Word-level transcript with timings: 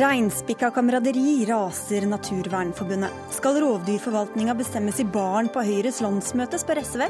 Reinspikka 0.00 0.70
kameraderi 0.72 1.44
raser 1.44 2.06
Naturvernforbundet. 2.08 3.10
Skal 3.36 3.58
rovdyrforvaltninga 3.60 4.54
bestemmes 4.56 4.96
i 5.02 5.04
baren 5.04 5.50
på 5.52 5.60
Høyres 5.66 5.98
landsmøte, 6.00 6.56
spør 6.62 6.78
SV. 6.80 7.02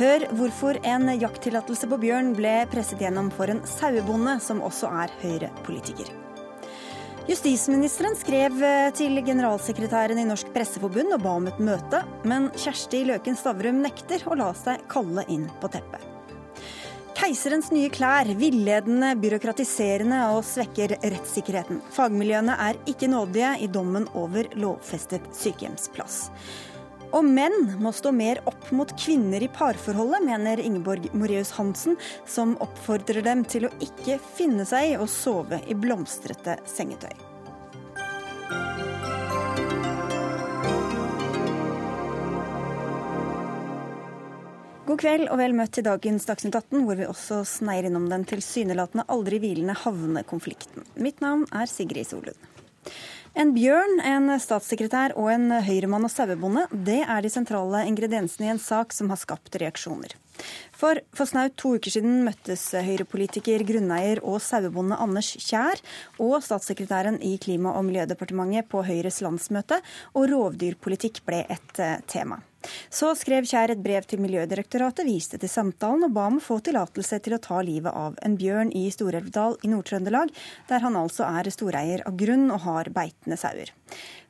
Hør 0.00 0.24
hvorfor 0.34 0.80
en 0.82 1.12
jakttillatelse 1.14 1.86
på 1.92 1.98
bjørn 2.02 2.32
ble 2.34 2.56
presset 2.72 3.04
gjennom 3.04 3.28
for 3.36 3.52
en 3.52 3.60
sauebonde, 3.70 4.34
som 4.42 4.64
også 4.66 4.90
er 5.04 5.14
Høyre-politiker. 5.20 6.10
Justisministeren 7.28 8.18
skrev 8.18 8.58
til 8.98 9.22
generalsekretæren 9.28 10.18
i 10.18 10.26
Norsk 10.26 10.50
Presseforbund 10.56 11.14
og 11.14 11.22
ba 11.22 11.36
om 11.38 11.46
et 11.52 11.62
møte, 11.62 12.02
men 12.26 12.50
Kjersti 12.58 13.04
Løken 13.12 13.38
Stavrum 13.38 13.78
nekter 13.84 14.26
å 14.26 14.34
la 14.42 14.50
seg 14.58 14.82
kalle 14.90 15.22
inn 15.30 15.46
på 15.62 15.70
teppet. 15.70 16.13
Keiserens 17.14 17.68
nye 17.70 17.88
klær, 17.94 18.26
villedende, 18.38 19.12
byråkratiserende 19.22 20.18
og 20.34 20.40
svekker 20.48 20.96
rettssikkerheten. 20.98 21.78
Fagmiljøene 21.94 22.56
er 22.66 22.78
ikke 22.90 23.06
nådige 23.12 23.52
i 23.62 23.68
dommen 23.70 24.08
over 24.18 24.48
lovfestet 24.58 25.28
sykehjemsplass. 25.38 26.24
Og 27.14 27.22
menn 27.22 27.76
må 27.78 27.92
stå 27.94 28.10
mer 28.10 28.40
opp 28.50 28.66
mot 28.74 28.90
kvinner 28.98 29.44
i 29.46 29.50
parforholdet, 29.54 30.24
mener 30.26 30.62
Ingeborg 30.62 31.06
Moreus 31.14 31.52
Hansen, 31.54 31.94
som 32.26 32.56
oppfordrer 32.64 33.22
dem 33.22 33.46
til 33.46 33.68
å 33.68 33.72
ikke 33.84 34.18
finne 34.34 34.66
seg 34.66 34.96
i 34.96 34.98
å 34.98 35.06
sove 35.06 35.62
i 35.70 35.78
blomstrete 35.78 36.58
sengetøy. 36.66 37.33
God 44.84 45.00
kveld 45.00 45.30
og 45.32 45.38
vel 45.40 45.54
møtt 45.56 45.72
til 45.78 45.86
dagens 45.86 46.26
Dagsnytt 46.28 46.58
18, 46.58 46.82
hvor 46.84 46.98
vi 46.98 47.06
også 47.08 47.38
sneier 47.48 47.86
innom 47.88 48.04
den 48.10 48.26
tilsynelatende 48.28 49.06
aldri 49.08 49.38
hvilende 49.40 49.72
havnekonflikten. 49.80 50.84
Mitt 51.00 51.24
navn 51.24 51.46
er 51.56 51.70
Sigrid 51.70 52.10
Solund. 52.10 52.36
En 53.34 53.54
bjørn, 53.56 53.96
en 54.04 54.28
statssekretær 54.38 55.16
og 55.18 55.30
en 55.32 55.56
høyremann 55.64 56.04
og 56.04 56.12
sauebonde, 56.12 56.66
det 56.70 57.00
er 57.00 57.24
de 57.24 57.32
sentrale 57.32 57.80
ingrediensene 57.88 58.46
i 58.46 58.52
en 58.52 58.60
sak 58.60 58.92
som 58.92 59.08
har 59.10 59.18
skapt 59.18 59.56
reaksjoner. 59.58 60.12
For 60.76 61.00
for 61.16 61.32
snaut 61.32 61.56
to 61.56 61.74
uker 61.78 61.96
siden 61.96 62.20
møttes 62.28 62.68
høyrepolitiker, 62.76 63.64
grunneier 63.64 64.20
og 64.20 64.42
sauebonde 64.44 65.00
Anders 65.00 65.32
Kjær 65.48 65.80
og 66.20 66.42
statssekretæren 66.44 67.22
i 67.24 67.38
Klima- 67.40 67.72
og 67.72 67.88
miljødepartementet 67.88 68.68
på 68.68 68.84
Høyres 68.84 69.22
landsmøte, 69.24 69.80
og 70.12 70.28
rovdyrpolitikk 70.28 71.24
ble 71.24 71.46
et 71.48 71.80
eh, 71.80 72.02
tema. 72.04 72.44
Så 72.88 73.12
skrev 73.18 73.46
Kjær 73.48 73.74
et 73.74 73.82
brev 73.84 74.06
til 74.08 74.22
Miljødirektoratet, 74.24 75.06
viste 75.08 75.40
til 75.40 75.50
samtalen 75.50 76.06
og 76.08 76.14
ba 76.16 76.26
om 76.30 76.40
å 76.40 76.44
få 76.44 76.58
tillatelse 76.64 77.20
til 77.24 77.36
å 77.36 77.42
ta 77.42 77.60
livet 77.64 77.92
av 77.92 78.18
en 78.24 78.36
bjørn 78.40 78.72
i 78.76 78.86
Stor-Elvdal 78.94 79.58
i 79.62 79.70
Nord-Trøndelag, 79.72 80.32
der 80.70 80.84
han 80.84 80.98
altså 81.00 81.26
er 81.28 81.50
storeier 81.54 82.04
av 82.08 82.16
grunn 82.20 82.50
og 82.50 82.64
har 82.66 82.90
beitende 82.94 83.38
sauer. 83.40 83.72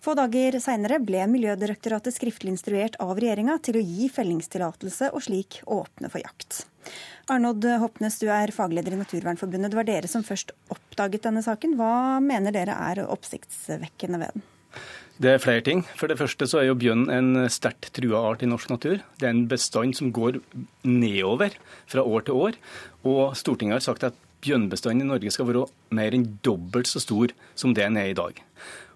Få 0.04 0.12
dager 0.18 0.58
seinere 0.60 0.98
ble 1.00 1.22
Miljødirektoratet 1.32 2.16
skriftlig 2.16 2.52
instruert 2.52 2.98
av 3.00 3.16
regjeringa 3.16 3.56
til 3.64 3.78
å 3.80 3.84
gi 3.84 4.10
fellingstillatelse 4.12 5.12
og 5.14 5.24
slik 5.24 5.62
åpne 5.64 6.10
for 6.12 6.20
jakt. 6.20 6.64
Arnodd 7.32 7.64
Hopnes, 7.80 8.18
du 8.20 8.28
er 8.28 8.52
fagleder 8.52 8.92
i 8.92 9.00
Naturvernforbundet. 9.00 9.72
Det 9.72 9.78
var 9.78 9.88
dere 9.88 10.10
som 10.10 10.26
først 10.26 10.52
oppdaget 10.74 11.24
denne 11.24 11.40
saken. 11.44 11.78
Hva 11.78 12.20
mener 12.20 12.52
dere 12.52 12.76
er 12.90 13.06
oppsiktsvekkende 13.06 14.20
ved 14.20 14.34
den? 14.34 14.44
Det 15.14 15.30
er 15.30 15.42
flere 15.42 15.62
ting. 15.62 15.84
For 15.94 16.10
det 16.10 16.18
første 16.18 16.46
så 16.50 16.58
er 16.58 16.68
jo 16.68 16.78
bjørn 16.78 17.06
en 17.14 17.44
sterkt 17.52 17.92
trua 17.94 18.18
art 18.32 18.42
i 18.42 18.48
norsk 18.50 18.72
natur. 18.72 18.98
Det 19.20 19.28
er 19.28 19.34
en 19.34 19.46
bestand 19.50 19.94
som 19.94 20.10
går 20.14 20.40
nedover 20.82 21.54
fra 21.86 22.02
år 22.02 22.26
til 22.26 22.40
år. 22.48 22.58
Og 23.06 23.36
Stortinget 23.38 23.78
har 23.78 23.84
sagt 23.84 24.06
at 24.08 24.18
bjørnbestanden 24.44 25.06
i 25.06 25.12
Norge 25.12 25.30
skal 25.32 25.46
være 25.48 25.68
mer 25.94 26.16
enn 26.16 26.26
dobbelt 26.44 26.90
så 26.90 27.02
stor 27.02 27.32
som 27.54 27.76
det 27.76 27.86
den 27.86 28.00
er 28.00 28.10
i 28.10 28.18
dag. 28.18 28.42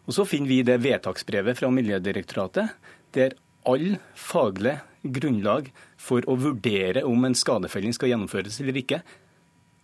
Og 0.08 0.16
Så 0.16 0.24
finner 0.26 0.48
vi 0.48 0.62
det 0.64 0.80
vedtaksbrevet 0.82 1.58
fra 1.58 1.70
Miljødirektoratet 1.70 2.74
der 3.14 3.36
all 3.68 3.98
faglig 4.16 4.78
grunnlag 5.04 5.70
for 6.00 6.24
å 6.26 6.36
vurdere 6.40 7.04
om 7.06 7.24
en 7.24 7.36
skadefelling 7.36 7.94
skal 7.94 8.10
gjennomføres 8.12 8.58
eller 8.60 8.80
ikke, 8.80 9.02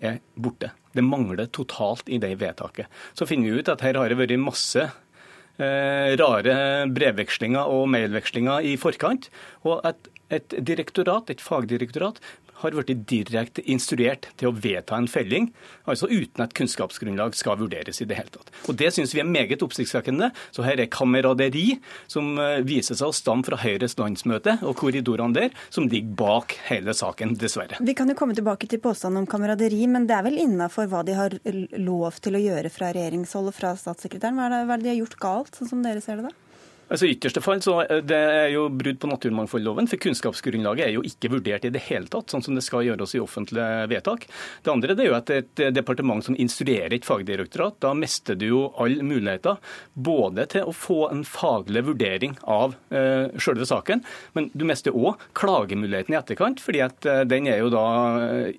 er 0.05 0.19
borte. 0.35 0.73
Det 0.93 1.05
mangler 1.05 1.47
totalt 1.47 2.09
i 2.13 2.19
det 2.19 2.35
vedtaket. 2.41 2.89
Så 3.15 3.29
finner 3.29 3.53
vi 3.53 3.63
ut 3.63 3.71
at 3.71 3.85
her 3.85 4.01
har 4.01 4.11
det 4.11 4.19
vært 4.19 4.35
masse 4.41 4.89
rare 5.59 6.55
brevvekslinger 6.91 7.71
og 7.71 7.87
mailvekslinger 7.93 8.67
i 8.67 8.75
forkant. 8.81 9.31
Og 9.63 9.85
at 9.87 10.09
et 10.33 10.57
direktorat, 10.65 11.31
et 11.31 11.43
fagdirektorat 11.43 12.21
har 12.65 12.75
blitt 12.77 13.05
direkte 13.11 13.65
instruert 13.71 14.29
til 14.41 14.51
å 14.51 14.55
vedta 14.57 14.97
en 14.99 15.09
felling, 15.11 15.51
altså 15.91 16.09
uten 16.11 16.45
at 16.45 16.55
kunnskapsgrunnlag 16.57 17.37
skal 17.37 17.59
vurderes 17.61 18.01
i 18.01 18.09
det 18.09 18.19
hele 18.19 18.33
tatt. 18.35 18.53
Og 18.69 18.79
Det 18.81 18.91
syns 18.95 19.15
vi 19.15 19.23
er 19.23 19.29
meget 19.29 19.63
oppsiktsvekkende. 19.65 20.31
Så 20.55 20.65
her 20.67 20.81
er 20.81 20.91
kameraderi 20.93 21.79
som 22.11 22.35
eh, 22.41 22.63
viser 22.67 22.99
seg 22.99 23.11
å 23.11 23.17
stamme 23.17 23.47
fra 23.47 23.59
Høyres 23.61 23.99
landsmøte 24.01 24.59
og 24.63 24.77
korridorene 24.81 25.37
der, 25.37 25.59
som 25.75 25.89
ligger 25.91 26.15
bak 26.19 26.57
hele 26.69 26.95
saken, 26.97 27.37
dessverre. 27.41 27.81
Vi 27.85 27.97
kan 27.97 28.11
jo 28.11 28.17
komme 28.19 28.37
tilbake 28.37 28.69
til 28.71 28.83
påstanden 28.85 29.25
om 29.25 29.31
kameraderi, 29.31 29.83
men 29.91 30.09
det 30.09 30.17
er 30.17 30.27
vel 30.27 30.41
innafor 30.41 30.89
hva 30.93 31.05
de 31.07 31.19
har 31.19 31.37
lov 31.45 32.21
til 32.25 32.39
å 32.39 32.45
gjøre 32.45 32.73
fra 32.73 32.93
regjeringshold 32.95 33.51
og 33.51 33.59
fra 33.59 33.75
statssekretæren? 33.79 34.39
Hva 34.39 34.49
er, 34.49 34.57
det, 34.57 34.65
hva 34.69 34.77
er 34.79 34.83
det 34.83 34.89
de 34.89 34.95
har 34.95 35.03
gjort 35.03 35.21
galt, 35.23 35.59
sånn 35.59 35.71
som 35.71 35.85
dere 35.85 36.05
ser 36.05 36.21
det 36.21 36.31
da? 36.31 36.35
Altså 36.93 37.09
ytterste 37.09 37.41
fall 37.45 37.63
så 37.65 37.79
eh, 37.85 38.03
det 38.05 38.19
er 38.19 38.51
jo 38.53 38.67
brudd 38.73 39.01
på 39.01 39.09
naturmangfoldloven, 39.11 39.89
for 39.91 40.01
kunnskapsgrunnlaget 40.05 40.87
er 40.87 40.95
jo 40.97 41.05
ikke 41.07 41.31
vurdert 41.33 41.65
i 41.65 41.73
det 41.75 41.85
hele 41.89 42.11
tatt, 42.13 42.33
sånn 42.33 42.45
som 42.45 42.59
det 42.59 42.65
skal 42.67 42.85
gjøres 42.87 43.15
i 43.17 43.23
offentlige 43.23 43.87
vedtak. 43.91 44.27
Det 44.65 44.73
andre 44.73 44.97
det 44.97 45.07
er 45.07 45.11
jo 45.11 45.17
at 45.19 45.33
et 45.35 45.65
departement 45.75 46.25
som 46.25 46.37
instruerer 46.37 46.93
et 46.95 47.09
fagdirektorat, 47.09 47.79
da 47.85 47.95
mister 47.97 48.39
du 48.39 48.47
jo 48.51 48.63
alle 48.81 49.05
muligheter 49.07 49.61
både 49.95 50.47
til 50.53 50.69
å 50.69 50.77
få 50.77 51.01
en 51.11 51.25
faglig 51.29 51.85
vurdering 51.89 52.37
av 52.51 52.77
eh, 52.95 53.33
selve 53.41 53.69
saken, 53.69 54.05
men 54.37 54.51
du 54.53 54.67
mister 54.69 54.95
òg 54.95 55.23
klagemuligheten 55.37 56.15
i 56.15 56.19
etterkant, 56.19 56.61
fordi 56.63 56.83
at 56.85 57.07
uh, 57.09 57.23
den 57.29 57.47
er 57.51 57.61
jo 57.61 57.71
da 57.73 57.85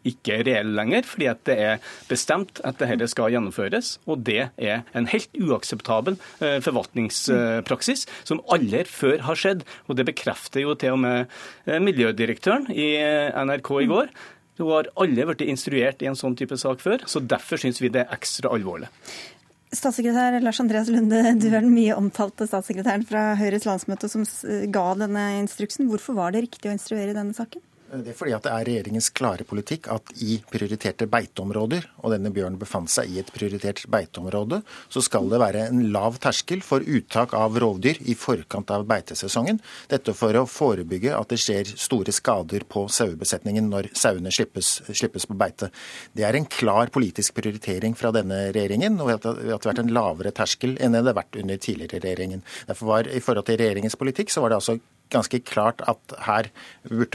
ikke 0.08 0.40
reell 0.46 0.72
lenger, 0.78 1.06
fordi 1.08 1.28
at 1.30 1.42
det 1.48 1.56
er 1.62 1.94
bestemt 2.10 2.62
at 2.66 2.80
dette 2.82 3.08
skal 3.12 3.34
gjennomføres, 3.34 3.96
og 4.10 4.24
det 4.28 4.50
er 4.56 4.84
en 4.98 5.08
helt 5.12 5.40
uakseptabel 5.40 6.18
eh, 6.44 6.58
forvaltningspraksis 6.64 8.06
som 8.24 8.42
aldri 8.54 8.86
før 8.90 9.26
har 9.28 9.40
skjedd. 9.40 9.66
Og 9.90 10.00
det 10.00 10.08
bekrefter 10.08 10.64
jo 10.64 10.78
til 10.80 10.96
og 10.96 11.04
med 11.04 11.26
eh, 11.68 11.82
miljødirektøren 11.84 12.70
i 12.74 12.96
eh, 13.02 13.44
NRK 13.46 13.72
i 13.84 13.92
går. 13.92 14.12
Hun 14.60 14.72
har 14.72 14.92
aldri 15.04 15.28
blitt 15.28 15.48
instruert 15.50 16.04
i 16.04 16.10
en 16.10 16.18
sånn 16.18 16.38
type 16.40 16.56
sak 16.60 16.80
før, 16.84 17.04
så 17.12 17.20
derfor 17.20 17.60
syns 17.60 17.82
vi 17.84 17.92
det 17.92 18.06
er 18.06 18.14
ekstra 18.16 18.54
alvorlig. 18.56 18.88
Statssekretær 19.76 20.38
Lars 20.40 20.62
Andreas 20.64 20.88
Lunde, 20.88 21.20
du 21.36 21.50
er 21.50 21.60
den 21.60 21.74
mye 21.74 21.98
omtalte 22.00 22.48
statssekretæren 22.48 23.04
fra 23.10 23.34
Høyres 23.36 23.66
landsmøte 23.68 24.08
som 24.08 24.24
ga 24.72 24.86
denne 25.02 25.26
instruksen. 25.42 25.90
Hvorfor 25.92 26.16
var 26.16 26.32
det 26.32 26.46
riktig 26.46 26.72
å 26.72 26.76
instruere 26.78 27.12
i 27.12 27.18
denne 27.18 27.36
saken? 27.36 27.64
Det 27.86 28.12
er 28.12 28.18
fordi 28.18 28.34
at 28.34 28.46
det 28.48 28.52
er 28.52 28.66
regjeringens 28.66 29.12
klare 29.14 29.46
politikk 29.46 29.88
at 29.94 30.10
i 30.26 30.40
prioriterte 30.50 31.06
beiteområder, 31.10 31.86
og 32.02 32.16
denne 32.16 32.32
bjørnen 32.34 32.58
befant 32.58 32.90
seg 32.90 33.12
i 33.14 33.20
et 33.22 33.30
prioritert 33.34 33.84
beiteområde, 33.94 34.64
så 34.90 35.04
skal 35.06 35.30
det 35.30 35.40
være 35.40 35.68
en 35.70 35.84
lav 35.94 36.18
terskel 36.24 36.64
for 36.66 36.82
uttak 36.82 37.36
av 37.38 37.60
rovdyr 37.62 38.02
i 38.10 38.16
forkant 38.18 38.74
av 38.74 38.88
beitesesongen. 38.90 39.62
Dette 39.92 40.16
for 40.18 40.34
å 40.40 40.48
forebygge 40.50 41.14
at 41.14 41.30
det 41.30 41.40
skjer 41.44 41.76
store 41.78 42.16
skader 42.16 42.66
på 42.66 42.88
sauebesetningen 42.90 43.70
når 43.70 43.92
sauene 43.94 44.34
slippes, 44.34 44.80
slippes, 44.90 45.30
på 45.30 45.38
beite. 45.38 45.70
Det 46.18 46.26
er 46.26 46.40
en 46.40 46.50
klar 46.50 46.90
politisk 46.94 47.38
prioritering 47.38 47.94
fra 47.98 48.12
denne 48.16 48.48
regjeringen, 48.50 48.98
og 48.98 49.14
at 49.14 49.30
det 49.30 49.52
har 49.54 49.62
vært 49.62 49.86
en 49.86 49.94
lavere 49.94 50.34
terskel 50.36 50.76
enn 50.82 50.98
det 50.98 51.06
har 51.06 51.22
vært 51.22 51.38
under 51.38 51.62
tidligere 51.62 52.02
regjeringen. 52.02 52.44
Derfor 52.66 52.92
var 52.96 53.14
I 53.14 53.22
forhold 53.22 53.46
til 53.46 53.62
regjeringens 53.62 53.98
politikk 54.00 54.34
så 54.34 54.42
var 54.42 54.52
det 54.52 54.62
altså 54.64 54.80
ganske 55.14 55.40
klart 55.46 55.82
at 55.88 56.16
her 56.26 56.50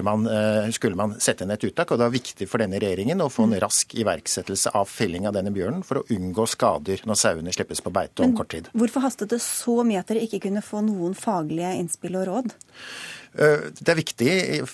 man, 0.02 0.26
eh, 0.26 0.70
skulle 0.70 0.96
man 0.96 1.16
sette 1.20 1.44
inn 1.44 1.50
et 1.50 1.64
uttak. 1.64 1.90
Og 1.90 1.98
det 1.98 2.06
var 2.06 2.14
viktig 2.14 2.48
for 2.48 2.62
denne 2.62 2.80
regjeringen 2.80 3.22
å 3.22 3.30
få 3.32 3.46
en 3.48 3.60
rask 3.60 3.94
iverksettelse 3.94 4.74
av 4.74 4.88
felling 4.90 5.26
av 5.26 5.34
denne 5.34 5.52
bjørnen 5.54 5.84
for 5.86 6.00
å 6.00 6.06
unngå 6.10 6.46
skader 6.48 7.02
når 7.04 7.20
sauene 7.20 7.54
slippes 7.54 7.80
på 7.80 7.92
beite 7.94 8.24
om 8.24 8.36
kort 8.36 8.52
tid. 8.54 8.70
Hvorfor 8.74 9.04
hastet 9.06 9.30
det 9.30 9.40
så 9.44 9.80
mye 9.84 10.00
at 10.02 10.10
dere 10.10 10.24
ikke 10.26 10.44
kunne 10.46 10.64
få 10.64 10.84
noen 10.86 11.16
faglige 11.18 11.74
innspill 11.80 12.20
og 12.20 12.28
råd? 12.30 12.54
Eh, 13.38 13.68
det 13.78 13.92
er 13.92 13.98
viktig 13.98 14.30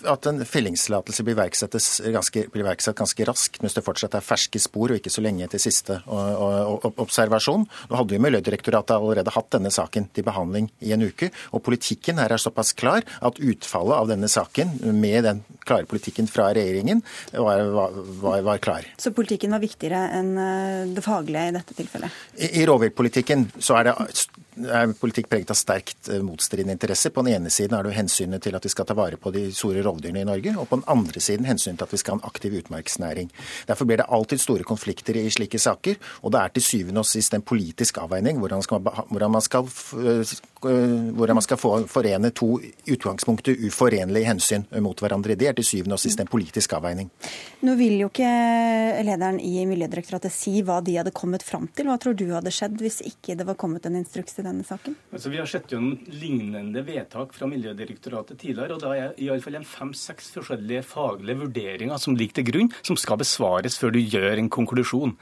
at 0.09 0.29
en 0.31 0.41
fellingstillatelse 0.49 1.25
blir, 1.27 1.37
ganske, 1.37 2.45
blir 2.53 2.65
iverksatt 2.65 2.97
ganske 2.97 3.27
raskt 3.29 3.61
mens 3.63 3.77
det 3.77 3.85
fortsatt 3.85 4.17
er 4.17 4.25
ferske 4.25 4.61
spor 4.63 4.95
og 4.95 5.01
ikke 5.01 5.13
så 5.13 5.25
lenge 5.25 5.49
til 5.53 5.63
siste 5.67 5.99
observasjon. 6.07 7.67
Nå 7.91 8.01
hadde 8.01 8.17
jo 8.17 8.23
Miljødirektoratet 8.25 8.97
allerede 8.97 9.35
hatt 9.35 9.51
denne 9.53 9.73
saken 9.75 10.09
til 10.17 10.27
behandling 10.27 10.71
i 10.81 10.95
en 10.97 11.05
uke. 11.05 11.31
Og 11.53 11.65
politikken 11.67 12.21
her 12.23 12.33
er 12.33 12.43
såpass 12.43 12.73
klar 12.77 13.05
at 13.05 13.41
utfallet 13.41 13.97
av 13.97 14.11
denne 14.11 14.31
saken, 14.31 14.79
med 14.97 15.25
den 15.27 15.43
klare 15.67 15.87
politikken 15.89 16.29
fra 16.31 16.49
regjeringen, 16.57 17.03
var, 17.33 17.63
var, 18.23 18.41
var 18.47 18.63
klar. 18.63 18.89
Så 19.01 19.13
politikken 19.17 19.53
var 19.55 19.63
viktigere 19.63 20.07
enn 20.17 20.33
eh, 20.41 20.97
det 20.97 21.05
faglige 21.05 21.51
i 21.51 21.55
dette 21.59 21.77
tilfellet? 21.77 22.25
I, 22.39 22.51
i 22.63 22.67
rovviltpolitikken 22.69 23.51
så 23.59 23.81
er 23.81 23.91
det 23.91 23.97
er 24.65 24.93
politikk 24.97 25.29
preget 25.31 25.51
av 25.53 25.59
sterkt 25.59 26.09
eh, 26.09 26.23
motstridende 26.25 26.77
interesser. 26.77 27.13
På 27.15 27.25
den 27.25 27.35
ene 27.37 27.53
siden 27.53 27.77
er 27.77 27.87
det 27.87 27.97
hensynet 27.97 28.45
til 28.45 28.57
at 28.57 28.65
vi 28.65 28.73
skal 28.73 28.89
ta 28.89 28.97
vare 28.97 29.19
på 29.21 29.33
de 29.35 29.47
store 29.55 29.85
rovdyrene 29.85 30.23
i 30.25 30.29
Norge, 30.29 30.55
og 30.57 30.69
på 30.71 30.81
den 30.81 30.89
andre 30.93 31.23
siden 31.23 31.49
hensynet 31.49 31.81
til 31.81 31.89
at 31.89 31.95
vi 31.95 32.01
skal 32.03 32.17
ha 32.17 32.21
en 32.21 32.29
aktiv 32.31 32.57
utmarksnæring. 32.61 33.31
Derfor 33.69 33.89
blir 33.89 34.01
det 34.01 34.09
alltid 34.09 34.43
store 34.43 34.67
konflikter 34.69 35.19
i 35.21 35.29
slike 35.33 35.61
saker, 35.61 36.01
og 36.23 36.35
det 36.35 36.43
er 36.43 36.55
til 36.57 36.67
syvende 36.67 37.05
og 37.05 37.11
sist 37.11 37.37
en 37.37 37.45
politisk 37.47 38.01
avveining 38.03 38.41
hvordan, 38.41 38.65
skal, 38.65 38.81
hvordan, 38.81 39.31
man, 39.37 39.45
skal, 39.45 39.69
hvordan 40.61 41.37
man 41.37 41.45
skal 41.45 41.59
få, 41.61 41.73
forene 41.91 42.31
to 42.37 42.57
utgangspunkter 42.89 43.59
uforenlige 43.67 44.29
hensyn 44.29 44.65
mot 44.83 45.01
hverandre. 45.01 45.37
Det 45.39 45.51
er 45.51 45.57
til 45.59 45.67
syvende 45.67 45.97
og 45.97 46.03
sist 46.03 46.21
en 46.21 46.31
politisk 46.31 46.73
avveining. 46.79 47.11
Nå 47.67 47.75
vil 47.79 47.99
jo 48.01 48.09
ikke 48.11 48.31
lederen 49.07 49.39
i 49.43 49.65
Miljødirektoratet 49.69 50.33
si 50.33 50.61
hva 50.67 50.79
de 50.85 50.97
hadde 50.99 51.15
kommet 51.17 51.45
fram 51.45 51.69
til. 51.77 51.91
Hva 51.91 51.99
tror 52.01 52.17
du 52.17 52.27
hadde 52.33 52.53
skjedd 52.55 52.81
hvis 52.83 53.03
ikke 53.07 53.37
det 53.39 53.47
var 53.49 53.59
kommet 53.61 53.87
en 53.89 53.99
instruks 54.01 54.37
til 54.39 54.47
denne 54.49 54.65
saken? 54.67 54.97
Altså, 55.13 55.33
vi 55.33 55.41
har 55.41 55.51
sett 55.51 55.73
jo 55.73 55.81
en 55.83 55.93
lignende 56.13 56.85
vedtak 56.87 57.35
fra 57.37 57.49
Miljødirektoratet 57.51 58.41
tidligere. 58.41 58.77
og 58.77 58.85
Da 58.85 58.95
er 58.97 59.21
iallfall 59.27 59.61
en 59.61 59.69
fem-seks 59.69 60.33
forskjellige 60.37 60.85
faglige 60.87 61.41
vurderinger 61.45 62.01
som 62.03 62.17
ligger 62.17 62.41
til 62.41 62.49
grunn, 62.51 62.73
som 62.87 62.99
skal 63.01 63.21
besvares 63.21 63.79
før 63.81 63.95
du 63.95 64.01
gjør 64.01 64.41
en 64.41 64.53
konklusjon. 64.53 65.17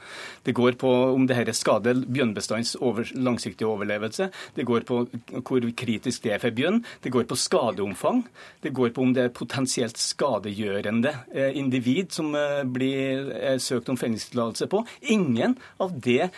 Det 0.45 0.55
går 0.55 0.79
på 0.81 0.91
om 1.15 1.27
dette 1.27 1.55
skader 1.55 2.05
bjørnbestands 2.05 2.75
over, 2.81 3.07
langsiktige 3.15 3.69
overlevelse. 3.69 4.29
Det 4.55 4.67
går 4.67 4.87
på 4.87 5.03
hvor 5.31 5.65
kritisk 5.77 6.23
det 6.25 6.35
er 6.35 6.43
for 6.43 6.55
bjørn. 6.55 6.81
Det 7.03 7.11
går 7.13 7.25
på 7.29 7.37
skadeomfang. 7.39 8.23
Det 8.63 8.73
går 8.75 8.93
på 8.95 9.05
om 9.05 9.13
det 9.15 9.23
er 9.27 9.33
potensielt 9.35 9.97
skadegjørende 9.97 11.13
eh, 11.33 11.57
individ 11.57 12.13
som 12.15 12.33
eh, 12.37 12.61
blir 12.63 13.31
eh, 13.35 13.57
søkt 13.61 13.89
om 13.89 13.97
fellingstillatelse 13.99 14.69
på. 14.71 14.83
Ingen 15.15 15.57
av 15.81 15.93
det 16.01 16.29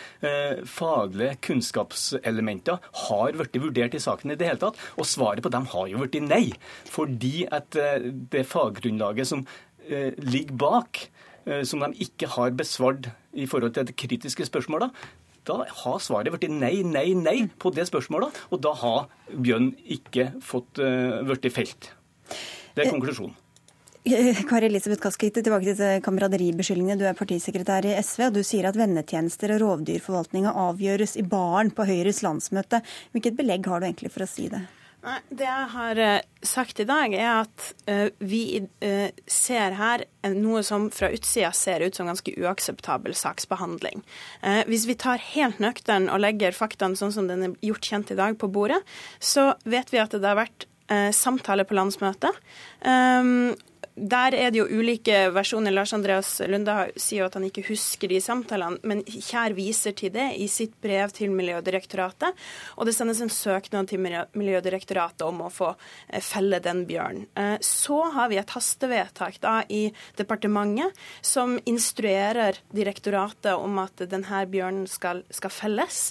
faglige 0.68 1.36
kunnskapselementene 1.44 2.78
har 3.08 3.36
blitt 3.36 3.58
vurdert 3.62 3.96
i 3.96 4.02
saken 4.02 4.32
i 4.32 4.38
det 4.38 4.48
hele 4.48 4.62
tatt. 4.62 4.78
Og 4.98 5.06
svaret 5.08 5.44
på 5.44 5.52
dem 5.52 5.68
har 5.72 5.88
jo 5.90 6.02
blitt 6.02 6.18
nei. 6.24 6.48
Fordi 6.88 7.46
at 7.50 7.78
eh, 7.78 8.10
det 8.32 8.46
faggrunnlaget 8.48 9.30
som 9.30 9.44
eh, 9.88 10.12
ligger 10.18 10.58
bak, 10.60 11.04
eh, 11.46 11.62
som 11.68 11.84
de 11.84 12.04
ikke 12.06 12.30
har 12.36 12.56
besvart 12.56 13.10
i 13.32 13.46
forhold 13.46 13.76
til 13.76 13.88
det 13.88 13.96
kritiske 13.98 14.48
spørsmålet, 14.48 14.94
da 15.48 15.58
har 15.64 15.98
svaret 16.04 16.34
blitt 16.34 16.52
nei, 16.52 16.76
nei, 16.86 17.08
nei 17.16 17.36
på 17.58 17.72
det 17.74 17.88
spørsmålet. 17.88 18.38
Og 18.52 18.62
da 18.64 18.76
har 18.84 19.08
Bjørn 19.32 19.72
ikke 19.98 20.30
fått 20.44 20.78
blitt 20.78 21.52
felt. 21.56 21.92
Det 22.76 22.84
er 22.86 22.92
konklusjonen. 22.92 23.36
Kari 24.48 24.68
Elisabeth 24.70 25.02
Kaski, 25.02 25.28
tilbake 25.34 25.74
til 25.76 26.00
kameraderibeskyldningene. 26.04 26.96
Du 27.00 27.04
er 27.08 27.16
partisekretær 27.18 27.84
i 27.84 27.96
SV, 28.00 28.28
og 28.28 28.36
du 28.38 28.42
sier 28.46 28.68
at 28.70 28.78
vennetjenester 28.78 29.52
og 29.56 29.60
rovdyrforvaltninga 29.64 30.54
avgjøres 30.68 31.16
i 31.20 31.24
baren 31.28 31.72
på 31.74 31.84
Høyres 31.88 32.22
landsmøte. 32.24 32.80
Hvilket 33.12 33.36
belegg 33.36 33.68
har 33.68 33.82
du 33.82 33.88
egentlig 33.88 34.12
for 34.14 34.24
å 34.24 34.30
si 34.30 34.46
det? 34.52 34.62
Nei, 35.06 35.18
Det 35.30 35.46
jeg 35.46 35.66
har 35.72 36.00
uh, 36.02 36.20
sagt 36.42 36.80
i 36.82 36.86
dag, 36.88 37.12
er 37.14 37.44
at 37.44 37.66
uh, 37.86 38.08
vi 38.18 38.42
uh, 38.58 39.10
ser 39.30 39.76
her 39.78 40.04
noe 40.34 40.64
som 40.66 40.88
fra 40.94 41.12
utsida 41.14 41.52
ser 41.54 41.84
ut 41.86 41.94
som 41.94 42.10
ganske 42.10 42.34
uakseptabel 42.34 43.14
saksbehandling. 43.16 44.02
hvis 44.68 44.84
vi 44.88 44.96
tar 44.98 45.22
helt 45.32 45.60
nøktern 45.62 46.08
og 46.12 46.20
legger 46.20 46.52
faktaene 46.52 46.98
sånn 46.98 47.14
som 47.14 47.28
den 47.30 47.44
er 47.46 47.54
gjort 47.64 47.86
kjent 47.86 48.10
i 48.12 48.18
dag, 48.18 48.36
på 48.38 48.50
bordet, 48.52 48.82
så 49.20 49.54
vet 49.64 49.92
vi 49.92 50.02
at 50.02 50.12
det 50.12 50.26
har 50.26 50.36
vært 50.36 50.66
samtale 51.16 51.64
på 51.68 51.76
landsmøtet. 51.76 52.36
Der 53.98 54.34
er 54.36 54.52
det 54.52 54.60
jo 54.60 54.66
ulike 54.70 55.28
versjoner. 55.34 55.72
Lars 55.74 55.92
Andreas 55.96 56.30
Lunde 56.46 56.74
sier 56.94 57.24
jo 57.24 57.28
at 57.28 57.36
han 57.38 57.46
ikke 57.48 57.64
husker 57.66 58.10
de 58.10 58.20
samtalene, 58.22 58.78
men 58.86 59.02
Kjær 59.08 59.54
viser 59.56 59.94
til 59.98 60.12
det 60.14 60.28
i 60.38 60.46
sitt 60.50 60.76
brev 60.82 61.10
til 61.16 61.32
Miljødirektoratet. 61.34 62.36
Og 62.78 62.86
det 62.86 62.94
sendes 62.96 63.22
en 63.24 63.32
søknad 63.32 63.90
til 63.90 64.02
Miljødirektoratet 64.04 65.26
om 65.26 65.42
å 65.46 65.50
få 65.52 65.72
eh, 65.72 66.22
felle 66.24 66.60
den 66.64 66.84
bjørnen. 66.88 67.26
Eh, 67.38 67.56
så 67.64 68.00
har 68.14 68.30
vi 68.30 68.38
et 68.40 68.54
hastevedtak 68.54 69.40
da 69.42 69.60
i 69.68 69.88
departementet 70.20 70.94
som 71.24 71.56
instruerer 71.68 72.60
direktoratet 72.74 73.54
om 73.56 73.80
at 73.82 74.06
denne 74.10 74.44
bjørnen 74.50 74.86
skal, 74.90 75.24
skal 75.34 75.54
felles, 75.54 76.02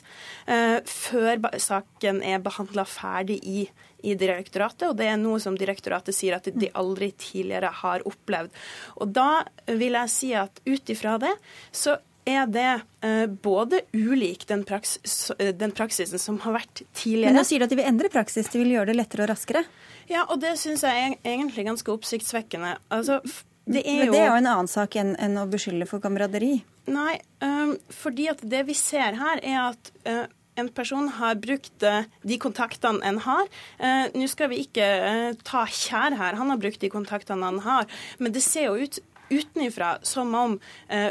eh, 0.47 0.79
før 0.83 1.47
saken 1.61 2.23
er 2.25 2.43
behandla 2.43 2.87
ferdig 2.87 3.39
i 3.47 3.67
i 4.05 4.13
direktoratet, 4.17 4.89
og 4.89 4.97
det 4.99 5.07
er 5.09 5.17
noe 5.21 5.39
som 5.41 5.57
direktoratet 5.57 6.15
sier 6.15 6.37
at 6.37 6.49
de 6.53 6.69
aldri 6.77 7.11
tidligere 7.17 7.71
har 7.81 8.05
opplevd. 8.07 8.53
Og 9.01 9.09
da 9.15 9.43
vil 9.67 9.97
jeg 9.97 10.13
si 10.13 10.33
at 10.37 10.61
ut 10.67 10.93
ifra 10.93 11.17
det, 11.21 11.33
så 11.75 11.97
er 12.27 12.47
det 12.51 12.69
eh, 13.07 13.25
både 13.27 13.81
ulik 13.93 14.47
den, 14.47 14.63
praksis, 14.67 15.31
den, 15.37 15.71
praksisen 15.71 16.19
som 16.19 16.39
har 16.43 16.57
vært 16.59 16.83
tidligere 16.91 17.31
Men 17.31 17.39
nå 17.39 17.45
sier 17.47 17.63
du 17.63 17.67
at 17.67 17.73
de 17.73 17.79
vil 17.79 17.87
endre 17.87 18.11
praksis, 18.11 18.49
de 18.51 18.61
vil 18.61 18.75
gjøre 18.75 18.91
det 18.91 18.97
lettere 18.99 19.23
og 19.25 19.31
raskere? 19.31 19.63
Ja, 20.11 20.25
og 20.27 20.41
det 20.43 20.57
syns 20.59 20.83
jeg 20.87 21.05
er 21.05 21.15
egentlig 21.23 21.67
ganske 21.67 21.93
oppsiktsvekkende. 21.93 22.77
Altså, 22.93 23.21
det 23.67 23.83
er 23.83 24.05
jo... 24.05 24.11
Men 24.11 24.15
det 24.15 24.23
er 24.23 24.29
jo 24.31 24.39
en 24.41 24.49
annen 24.53 24.71
sak 24.71 24.95
enn, 24.99 25.13
enn 25.23 25.39
å 25.39 25.47
beskylde 25.51 25.87
for 25.89 26.03
kameraderi. 26.03 26.57
Nei, 26.87 27.17
um, 27.43 27.73
fordi 27.91 28.29
at 28.31 28.43
det 28.47 28.63
vi 28.69 28.75
ser 28.77 29.17
her, 29.19 29.41
er 29.43 29.57
at 29.65 29.91
uh, 30.07 30.25
en 30.57 30.69
person 30.73 31.09
har 31.19 31.37
brukt 31.41 31.83
eh, 31.85 32.07
de 32.25 32.37
kontaktene 32.41 33.05
en 33.05 33.19
har. 33.25 33.45
Eh, 33.77 34.07
nå 34.17 34.29
skal 34.31 34.51
vi 34.53 34.63
ikke 34.65 34.87
eh, 34.87 35.35
ta 35.45 35.65
Kjær 35.69 36.17
her, 36.17 36.39
han 36.39 36.53
har 36.53 36.61
brukt 36.61 36.81
de 36.81 36.91
kontaktene 36.93 37.45
han 37.45 37.61
har. 37.65 37.85
Men 38.17 38.33
det 38.35 38.43
ser 38.45 38.71
jo 38.71 38.87
ut 38.87 38.99
utenifra 39.27 39.97
som 40.07 40.29
om 40.39 40.53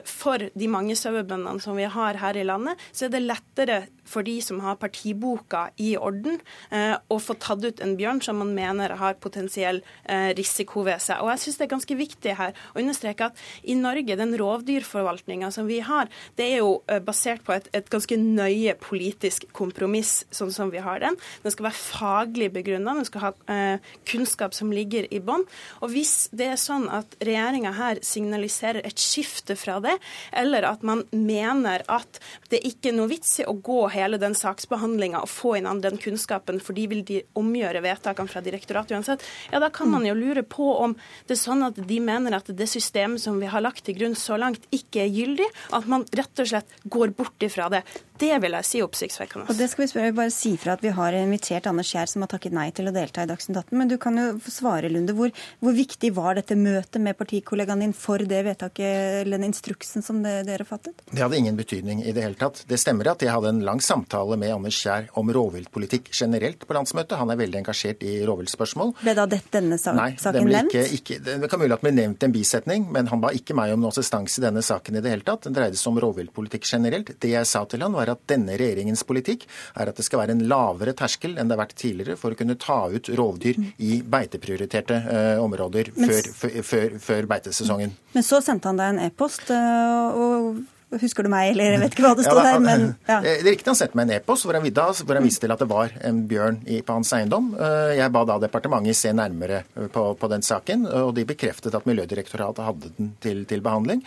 for 0.08 0.40
de 0.56 0.68
mange 0.72 0.94
sauebøndene 0.96 1.60
som 1.60 1.76
vi 1.76 1.84
har 1.84 2.16
her 2.16 2.38
i 2.40 2.46
landet, 2.48 2.80
så 2.88 3.04
er 3.04 3.10
det 3.12 3.20
lettere 3.26 3.76
for 4.06 4.26
de 4.26 4.38
som 4.44 4.60
har 4.64 4.78
partiboka 4.80 5.66
i 5.82 5.94
orden, 5.98 6.40
eh, 6.70 6.94
å 7.08 7.18
få 7.20 7.36
tatt 7.42 7.64
ut 7.64 7.82
en 7.84 7.96
bjørn 7.98 8.22
som 8.24 8.38
man 8.40 8.54
mener 8.56 8.96
har 9.00 9.18
potensiell 9.22 9.82
eh, 10.04 10.30
risiko 10.38 10.84
ved 10.86 11.02
seg. 11.02 11.22
Og 11.22 11.30
jeg 11.32 11.44
syns 11.44 11.58
det 11.58 11.66
er 11.66 11.72
ganske 11.74 11.98
viktig 11.98 12.36
her 12.38 12.56
å 12.74 12.80
understreke 12.82 13.30
at 13.30 13.44
i 13.66 13.76
Norge, 13.78 14.16
den 14.18 14.34
rovdyrforvaltninga 14.38 15.50
som 15.54 15.68
vi 15.68 15.80
har, 15.84 16.10
det 16.38 16.48
er 16.52 16.62
jo 16.62 16.80
eh, 16.90 17.02
basert 17.04 17.44
på 17.46 17.54
et, 17.56 17.68
et, 17.76 17.88
ganske 17.92 18.18
nøye 18.18 18.74
politisk 18.82 19.46
kompromiss, 19.56 20.24
sånn 20.34 20.52
som 20.54 20.72
vi 20.72 20.82
har 20.82 21.00
den. 21.02 21.18
Den 21.44 21.54
skal 21.54 21.68
være 21.68 21.80
faglig 21.80 22.50
begrunna, 22.54 22.96
den 22.98 23.08
skal 23.08 23.28
ha 23.28 23.32
eh, 23.52 23.92
kunnskap 24.08 24.56
som 24.56 24.72
ligger 24.74 25.08
i 25.14 25.20
bånn. 25.22 25.46
Og 25.82 25.92
hvis 25.94 26.28
det 26.36 26.50
er 26.52 26.60
sånn 26.60 26.88
at 26.92 27.16
regjeringa 27.24 27.74
her 27.76 28.02
signaliserer 28.06 28.86
et 28.86 29.00
skifte 29.00 29.56
fra 29.58 29.78
det, 29.84 29.96
eller 30.36 30.66
at 30.68 30.84
man 30.86 31.04
mener 31.12 31.84
at 31.92 32.20
det 32.50 32.62
ikke 32.66 32.90
er 32.92 32.98
noe 32.98 33.10
vits 33.10 33.38
i 33.40 33.46
å 33.48 33.56
gå 33.56 33.86
hele 33.96 34.20
den 34.20 34.36
saksbehandlinga 34.36 35.22
og 35.24 35.30
få 35.32 35.56
inn 35.58 35.68
den 35.82 35.98
kunnskapen, 36.00 36.60
for 36.62 36.76
de 36.76 36.86
vil 36.90 37.02
de 37.06 37.22
omgjøre 37.38 37.82
vedtakene 37.84 38.30
fra 38.30 38.42
direktoratet 38.44 38.96
uansett, 38.96 39.24
ja, 39.52 39.60
da 39.62 39.70
kan 39.72 39.90
man 39.92 40.06
jo 40.06 40.14
lure 40.16 40.44
på 40.46 40.68
om 40.76 40.96
det 41.26 41.36
er 41.36 41.42
sånn 41.42 41.64
at 41.66 41.80
de 41.88 42.00
mener 42.02 42.38
at 42.38 42.50
det 42.56 42.68
systemet 42.70 43.22
som 43.22 43.40
vi 43.42 43.50
har 43.50 43.64
lagt 43.64 43.84
til 43.86 43.96
grunn 43.98 44.16
så 44.18 44.38
langt, 44.40 44.66
ikke 44.74 45.04
er 45.04 45.12
gyldig, 45.12 45.48
at 45.76 45.88
man 45.90 46.06
rett 46.16 46.42
og 46.42 46.50
slett 46.52 46.78
går 46.84 47.14
bort 47.16 47.42
ifra 47.46 47.68
det. 47.72 47.82
Det 48.20 48.32
vil 48.42 48.56
jeg 48.56 48.66
si 48.66 48.80
oppsiktsvekkende. 48.84 49.46
Og 49.50 49.58
det 49.58 49.68
skal 49.70 49.84
vi 49.84 49.88
spørre, 49.90 50.14
bare 50.16 50.32
si 50.34 50.54
fra 50.60 50.76
at 50.76 50.84
Vi 50.84 50.92
har 50.94 51.16
invitert 51.16 51.66
Anders 51.68 51.90
Kjær, 51.92 52.08
som 52.10 52.24
har 52.24 52.30
takket 52.32 52.54
nei 52.56 52.68
til 52.74 52.88
å 52.88 52.94
delta 52.94 53.24
i 53.24 53.28
Dagsnytt 53.28 53.58
18. 53.60 53.76
Men 53.76 53.90
du 53.90 53.96
kan 54.00 54.16
jo 54.20 54.26
svare, 54.52 54.90
Lunde. 54.92 55.14
Hvor, 55.16 55.32
hvor, 55.60 55.74
viktig 55.76 56.12
var 56.16 56.38
dette 56.38 56.56
møtet 56.56 57.00
med 57.02 57.16
partikollegaen 57.18 57.82
din 57.84 57.94
for 57.96 58.22
det 58.22 58.42
vedtaket, 58.46 59.22
eller 59.24 59.40
den 59.40 59.50
instruksen 59.50 60.04
som 60.04 60.22
det, 60.24 60.38
dere 60.48 60.64
fattet? 60.68 61.02
Det 61.10 61.20
hadde 61.20 61.40
ingen 61.40 61.58
betydning 61.58 62.02
i 62.04 62.14
det 62.16 62.24
hele 62.24 62.38
tatt. 62.40 62.62
Det 62.68 62.78
stemmer 62.80 63.12
at 63.12 63.24
jeg 63.24 63.34
hadde 63.34 63.52
en 63.52 63.62
lang 63.66 63.82
samtale 63.84 64.38
med 64.40 64.54
Anders 64.54 64.78
Kjær 64.80 65.10
om 65.20 65.32
rovviltpolitikk 65.34 66.12
generelt 66.16 66.64
på 66.66 66.76
landsmøtet. 66.76 67.18
Han 67.20 67.32
er 67.32 67.40
veldig 67.40 67.60
engasjert 67.62 68.04
i 68.06 68.18
rovviltspørsmål. 68.28 68.94
Ble 69.02 69.16
da 69.18 69.28
dette, 69.28 69.52
denne 69.58 69.80
saken 69.80 70.00
Nei, 70.00 70.10
saken 70.20 70.50
nevnt? 70.50 70.76
Ikke, 70.76 71.18
ikke, 71.18 71.20
det 71.26 71.50
kan 71.52 71.62
mulig 71.62 71.76
at 71.76 71.82
det 71.82 71.88
ble 71.88 71.94
nevnt 72.00 72.26
en 72.26 72.34
bisetning, 72.34 72.88
men 72.92 73.10
han 73.12 73.22
ba 73.22 73.32
ikke 73.36 73.56
meg 73.56 73.74
om 73.74 73.84
noe 73.84 73.92
assistanse 73.94 74.40
i 74.40 74.46
denne 74.46 74.64
saken 74.64 74.98
i 74.98 75.04
det 75.04 75.12
hele 75.12 75.26
tatt. 75.26 75.46
Den 75.48 75.56
dreide 75.56 75.78
seg 75.78 75.92
om 75.92 76.00
rovviltpolitikk 76.04 76.68
generelt. 76.68 77.12
Det 77.20 77.32
jeg 77.32 77.48
sa 77.48 77.64
til 77.68 77.84
han 77.84 77.94
var 77.96 78.05
at 78.12 78.22
denne 78.30 78.56
regjeringens 78.58 79.04
politikk 79.08 79.46
er 79.74 79.90
at 79.90 79.98
det 79.98 80.06
skal 80.06 80.22
være 80.22 80.36
en 80.36 80.44
lavere 80.50 80.94
terskel 80.96 81.36
enn 81.36 81.48
det 81.48 81.56
har 81.56 81.64
vært 81.64 81.76
tidligere 81.80 82.18
for 82.20 82.34
å 82.34 82.38
kunne 82.38 82.58
ta 82.60 82.78
ut 82.92 83.10
rovdyr 83.18 83.60
i 83.82 84.00
beiteprioriterte 84.02 85.00
uh, 85.06 85.42
områder 85.44 85.92
før, 85.96 86.30
før, 86.62 86.96
før, 87.02 87.28
beitesesongen. 87.34 87.94
Men 88.14 88.26
så 88.26 88.40
sendte 88.44 88.70
han 88.70 88.80
deg 88.80 88.94
en 88.94 89.04
e-post 89.08 89.50
uh, 89.52 90.16
og 90.16 90.64
Husker 90.86 91.26
du 91.26 91.30
meg, 91.32 91.48
eller 91.50 91.74
jeg 91.74 91.80
vet 91.82 91.94
ikke 91.96 92.04
hva 92.04 92.12
det 92.14 92.24
står 92.28 92.38
ja, 92.38 92.42
der, 92.46 92.60
men 92.62 92.82
ja. 93.08 93.16
Det 93.24 93.30
er 93.32 93.40
riktig 93.48 93.72
han 93.72 93.78
sendte 93.78 93.98
meg 93.98 94.06
en 94.06 94.20
e-post 94.20 94.46
hvor, 94.46 94.54
hvor, 94.54 95.18
han 95.18 95.24
viste 95.26 95.42
til 95.42 95.50
at 95.50 95.62
det 95.64 95.66
var 95.66 95.94
en 96.06 96.20
bjørn 96.30 96.60
i, 96.62 96.78
på 96.86 96.94
hans 96.94 97.10
eiendom. 97.16 97.48
Eh, 97.58 97.96
jeg 97.98 98.12
ba 98.14 98.22
da 98.28 98.36
departementet 98.44 98.94
se 98.94 99.10
nærmere 99.10 99.64
på, 99.74 100.04
på, 100.14 100.30
den 100.30 100.46
saken, 100.46 100.86
og 100.86 101.10
de 101.16 101.24
bekreftet 101.26 101.74
at 101.74 101.88
Miljødirektoratet 101.90 102.68
hadde 102.68 102.92
den 103.00 103.10
til, 103.18 103.42
til 103.50 103.64
behandling. 103.66 104.04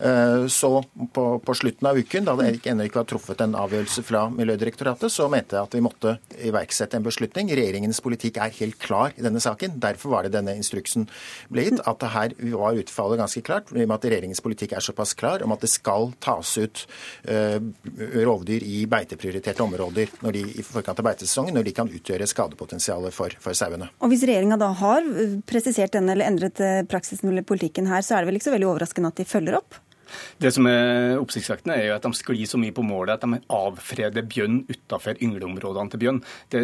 Eh, 0.00 0.46
så 0.48 0.70
på, 1.12 1.26
på, 1.44 1.56
slutten 1.58 1.90
av 1.90 2.00
uken, 2.00 2.24
da 2.24 2.38
det 2.40 2.48
ennå 2.72 2.88
ikke 2.88 3.02
var 3.02 3.10
truffet 3.12 3.44
en 3.44 3.58
avgjørelse 3.66 4.06
fra 4.08 4.24
Miljødirektoratet, 4.32 5.12
så 5.12 5.28
mente 5.32 5.58
jeg 5.58 5.68
at 5.68 5.76
vi 5.76 5.84
måtte 5.84 6.16
iverksette 6.48 6.96
en 6.96 7.04
beslutning. 7.04 7.52
Regjeringens 7.52 8.00
politikk 8.00 8.40
er 8.40 8.56
helt 8.56 8.80
klar 8.80 9.12
i 9.18 9.26
denne 9.28 9.42
saken. 9.44 9.76
Derfor 9.84 10.16
var 10.16 10.24
det 10.24 10.32
denne 10.38 10.56
instruksen 10.56 11.04
ble 11.52 11.68
gitt. 11.68 11.84
At 11.84 12.00
det 12.00 12.14
her 12.16 12.34
var 12.56 12.80
utfallet 12.80 13.20
ganske 13.20 13.44
klart, 13.44 13.68
i 13.76 13.84
og 13.84 13.84
med 13.84 13.98
at 14.00 14.08
regjeringens 14.08 14.40
politikk 14.40 14.78
er 14.78 14.88
såpass 14.88 15.12
klar 15.18 15.44
om 15.44 15.52
at 15.52 15.60
det 15.60 15.70
skal 15.76 16.08
tas 16.22 16.54
ut 16.62 16.84
uh, 17.28 17.58
rovdyr 18.22 18.64
i 18.66 18.82
beiteprioriterte 18.90 19.64
områder 19.64 20.12
når 20.24 20.38
de, 20.38 20.44
i 20.62 20.66
forkant 20.66 21.02
av 21.02 21.08
beitesesongen, 21.10 21.56
når 21.58 21.68
de 21.68 21.76
kan 21.76 21.92
utgjøre 21.92 22.28
skadepotensialet 22.30 23.14
for, 23.14 23.34
for 23.42 23.58
sauene. 23.58 23.90
Og 24.00 24.12
Hvis 24.12 24.26
regjeringa 24.28 24.60
da 24.60 24.72
har 24.82 25.06
presisert 25.48 25.94
denne 25.96 26.14
eller 26.16 26.30
endret 26.30 26.60
praksisen 26.90 27.32
eller 27.32 27.46
politikken 27.46 27.90
her, 27.90 28.04
så 28.04 28.16
er 28.16 28.22
det 28.22 28.32
vel 28.32 28.40
ikke 28.40 28.50
så 28.50 28.56
veldig 28.56 28.70
overraskende 28.74 29.12
at 29.12 29.22
de 29.22 29.28
følger 29.28 29.58
opp? 29.58 29.82
Det 30.42 30.50
som 30.54 30.66
er 30.68 31.18
oppsiktsvekkende, 31.20 31.76
er 31.76 31.88
jo 31.88 31.96
at 31.96 32.06
de 32.06 32.12
sklir 32.16 32.48
så 32.48 32.60
mye 32.60 32.74
på 32.74 32.84
målet 32.86 33.16
at 33.16 33.26
de 33.26 33.40
avfreder 33.52 34.26
bjørn 34.28 34.62
utafor 34.70 35.20
yngleområdene 35.24 35.92
til 35.92 36.02
bjørn. 36.04 36.22
Det, 36.52 36.62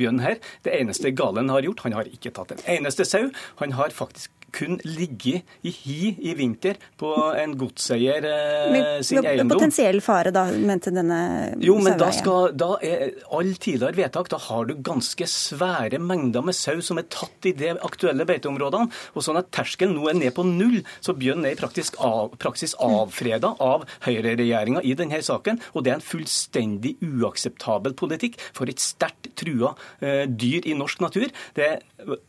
bjørn 0.00 0.22
her, 0.24 0.40
det 0.66 0.76
eneste 0.80 1.14
Galen 1.16 1.52
har 1.52 1.66
gjort, 1.66 1.84
han 1.86 1.96
har 1.98 2.10
ikke 2.10 2.34
tatt 2.36 2.54
en 2.56 2.64
eneste 2.78 3.06
sau. 3.08 3.28
Han 3.62 3.76
har 3.78 3.94
faktisk 3.94 4.43
kun 4.54 4.78
ligge 4.86 5.40
i 5.66 5.72
hi 5.74 6.12
i 6.30 6.34
vinter 6.38 6.78
på 7.00 7.10
en 7.38 7.54
godseier 7.58 8.26
eh, 8.28 9.00
sin 9.06 9.24
eiendom. 9.24 9.56
Potensiell 9.56 10.00
fare, 10.04 10.32
da, 10.34 10.46
mente 10.52 10.92
denne 10.94 11.18
Jo, 11.62 11.76
men 11.82 11.98
da, 12.00 12.10
skal, 12.14 12.52
da 12.58 12.74
er 12.84 13.16
all 13.34 13.54
tidligere 13.58 13.96
vedtak 13.98 14.30
Da 14.32 14.38
har 14.46 14.68
du 14.68 14.74
ganske 14.84 15.26
svære 15.30 16.00
mengder 16.02 16.44
med 16.46 16.56
sau 16.56 16.80
som 16.84 17.00
er 17.00 17.08
tatt 17.12 17.48
i 17.48 17.54
de 17.56 17.72
aktuelle 17.74 18.26
beiteområdene. 18.28 18.90
Og 19.14 19.26
sånn 19.26 19.40
at 19.40 19.50
terskelen 19.54 19.96
nå 19.96 20.08
er 20.10 20.18
ned 20.18 20.34
på 20.36 20.46
null. 20.46 20.80
Så 21.04 21.16
bjørn 21.18 21.46
er 21.48 21.56
i 21.56 21.60
praktisk 21.60 21.98
av, 22.04 22.34
praksis 22.40 22.76
avfreda 22.82 23.54
av 23.62 23.86
høyreregjeringa 24.06 24.84
i 24.84 24.94
denne 24.98 25.20
saken. 25.24 25.60
Og 25.74 25.84
det 25.84 25.94
er 25.94 25.98
en 25.98 26.06
fullstendig 26.06 26.96
uakseptabel 27.04 27.96
politikk 27.98 28.38
for 28.54 28.70
et 28.70 28.82
sterkt 28.82 29.32
trua 29.38 29.74
eh, 30.00 30.24
dyr 30.28 30.66
i 30.68 30.76
norsk 30.78 31.02
natur. 31.04 31.30
Det, 31.56 31.70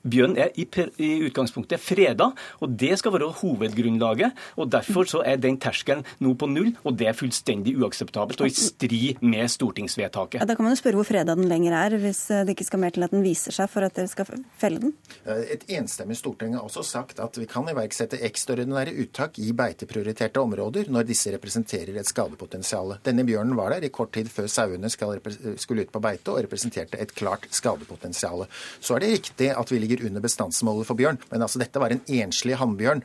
bjørn 0.04 0.38
er 0.38 0.52
i, 0.56 0.68
i 1.02 1.12
utgangspunktet 1.28 1.82
freda. 1.82 2.32
og 2.62 2.76
Det 2.80 2.94
skal 3.00 3.16
være 3.16 3.32
hovedgrunnlaget. 3.42 4.32
og 4.58 4.72
Derfor 4.72 5.08
så 5.10 5.24
er 5.26 5.38
den 5.42 5.58
terskelen 5.62 6.06
nå 6.20 6.34
på 6.34 6.50
null, 6.50 6.74
og 6.84 6.98
det 6.98 7.10
er 7.10 7.18
fullstendig 7.18 7.76
uakseptabelt 7.80 8.42
og 8.42 8.48
i 8.50 8.56
strid 8.56 9.22
med 9.22 9.50
stortingsvedtaket. 9.52 10.40
Ja, 10.42 10.48
da 10.48 10.56
kan 10.56 10.66
man 10.66 10.76
jo 10.76 10.82
spørre 10.82 11.00
hvor 11.00 11.08
freda 11.08 11.36
den 11.38 11.50
lenger 11.50 11.76
er, 11.78 11.98
hvis 12.02 12.26
det 12.28 12.56
ikke 12.56 12.68
skal 12.68 12.84
mer 12.84 12.96
til 12.96 13.06
at 13.08 13.14
den 13.14 13.24
viser 13.26 13.56
seg 13.56 13.70
for 13.72 13.86
at 13.86 13.96
dere 13.98 14.12
skal 14.12 14.30
felle 14.60 14.82
den? 14.82 14.96
Et 15.26 15.66
enstemmig 15.78 16.18
storting 16.20 16.56
har 16.56 16.66
også 16.66 16.84
sagt 16.86 17.22
at 17.24 17.40
vi 17.40 17.48
kan 17.50 17.68
iverksette 17.72 18.20
ekstraordinære 18.26 18.96
uttak 19.04 19.40
i 19.42 19.52
beiteprioriterte 19.56 20.42
områder 20.42 20.92
når 20.92 21.08
disse 21.10 21.34
representerer 21.34 21.96
et 22.00 22.10
skadepotensial. 22.10 22.98
Denne 23.06 23.26
bjørnen 23.28 23.56
var 23.58 23.76
der 23.76 23.88
i 23.88 23.94
kort 23.94 24.14
tid 24.16 24.30
før 24.32 24.50
sauene 24.52 24.92
skulle 24.92 25.86
ut 25.86 25.94
på 25.94 26.04
beite 26.04 26.34
og 26.34 26.44
representerte 26.46 27.00
et 27.02 27.14
klart 27.16 27.48
skadepotensial. 27.54 28.46
Så 28.80 28.96
er 28.96 29.04
det 29.04 29.14
riktig 29.16 29.52
at 29.56 29.65
vi 29.72 29.80
ligger 29.82 30.06
under 30.08 30.24
bestandsmålet 30.24 30.88
for 30.88 31.00
bjørn, 31.00 31.20
men 31.32 31.46
altså 31.46 31.62
dette 31.62 31.82
var 31.82 31.94
en 31.94 32.04
enslig 32.06 32.58
hannbjørn 32.60 33.04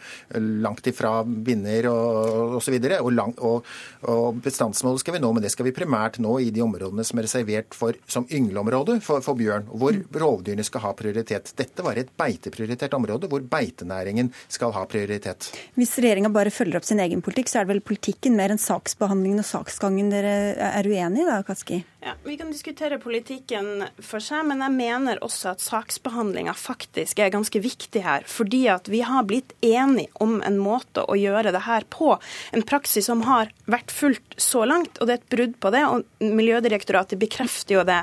langt 0.65 0.87
ifra 0.91 1.21
binner 1.25 1.89
og 1.91 2.57
osv. 2.61 2.77
Og, 2.81 2.97
og, 3.01 3.11
lang, 3.15 3.35
og, 3.39 3.71
og 4.11 4.41
bestandsmålet 4.45 5.03
skal 5.03 5.17
vi 5.17 5.23
nå, 5.23 5.33
men 5.35 5.45
det 5.45 5.53
skal 5.55 5.69
vi 5.69 5.75
primært 5.77 6.21
nå 6.23 6.37
i 6.43 6.51
de 6.55 6.65
områdene 6.65 7.05
som 7.07 7.21
er 7.21 7.29
reservert 7.29 7.77
for, 7.77 7.99
som 8.11 8.27
yngleområde 8.31 8.99
for, 9.05 9.25
for 9.25 9.39
bjørn, 9.39 9.69
hvor 9.71 9.97
rovdyrene 10.23 10.67
skal 10.67 10.85
ha 10.87 10.95
prioritet. 10.97 11.53
Dette 11.59 11.85
var 11.87 12.01
et 12.01 12.13
beiteprioritert 12.21 12.97
område 12.99 13.31
hvor 13.31 13.45
beitenæringen 13.45 14.33
skal 14.49 14.75
ha 14.77 14.85
prioritet. 14.91 15.51
Hvis 15.79 15.97
regjeringa 16.01 16.33
bare 16.35 16.53
følger 16.55 16.81
opp 16.81 16.89
sin 16.89 17.03
egen 17.03 17.25
politikk, 17.25 17.51
så 17.51 17.61
er 17.61 17.67
det 17.67 17.75
vel 17.75 17.85
politikken 17.93 18.37
mer 18.39 18.55
enn 18.55 18.61
saksbehandlingen 18.63 19.43
og 19.43 19.49
saksgangen 19.49 20.13
dere 20.13 20.35
er 20.71 20.89
uenig 20.89 21.25
i 21.25 21.29
da, 21.29 21.41
Kaski? 21.47 21.83
Ja, 22.01 22.15
Vi 22.25 22.37
kan 22.41 22.53
diskutere 22.53 22.99
politikken 22.99 23.85
for 24.01 24.25
seg, 24.25 24.47
men 24.49 24.63
jeg 24.65 24.73
mener 24.73 25.21
også 25.25 25.53
at 25.53 25.65
saksbehandlinga 25.65 26.50
faktisk 26.59 27.21
er 27.21 27.33
ganske 27.33 27.61
viktig 27.63 28.03
her. 28.05 28.25
Fordi 28.29 28.63
at 28.73 28.89
vi 28.91 29.03
har 29.07 29.27
blitt 29.29 29.53
enige 29.65 30.11
om 30.23 30.39
en 30.47 30.59
måte 30.61 31.05
å 31.05 31.17
gjøre 31.19 31.53
det 31.55 31.65
her 31.67 31.87
på. 31.93 32.15
En 32.57 32.65
praksis 32.67 33.07
som 33.11 33.25
har 33.29 33.53
vært 33.71 33.93
fulgt 33.95 34.37
så 34.41 34.65
langt, 34.69 34.99
og 34.99 35.09
det 35.09 35.17
er 35.17 35.23
et 35.23 35.31
brudd 35.37 35.57
på 35.63 35.73
det. 35.75 35.85
Og 35.87 36.33
Miljødirektoratet 36.41 37.21
bekrefter 37.21 37.79
jo 37.79 37.87
det. 37.89 38.03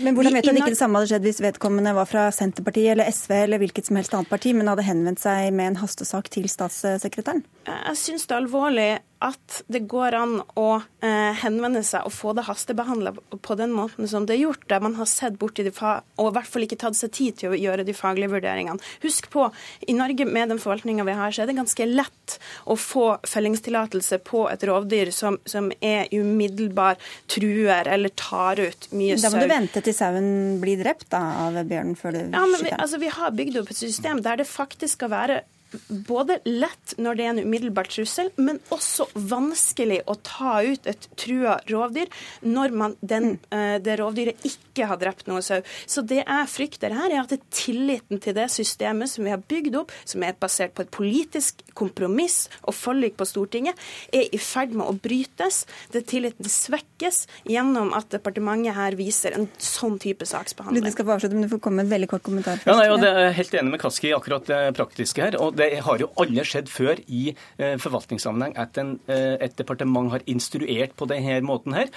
Men 0.00 0.16
hvordan 0.16 0.38
vet 0.38 0.48
du 0.48 0.52
at 0.54 0.62
ikke 0.62 0.74
det 0.74 0.80
samme 0.80 1.00
hadde 1.00 1.12
skjedd 1.12 1.28
hvis 1.28 1.42
vedkommende 1.44 1.94
var 1.96 2.08
fra 2.10 2.28
Senterpartiet 2.34 2.94
eller 2.94 3.10
SV 3.12 3.36
eller 3.42 3.62
hvilket 3.62 3.90
som 3.90 4.00
helst 4.00 4.16
annet 4.16 4.30
parti, 4.32 4.54
men 4.56 4.70
hadde 4.70 4.86
henvendt 4.86 5.22
seg 5.22 5.52
med 5.54 5.74
en 5.74 5.80
hastesak 5.82 6.32
til 6.32 6.48
statssekretæren? 6.50 7.44
Jeg 7.68 8.00
syns 8.00 8.26
det 8.26 8.36
er 8.36 8.44
alvorlig 8.44 8.90
at 9.20 9.60
det 9.68 9.82
går 9.90 10.14
an 10.16 10.38
å 10.56 10.80
eh, 11.04 11.36
henvende 11.42 11.82
seg 11.84 12.06
og 12.08 12.14
få 12.16 12.32
det 12.36 12.46
hastebehandla 12.46 13.12
på 13.44 13.56
den 13.58 13.74
måten 13.76 14.08
som 14.08 14.24
det 14.24 14.38
er 14.38 14.46
gjort, 14.46 14.64
der 14.72 14.80
man 14.80 14.96
har 14.96 15.08
sett 15.10 15.36
bort 15.40 15.60
i 15.60 15.66
de 15.66 15.72
fa 15.76 15.98
og 16.16 16.30
i 16.30 16.34
hvert 16.38 16.48
fall 16.48 16.64
ikke 16.64 16.78
tatt 16.80 16.96
seg 16.96 17.12
tid 17.16 17.36
til 17.42 17.52
å 17.52 17.58
gjøre 17.58 17.84
de 17.84 17.94
faglige 17.96 18.32
vurderingene. 18.32 18.80
Husk 19.04 19.28
på, 19.32 19.50
i 19.84 19.96
Norge 19.96 20.24
med 20.24 20.54
den 20.54 20.62
forvaltninga 20.62 21.04
vi 21.04 21.18
har, 21.18 21.36
så 21.36 21.44
er 21.44 21.50
det 21.50 21.58
ganske 21.60 21.88
lett 21.90 22.38
å 22.64 22.78
få 22.80 23.06
fellingstillatelse 23.28 24.22
på 24.24 24.46
et 24.48 24.64
rovdyr 24.70 25.12
som, 25.12 25.36
som 25.44 25.68
er 25.84 26.08
umiddelbar 26.16 26.96
truer 27.30 27.92
eller 27.92 28.16
tar 28.16 28.62
ut 28.62 28.90
mye 28.96 29.20
sau. 29.20 29.28
Da 29.28 29.36
må 29.36 29.44
du 29.44 29.52
vente 29.52 29.84
til 29.84 29.96
sauen 29.96 30.32
blir 30.64 30.80
drept 30.80 31.10
da, 31.12 31.22
av 31.44 31.60
bjørnen 31.60 31.96
før 31.98 32.16
du 32.16 32.22
ja, 32.24 32.44
men 32.48 32.60
vi, 32.64 32.72
altså, 32.72 33.00
vi 33.02 33.12
har 33.12 33.36
bygd 33.36 33.60
opp 33.60 33.72
et 33.74 33.84
system 33.84 34.24
der 34.24 34.40
det 34.40 34.48
faktisk 34.48 35.02
skal 35.02 35.12
være 35.12 35.42
både 35.88 36.38
lett 36.48 36.94
når 36.98 37.18
det 37.18 37.24
er 37.24 37.32
en 37.34 37.42
umiddelbar 37.44 37.90
trussel, 37.90 38.30
men 38.40 38.60
også 38.74 39.06
vanskelig 39.14 40.00
å 40.10 40.16
ta 40.26 40.60
ut 40.66 40.88
et 40.90 41.08
trua 41.20 41.58
rovdyr 41.70 42.10
når 42.46 42.74
man, 42.76 42.96
den, 43.00 43.36
mm. 43.36 43.56
eh, 43.56 43.76
det 43.82 43.98
rovdyret 44.00 44.46
ikke 44.46 44.88
har 44.90 45.00
drept 45.00 45.28
noe 45.30 45.42
sau. 45.44 45.60
Så 45.86 46.04
det 46.06 46.22
jeg 46.22 46.50
frykter 46.50 46.94
her, 46.96 47.10
er 47.10 47.22
at 47.22 47.32
det 47.32 47.40
er 47.40 47.54
tilliten 47.54 48.22
til 48.22 48.36
det 48.36 48.48
systemet 48.52 49.12
som 49.12 49.26
vi 49.26 49.34
har 49.34 49.42
bygd 49.50 49.78
opp, 49.82 49.94
som 50.08 50.24
er 50.26 50.38
basert 50.40 50.74
på 50.76 50.84
et 50.86 50.92
politisk 50.94 51.62
kompromiss 51.78 52.44
og 52.64 52.76
forlik 52.76 53.16
på 53.18 53.28
Stortinget, 53.28 53.78
er 54.14 54.28
i 54.30 54.40
ferd 54.40 54.74
med 54.76 54.86
å 54.88 54.96
brytes. 55.00 55.64
Det 55.94 56.04
tilliten 56.10 56.50
svekkes 56.50 57.24
gjennom 57.48 57.92
at 57.96 58.10
departementet 58.12 58.76
her 58.76 58.96
viser 58.98 59.36
en 59.36 59.48
sånn 59.60 59.98
type 60.02 60.26
saksbehandling. 60.28 60.84
Du 60.84 60.94
skal 60.94 61.06
få 61.06 61.16
avslutte, 61.16 61.38
men 61.38 61.46
du 61.46 61.52
får 61.52 61.62
komme 61.64 61.80
med 61.80 61.88
en 61.88 61.94
veldig 61.94 62.10
kort 62.10 62.26
kommentar. 62.26 62.60
Først. 62.60 62.70
Ja, 62.70 62.76
nei, 62.80 62.88
og 62.92 63.00
det 63.02 63.10
er 63.10 63.34
helt 63.36 63.56
enig 63.56 63.74
med 63.76 63.82
Kaski 63.82 64.10
i 64.10 64.16
akkurat 64.16 64.48
det 64.50 64.60
praktiske 64.78 65.24
her. 65.24 65.38
og 65.40 65.59
det 65.60 65.80
har 65.84 66.00
jo 66.00 66.08
aldri 66.20 66.44
skjedd 66.46 66.70
før 66.70 67.00
i 67.06 67.30
eh, 67.32 67.76
forvaltningssammenheng 67.80 68.56
at 68.60 68.78
en, 68.80 68.94
eh, 69.10 69.36
et 69.44 69.56
departement 69.58 70.10
har 70.12 70.24
instruert 70.30 70.94
på 70.98 71.08
denne 71.10 71.40
måten 71.46 71.76
her. 71.76 71.90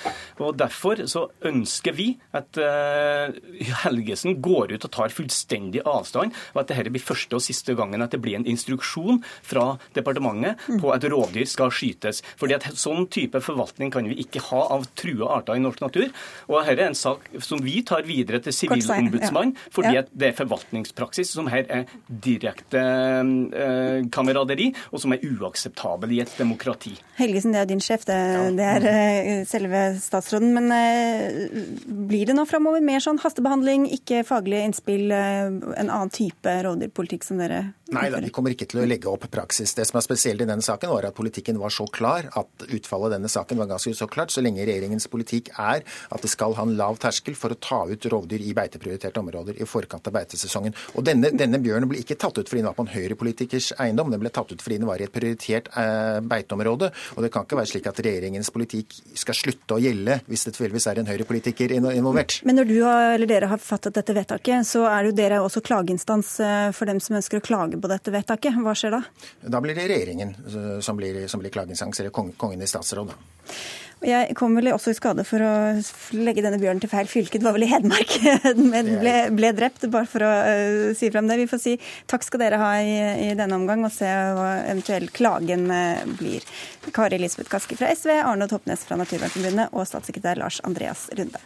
Og 0.43 0.57
Derfor 0.63 1.03
så 1.09 1.25
ønsker 1.45 1.95
vi 1.97 2.07
at 2.35 2.59
eh, 2.61 3.33
Helgesen 3.83 4.37
går 4.43 4.75
ut 4.75 4.87
og 4.87 4.93
tar 4.93 5.13
fullstendig 5.13 5.83
avstand, 5.89 6.35
og 6.53 6.61
at 6.63 6.71
dette 6.71 6.93
blir 6.93 7.03
første 7.03 7.39
og 7.39 7.43
siste 7.43 7.75
gangen 7.77 8.03
at 8.05 8.13
det 8.13 8.21
blir 8.23 8.37
en 8.39 8.47
instruksjon 8.49 9.21
fra 9.43 9.73
departementet 9.95 10.61
på 10.81 10.93
at 10.93 11.07
rovdyr 11.11 11.47
skal 11.49 11.73
skytes. 11.73 12.23
Fordi 12.39 12.57
at 12.57 12.69
Sånn 12.83 13.05
type 13.11 13.37
forvaltning 13.43 13.91
kan 13.93 14.07
vi 14.09 14.17
ikke 14.23 14.41
ha 14.49 14.63
av 14.73 14.87
trua 14.97 15.29
arter 15.37 15.59
i 15.59 15.61
norsk 15.61 15.83
natur. 15.83 16.09
Og 16.49 16.55
dette 16.57 16.81
er 16.81 16.89
en 16.89 16.97
sak 16.97 17.29
som 17.43 17.61
vi 17.63 17.77
tar 17.85 18.03
videre 18.07 18.41
til 18.43 18.55
Sivilombudsmannen, 18.55 19.53
fordi 19.71 19.99
at 20.01 20.09
det 20.11 20.31
er 20.31 20.37
forvaltningspraksis 20.39 21.31
som 21.37 21.47
her 21.53 21.69
er 21.71 21.85
direkte 22.09 22.81
Eh, 22.83 23.52
kameraderi, 24.13 24.71
og 24.91 25.01
som 25.03 25.13
er 25.15 25.23
uakseptabel 25.27 26.15
i 26.15 26.21
et 26.23 26.31
demokrati. 26.39 26.95
Helgesen, 27.19 27.53
det 27.53 27.61
er 27.61 27.69
din 27.69 27.83
sjef, 27.83 28.05
det, 28.09 28.17
det 28.57 28.67
er 28.67 28.87
eh, 28.89 29.43
selve 29.49 29.83
statsråden. 30.01 30.53
Men 30.55 30.71
eh, 30.73 31.47
blir 31.85 32.29
det 32.29 32.37
nå 32.37 32.47
framover 32.49 32.83
mer 32.85 33.03
sånn 33.03 33.21
hastebehandling, 33.23 33.87
ikke 33.99 34.23
faglige 34.27 34.69
innspill, 34.69 35.13
en 35.13 35.61
annen 35.83 36.13
type 36.13 36.57
rovdyrpolitikk 36.65 37.27
som 37.27 37.41
dere 37.41 37.65
Nei 37.93 38.09
da, 38.13 38.21
vi 38.23 38.31
kommer 38.33 38.53
ikke 38.53 38.67
til 38.69 38.81
å 38.83 38.87
legge 38.87 39.11
opp 39.11 39.27
praksis. 39.31 39.75
Det 39.77 39.85
som 39.87 39.99
er 39.99 40.05
spesielt 40.05 40.41
i 40.43 40.47
denne 40.49 40.65
saken, 40.65 40.91
var 40.93 41.07
at 41.07 41.17
politikken 41.17 41.59
var 41.61 41.73
så 41.73 41.85
klar, 41.93 42.29
at 42.39 42.65
utfallet 42.67 43.09
av 43.09 43.15
denne 43.17 43.31
saken 43.31 43.61
var 43.61 43.69
ganske 43.71 43.93
så 43.97 44.07
klart. 44.11 44.33
Så 44.33 44.43
lenge 44.43 44.65
regjeringens 44.65 45.07
politikk 45.11 45.51
er 45.53 45.83
at 45.83 46.23
det 46.23 46.31
skal 46.31 46.55
ha 46.57 46.65
en 46.65 46.75
lav 46.79 46.99
terskel 47.01 47.37
for 47.37 47.53
å 47.53 47.59
ta 47.61 47.83
ut 47.89 48.07
rovdyr 48.11 48.43
i 48.43 48.55
beiteprioriterte 48.57 49.21
områder 49.21 49.59
i 49.61 49.67
forkant 49.69 50.09
av 50.09 50.15
beitesesongen. 50.17 50.75
Og 50.97 51.05
denne, 51.07 51.31
denne 51.37 51.61
bjørnen 51.63 51.89
ble 51.91 52.01
ikke 52.01 52.17
tatt 52.19 52.39
ut 52.39 52.49
fordi 52.49 52.63
den 52.63 52.69
var 52.69 52.77
på 52.77 52.87
en 52.87 52.93
høyrepolitikers 52.93 53.73
eiendom, 53.83 54.11
den 54.13 54.23
ble 54.23 54.33
tatt 54.33 54.51
ut 54.53 54.63
fordi 54.63 54.79
den 54.81 54.89
var 54.89 55.01
i 55.01 55.07
et 55.07 55.13
prioritert 55.13 55.69
eh, 55.77 56.19
beiteområde. 56.33 56.91
Og 57.17 57.25
det 57.25 57.31
kan 57.33 57.47
ikke 57.47 57.59
være 57.59 57.71
slik 57.73 57.89
at 57.91 58.01
regjeringens 58.03 58.51
politikk 58.53 58.97
skal 59.19 59.37
slutte 59.37 59.77
å 59.77 59.81
gjelde 59.83 60.19
hvis 60.27 60.47
det 60.47 60.55
tilfeldigvis 60.55 60.89
er 60.89 61.01
en 61.01 61.11
høyrepolitiker 61.11 61.75
involvert. 61.77 62.39
Men 62.47 62.59
når 62.61 62.69
du 62.69 62.75
har, 62.81 63.13
eller 63.17 63.29
dere 63.29 63.51
har 63.51 63.61
fattet 63.61 63.95
dette 63.97 64.15
vedtaket, 64.15 64.67
så 64.67 64.85
er 64.89 65.09
jo 65.09 65.15
dere 65.17 65.41
også 65.43 65.63
klageinstans 65.65 66.35
eh, 66.43 66.69
for 66.75 66.89
dem 66.89 67.01
som 67.03 67.17
ønsker 67.19 67.41
å 67.41 67.45
klage 67.45 67.79
på 67.83 67.91
dette 67.91 68.15
vedtaket. 68.15 68.57
Hva 68.63 68.75
skjer 68.77 68.97
da? 68.97 69.03
Da 69.43 69.61
blir 69.63 69.75
det 69.77 69.87
regjeringen 69.91 70.35
eh, 70.47 70.75
som 70.83 70.99
blir, 70.99 71.25
som 71.31 71.43
blir 71.43 71.53
klageinstans, 71.53 71.99
eller 71.99 72.13
kongen 72.15 72.63
i 72.63 72.69
statsråd. 72.69 73.13
Da. 73.13 73.53
Jeg 74.03 74.35
kom 74.35 74.55
vel 74.57 74.67
også 74.73 74.91
i 74.91 74.97
skade 74.97 75.23
for 75.23 75.39
å 75.43 75.51
legge 76.17 76.43
denne 76.43 76.59
bjørnen 76.59 76.81
til 76.83 76.91
feil 76.91 77.07
fylke. 77.07 77.39
Det 77.39 77.47
var 77.47 77.55
vel 77.55 77.63
i 77.63 77.69
Hedmark 77.71 78.15
men 78.73 78.89
ble, 78.99 79.13
ble 79.31 79.53
drept, 79.55 79.87
bare 79.93 80.09
for 80.09 80.25
å 80.27 80.31
uh, 80.43 80.91
si 80.97 81.07
frem 81.13 81.29
det. 81.29 81.39
Vi 81.39 81.47
får 81.47 81.61
si 81.63 81.77
takk 82.11 82.27
skal 82.27 82.43
dere 82.43 82.59
ha 82.59 82.73
i, 82.83 82.93
i 83.29 83.31
denne 83.39 83.55
omgang, 83.55 83.85
og 83.87 83.95
se 83.95 84.09
hva 84.09 84.49
eventuell 84.65 85.07
klagen 85.15 85.69
uh, 85.71 86.03
blir. 86.19 86.43
Kari 86.91 87.19
Elisabeth 87.21 87.51
Kaski 87.53 87.79
fra 87.79 87.93
SV, 87.95 88.17
Arne 88.25 88.49
Toppnes 88.51 88.83
fra 88.83 88.99
Naturvernforbundet 88.99 89.71
og 89.71 89.87
statssekretær 89.87 90.41
Lars 90.43 90.59
Andreas 90.67 91.07
Runde. 91.15 91.39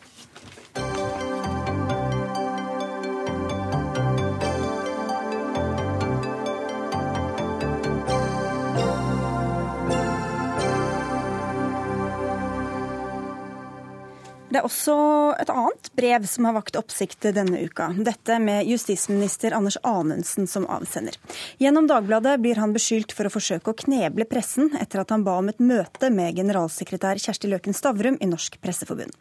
Det 14.58 14.64
er 14.64 14.72
også 14.72 14.94
et 15.38 15.50
annet 15.54 15.88
brev 15.94 16.24
som 16.26 16.48
har 16.48 16.56
vakt 16.56 16.80
oppsikt 16.80 17.28
denne 17.36 17.60
uka. 17.62 17.92
Dette 18.02 18.40
med 18.42 18.66
justisminister 18.66 19.54
Anders 19.54 19.78
Anundsen 19.86 20.50
som 20.50 20.66
avsender. 20.66 21.14
Gjennom 21.62 21.86
Dagbladet 21.86 22.40
blir 22.42 22.58
han 22.58 22.74
beskyldt 22.74 23.14
for 23.14 23.30
å 23.30 23.34
forsøke 23.36 23.70
å 23.70 23.78
kneble 23.78 24.26
pressen 24.26 24.72
etter 24.82 25.04
at 25.04 25.14
han 25.14 25.22
ba 25.28 25.36
om 25.38 25.52
et 25.54 25.62
møte 25.62 26.10
med 26.10 26.42
generalsekretær 26.42 27.22
Kjersti 27.22 27.52
Løken 27.54 27.78
Stavrum 27.78 28.18
i 28.18 28.32
Norsk 28.32 28.58
Presseforbund. 28.64 29.14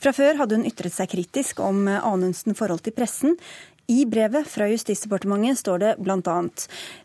Fra 0.00 0.16
før 0.16 0.40
hadde 0.40 0.56
hun 0.56 0.64
ytret 0.72 0.96
seg 0.96 1.12
kritisk 1.12 1.60
om 1.60 1.84
Anundsen 1.84 2.56
forhold 2.56 2.88
til 2.88 2.96
pressen. 2.96 3.36
I 3.90 4.06
brevet 4.06 4.48
fra 4.48 4.66
Justisdepartementet 4.68 5.58
står 5.58 5.78
det 5.78 5.94
bl.a.: 5.98 6.48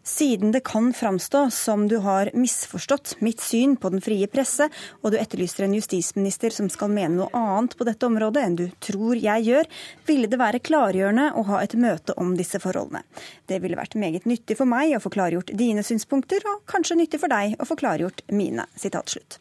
Siden 0.03 0.51
det 0.51 0.59
kan 0.67 0.89
framstå 0.93 1.45
som 1.51 1.85
du 1.87 1.95
har 2.03 2.31
misforstått 2.33 3.15
mitt 3.19 3.39
syn 3.39 3.77
på 3.79 3.89
den 3.93 4.03
frie 4.03 4.27
presse, 4.27 4.67
og 4.99 5.13
du 5.13 5.17
etterlyser 5.17 5.63
en 5.63 5.77
justisminister 5.77 6.51
som 6.51 6.67
skal 6.67 6.91
mene 6.91 7.21
noe 7.21 7.29
annet 7.39 7.77
på 7.79 7.87
dette 7.87 8.03
området 8.03 8.43
enn 8.43 8.59
du 8.59 8.65
tror 8.83 9.15
jeg 9.15 9.47
gjør, 9.47 9.71
ville 10.11 10.27
det 10.27 10.41
være 10.43 10.59
klargjørende 10.59 11.29
å 11.39 11.45
ha 11.53 11.61
et 11.63 11.77
møte 11.79 12.17
om 12.19 12.35
disse 12.35 12.59
forholdene. 12.59 13.05
Det 13.47 13.61
ville 13.63 13.79
vært 13.79 13.95
meget 13.95 14.27
nyttig 14.27 14.59
for 14.59 14.67
meg 14.67 14.97
å 14.97 15.03
få 15.05 15.13
klargjort 15.15 15.55
dine 15.55 15.87
synspunkter, 15.87 16.43
og 16.51 16.67
kanskje 16.67 16.99
nyttig 16.99 17.23
for 17.23 17.31
deg 17.31 17.55
å 17.63 17.69
få 17.71 17.79
klargjort 17.79 18.27
mine. 18.27 18.67
Sitat 18.75 19.15
slutt. 19.15 19.39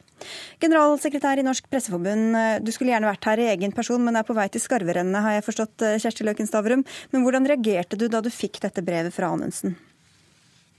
Generalsekretær 0.62 1.40
i 1.40 1.44
Norsk 1.46 1.68
Presseforbund, 1.70 2.36
eh, 2.38 2.58
du 2.62 2.70
skulle 2.74 2.92
gjerne 2.92 3.10
vært 3.10 3.28
her 3.30 3.42
i 3.42 3.48
egen 3.52 3.72
person, 3.74 4.02
men 4.04 4.16
er 4.16 4.26
på 4.26 4.36
vei 4.36 4.48
til 4.52 4.62
skarverennene, 4.62 5.22
har 5.24 5.36
jeg 5.36 5.46
forstått, 5.48 5.82
eh, 5.82 5.98
Kjersti 6.02 6.26
Løken 6.26 6.46
Stavrum. 6.46 6.84
Men 7.12 7.24
hvordan 7.24 7.48
reagerte 7.48 7.98
du 7.98 8.08
da 8.08 8.20
du 8.20 8.30
fikk 8.30 8.60
dette 8.60 8.84
brevet 8.84 9.12
fra 9.12 9.32
Anundsen? 9.32 9.76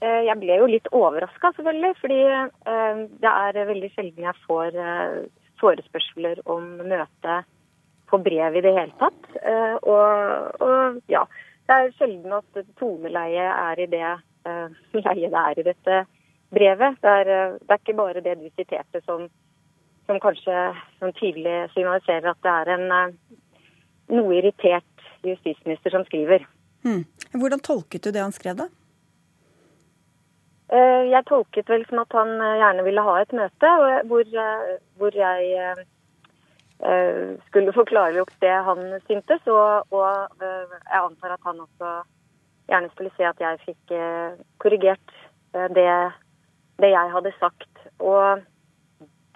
Eh, 0.00 0.22
jeg 0.28 0.36
ble 0.40 0.58
jo 0.58 0.66
litt 0.66 0.88
overraska, 0.92 1.52
selvfølgelig. 1.56 1.94
Fordi 2.00 2.20
det 3.20 3.30
er 3.30 3.66
veldig 3.66 3.90
sjelden 3.94 4.24
jeg 4.24 4.40
får 4.46 4.72
forespørsler 5.60 6.40
om 6.46 6.76
møte 6.84 7.44
på 8.10 8.22
brev 8.22 8.56
i 8.56 8.60
det 8.60 8.74
hele 8.74 8.92
tatt. 9.00 9.22
Og, 9.82 10.60
og 10.60 11.00
ja, 11.08 11.24
det 11.68 11.76
er 11.76 11.94
sjelden 11.96 12.32
at 12.36 12.66
toneleiet 12.76 13.48
er 13.48 13.80
i 13.80 13.86
det 13.86 14.04
leiet 15.06 15.32
det 15.32 15.40
er 15.40 15.58
i 15.58 15.66
dette 15.72 16.04
brevet. 16.50 17.00
Det 17.00 17.08
er, 17.08 17.26
eh, 17.28 17.56
det 17.60 17.70
er 17.70 17.82
ikke 17.82 17.96
bare 17.98 18.22
det 18.24 18.36
du 18.40 18.48
siterte 18.54 19.00
som, 19.04 19.26
som 20.06 20.20
kanskje 20.20 20.56
som 20.98 21.12
tydelig 21.18 21.70
signaliserer 21.74 22.30
at 22.30 22.42
det 22.44 22.54
er 22.54 22.72
en 22.76 22.86
eh, 22.98 23.14
noe 24.14 24.38
irritert 24.38 25.06
justisminister 25.24 25.94
som 25.94 26.04
skriver. 26.08 26.44
Hmm. 26.84 27.04
Hvordan 27.32 27.62
tolket 27.64 28.04
du 28.04 28.10
det 28.12 28.22
han 28.22 28.34
skrev, 28.36 28.58
da? 28.58 28.68
Eh, 30.74 31.02
jeg 31.10 31.26
tolket 31.28 31.70
vel 31.70 31.86
som 31.88 32.02
at 32.04 32.12
han 32.16 32.36
gjerne 32.60 32.84
ville 32.84 33.04
ha 33.08 33.18
et 33.20 33.32
møte 33.36 33.74
hvor, 33.80 34.30
hvor 34.98 35.16
jeg 35.16 35.86
skulle 37.46 37.72
få 37.72 37.84
klargjort 37.88 38.34
det 38.42 38.56
han 38.66 38.80
syntes. 39.06 39.46
Og, 39.46 39.92
og, 39.94 40.42
jeg 40.42 41.00
antar 41.00 41.36
at 41.36 41.46
han 41.46 41.62
også 41.64 41.92
gjerne 42.68 42.90
skulle 42.92 43.12
se 43.16 43.24
at 43.24 43.40
jeg 43.40 43.62
fikk 43.64 43.94
korrigert 44.60 45.14
det 45.72 45.88
det 46.82 46.90
jeg 46.92 47.12
hadde 47.14 47.32
sagt. 47.38 47.86
Og 48.02 48.42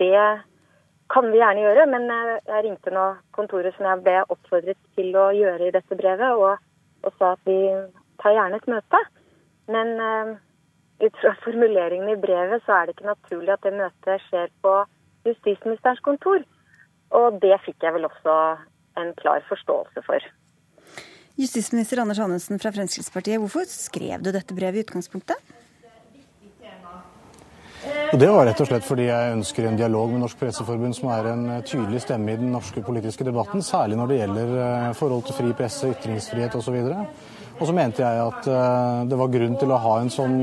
det 0.02 0.23
kan 1.12 1.30
vi 1.33 1.40
gjerne 1.40 1.64
gjøre, 1.64 1.87
men 1.90 2.11
jeg 2.11 2.64
ringte 2.66 2.92
nå 2.92 3.07
kontoret 3.37 3.76
som 3.76 3.88
jeg 3.88 4.02
ble 4.04 4.18
oppfordret 4.28 4.80
til 4.99 5.14
å 5.16 5.30
gjøre 5.37 5.68
i 5.68 5.75
dette 5.75 5.97
brevet, 5.97 6.37
og, 6.37 6.59
og 7.07 7.16
sa 7.16 7.33
at 7.37 7.49
vi 7.49 7.59
tar 8.23 8.37
gjerne 8.37 8.61
et 8.61 8.68
møte. 8.68 9.00
Men 9.73 9.95
uh, 10.00 10.35
ut 11.04 11.21
fra 11.23 11.35
formuleringen 11.47 12.12
i 12.12 12.21
brevet 12.21 12.64
så 12.66 12.80
er 12.80 12.88
det 12.88 12.97
ikke 12.97 13.12
naturlig 13.12 13.54
at 13.54 13.64
det 13.66 13.76
møtet 13.78 14.26
skjer 14.28 14.52
på 14.64 14.75
justisministerens 15.28 16.04
kontor. 16.04 16.45
Og 17.16 17.38
det 17.40 17.57
fikk 17.64 17.87
jeg 17.87 17.97
vel 17.97 18.09
også 18.09 18.35
en 19.00 19.14
klar 19.21 19.45
forståelse 19.49 20.02
for. 20.04 20.25
Justisminister 21.38 22.00
Anders 22.02 22.18
Anundsen 22.18 22.59
fra 22.59 22.73
Fremskrittspartiet, 22.75 23.38
hvorfor 23.38 23.68
skrev 23.71 24.25
du 24.25 24.33
dette 24.35 24.57
brevet 24.57 24.80
i 24.80 24.85
utgangspunktet? 24.85 25.38
Og 28.09 28.19
Det 28.19 28.29
var 28.33 28.47
rett 28.49 28.61
og 28.62 28.69
slett 28.71 28.87
fordi 28.88 29.05
jeg 29.11 29.33
ønsker 29.35 29.67
en 29.69 29.77
dialog 29.77 30.12
med 30.15 30.23
Norsk 30.23 30.38
Presseforbund, 30.41 30.97
som 30.97 31.11
er 31.12 31.27
en 31.29 31.43
eh, 31.52 31.65
tydelig 31.69 32.00
stemme 32.06 32.32
i 32.32 32.39
den 32.41 32.54
norske 32.54 32.80
politiske 32.85 33.26
debatten, 33.26 33.61
særlig 33.65 33.99
når 34.00 34.09
det 34.09 34.21
gjelder 34.23 34.52
eh, 34.65 34.87
forhold 34.97 35.26
til 35.26 35.37
fri 35.37 35.50
presse, 35.59 35.91
ytringsfrihet 35.93 36.56
osv. 36.56 36.78
Og 37.59 37.67
så 37.69 37.75
mente 37.76 38.00
jeg 38.00 38.23
at 38.23 38.49
eh, 38.49 39.02
det 39.11 39.19
var 39.21 39.35
grunn 39.35 39.59
til 39.61 39.75
å 39.75 39.80
ha 39.85 39.95
en 40.00 40.13
sånn, 40.15 40.39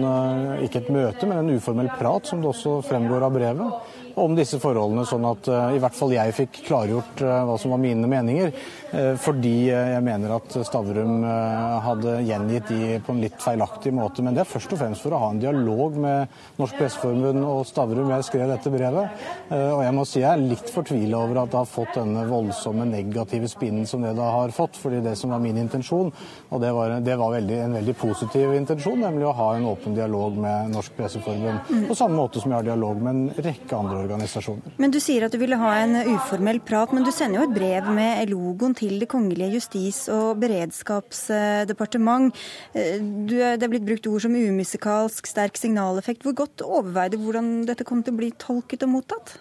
ikke 0.68 0.84
et 0.84 0.92
møte, 0.94 1.26
men 1.26 1.42
en 1.42 1.58
uformell 1.58 1.89
prat, 1.98 2.30
som 2.30 2.44
det 2.44 2.52
også 2.52 2.78
fremgår 2.86 3.26
av 3.26 3.34
brevet, 3.34 3.89
om 4.21 4.36
disse 4.38 4.60
forholdene, 4.63 5.06
sånn 5.08 5.25
at 5.28 5.49
i 5.75 5.80
hvert 5.82 5.95
fall 5.97 6.13
jeg 6.15 6.36
fikk 6.38 6.62
klargjort 6.69 7.23
hva 7.25 7.58
som 7.60 7.73
var 7.75 7.82
mine 7.84 8.08
meninger. 8.10 8.54
Eh, 8.95 9.15
fordi 9.19 9.69
eh, 9.73 9.91
jeg 9.95 10.04
mener 10.06 10.36
at 10.38 10.56
Stavrum 10.67 11.23
eh, 11.25 11.78
hadde 11.84 12.13
gjengitt 12.23 12.69
de 12.69 12.99
på 13.04 13.15
en 13.15 13.21
litt 13.23 13.38
feilaktig 13.43 13.91
måte. 13.95 14.23
Men 14.23 14.38
det 14.38 14.45
er 14.45 14.49
først 14.49 14.71
og 14.75 14.80
fremst 14.80 15.04
for 15.04 15.15
å 15.15 15.21
ha 15.23 15.32
en 15.34 15.41
dialog 15.41 15.97
med 15.99 16.36
Norsk 16.62 16.78
Presseforbund 16.80 17.43
og 17.43 17.65
Stavrum. 17.67 18.13
Jeg 18.13 18.28
skrev 18.30 18.51
dette 18.51 18.71
brevet, 18.71 19.25
og 19.51 19.82
jeg 19.84 19.95
må 19.95 20.06
si 20.08 20.21
jeg 20.21 20.30
er 20.30 20.43
litt 20.43 20.71
fortvila 20.71 21.19
over 21.25 21.41
at 21.41 21.51
det 21.51 21.60
har 21.60 21.69
fått 21.69 21.97
denne 21.97 22.23
voldsomme 22.30 22.86
negative 22.88 23.49
spinnen 23.51 23.88
som 23.89 24.04
det 24.06 24.13
da 24.17 24.30
har 24.38 24.54
fått. 24.56 24.78
fordi 24.80 25.01
det 25.04 25.15
som 25.19 25.34
var 25.34 25.43
min 25.43 25.58
intensjon, 25.60 26.12
og 26.49 26.62
det 26.62 26.71
var, 26.75 26.95
det 27.04 27.17
var 27.19 27.34
veldig, 27.36 27.58
en 27.65 27.78
veldig 27.80 27.95
positiv 27.99 28.54
intensjon, 28.56 28.99
nemlig 29.01 29.28
å 29.28 29.36
ha 29.36 29.49
en 29.56 29.67
åpen 29.69 29.97
dialog 29.97 30.38
med 30.39 30.71
Norsk 30.75 30.95
Presseforbund. 30.97 31.88
På 31.89 31.97
samme 31.97 32.19
måte 32.19 32.41
som 32.41 32.51
jeg 32.51 32.62
har 32.62 32.69
dialog 32.69 33.01
med 33.01 33.15
en 33.15 33.45
rekke 33.49 33.80
andre 33.80 34.05
organisasjoner. 34.06 34.76
Men 34.82 34.94
Du 34.96 35.00
sier 35.04 35.26
at 35.26 35.34
du 35.34 35.39
ville 35.41 35.60
ha 35.60 35.72
en 35.82 35.98
uformell 36.15 36.62
prat, 36.65 36.94
men 36.96 37.06
du 37.06 37.12
sender 37.12 37.41
jo 37.41 37.48
et 37.50 37.56
brev 37.58 37.89
med 37.96 38.30
logoen 38.32 38.76
til 38.78 39.00
Det 39.02 39.10
kongelige 39.12 39.58
justis- 39.58 40.06
og 40.13 40.39
beredskapsdepartement. 40.41 42.36
Du, 42.74 43.36
det 43.36 43.63
er 43.63 43.72
blitt 43.72 43.88
brukt 43.88 44.08
ord 44.08 44.24
som 44.24 44.36
umusikalsk, 44.36 45.28
sterk 45.28 45.60
signaleffekt. 45.60 46.24
Hvor 46.24 46.38
godt 46.46 46.63
overveide 46.65 47.20
hvordan 47.22 47.65
dette 47.68 47.88
kom 47.88 48.04
til 48.04 48.15
å 48.15 48.22
bli 48.22 48.32
tolket 48.39 48.86
og 48.88 48.96
mottatt? 48.96 49.38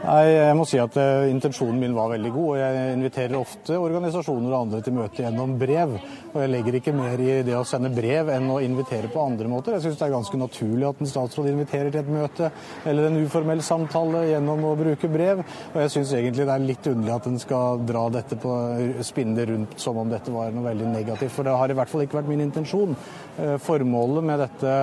Nei, 0.00 0.30
jeg 0.32 0.56
må 0.56 0.64
si 0.64 0.78
at 0.80 0.94
uh, 0.96 1.28
Intensjonen 1.28 1.80
min 1.82 1.94
var 1.96 2.08
veldig 2.14 2.30
god. 2.32 2.48
og 2.54 2.60
Jeg 2.60 2.92
inviterer 2.94 3.36
ofte 3.36 3.76
organisasjoner 3.76 4.48
og 4.48 4.58
andre 4.62 4.80
til 4.84 4.96
møte 4.96 5.20
gjennom 5.20 5.58
brev. 5.60 5.96
Og 6.30 6.44
jeg 6.44 6.50
legger 6.52 6.76
ikke 6.78 6.92
mer 6.94 7.18
i 7.18 7.40
det 7.42 7.56
å 7.58 7.64
sende 7.66 7.88
brev 7.90 8.28
enn 8.30 8.44
å 8.54 8.60
invitere 8.62 9.08
på 9.10 9.18
andre 9.18 9.48
måter. 9.50 9.74
Jeg 9.74 9.88
syns 9.88 9.96
det 9.98 10.04
er 10.06 10.12
ganske 10.12 10.38
naturlig 10.38 10.86
at 10.86 11.00
en 11.02 11.10
statsråd 11.10 11.48
inviterer 11.50 11.90
til 11.90 12.04
et 12.04 12.12
møte 12.14 12.50
eller 12.86 13.08
en 13.08 13.18
uformell 13.24 13.62
samtale 13.66 14.22
gjennom 14.28 14.62
å 14.68 14.76
bruke 14.78 15.10
brev. 15.10 15.42
Og 15.72 15.78
jeg 15.82 15.92
syns 15.96 16.12
egentlig 16.14 16.46
det 16.46 16.54
er 16.54 16.62
litt 16.68 16.86
underlig 16.86 17.14
at 17.16 17.26
en 17.26 17.40
skal 17.42 17.82
dra 17.88 18.04
dette 18.14 18.38
på, 18.38 18.52
spinne 19.06 19.34
det 19.40 19.48
rundt 19.50 19.74
som 19.82 19.98
om 19.98 20.12
dette 20.12 20.30
var 20.30 20.54
noe 20.54 20.68
veldig 20.68 20.92
negativt. 20.92 21.34
For 21.34 21.48
det 21.48 21.56
har 21.58 21.74
i 21.74 21.78
hvert 21.80 21.90
fall 21.90 22.06
ikke 22.06 22.20
vært 22.20 22.30
min 22.30 22.44
intensjon. 22.46 22.94
Uh, 23.40 23.56
formålet 23.62 24.26
med 24.30 24.42
dette, 24.44 24.76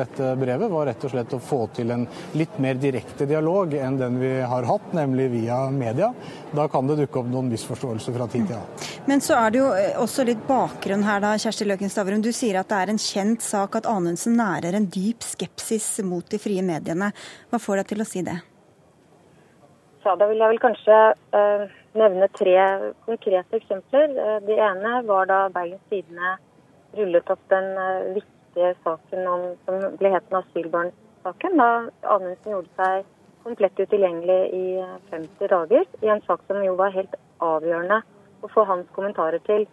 dette 0.00 0.32
brevet 0.40 0.72
var 0.72 0.88
rett 0.88 1.04
og 1.04 1.12
slett 1.12 1.36
å 1.36 1.42
få 1.44 1.60
til 1.76 1.92
en 1.92 2.06
litt 2.40 2.56
mer 2.62 2.80
direkte 2.80 3.28
dialog 3.28 3.76
enn 3.76 4.00
den 4.00 4.16
vi 4.22 4.32
har 4.40 4.68
hatt, 4.68 4.94
nemlig 4.96 5.28
via 5.36 5.60
media. 5.74 6.08
Da 6.56 6.70
kan 6.72 6.88
det 6.88 7.02
dukke 7.02 7.20
opp 7.20 7.28
noen 7.28 7.52
misforståelser 7.52 8.16
fra 8.16 8.30
tid 8.30 8.48
til 8.48 8.56
annen. 8.62 8.88
Men 9.10 9.20
så 9.24 9.36
er 9.42 9.52
det 9.52 9.60
jo 9.60 9.70
eh, 9.76 9.96
også 10.00 10.24
litt 10.28 10.40
bakgrunn 10.48 10.69
her, 10.78 11.20
da, 11.20 11.38
Kjersti 11.38 11.66
Løken 11.66 11.90
Stavrum. 11.90 12.22
Du 12.22 12.32
sier 12.32 12.58
at 12.60 12.68
det 12.68 12.76
er 12.76 12.90
en 12.92 12.98
kjent 12.98 13.42
sak 13.42 13.76
at 13.76 13.86
Anundsen 13.86 14.36
nærer 14.36 14.76
en 14.76 14.86
dyp 14.86 15.22
skepsis 15.22 16.00
mot 16.04 16.24
de 16.30 16.38
frie 16.38 16.62
mediene. 16.62 17.12
Hva 17.50 17.58
får 17.58 17.76
deg 17.80 17.86
til 17.88 18.00
å 18.00 18.06
si 18.08 18.22
det? 18.22 18.38
Ja, 20.04 20.16
da 20.16 20.26
vil 20.30 20.40
jeg 20.40 20.48
vel 20.48 20.62
kanskje 20.62 20.98
uh, 21.36 21.66
nevne 21.94 22.28
tre 22.38 22.56
konkrete 23.04 23.60
eksempler. 23.60 24.14
Uh, 24.16 24.38
det 24.46 24.56
ene 24.56 25.02
var 25.06 25.26
da 25.28 25.48
Bergens 25.52 25.82
Tidende 25.90 26.36
rullet 26.96 27.30
opp 27.30 27.42
den 27.50 27.68
uh, 27.76 28.14
viktige 28.14 28.74
saken 28.84 29.26
om, 29.28 29.48
som 29.66 29.98
ble 30.00 30.14
het 30.14 30.32
asylbarnsaken. 30.32 31.60
Da 31.60 31.70
Anundsen 32.16 32.56
gjorde 32.56 32.72
seg 32.80 33.10
komplett 33.44 33.80
utilgjengelig 33.80 34.40
i 34.52 34.64
50 35.10 35.52
dager, 35.52 35.84
i 36.04 36.08
en 36.12 36.24
sak 36.26 36.42
som 36.48 36.64
jo 36.64 36.74
var 36.76 36.92
helt 36.96 37.14
avgjørende 37.40 38.02
å 38.44 38.48
få 38.52 38.64
hans 38.68 38.88
kommentarer 38.96 39.40
til. 39.46 39.68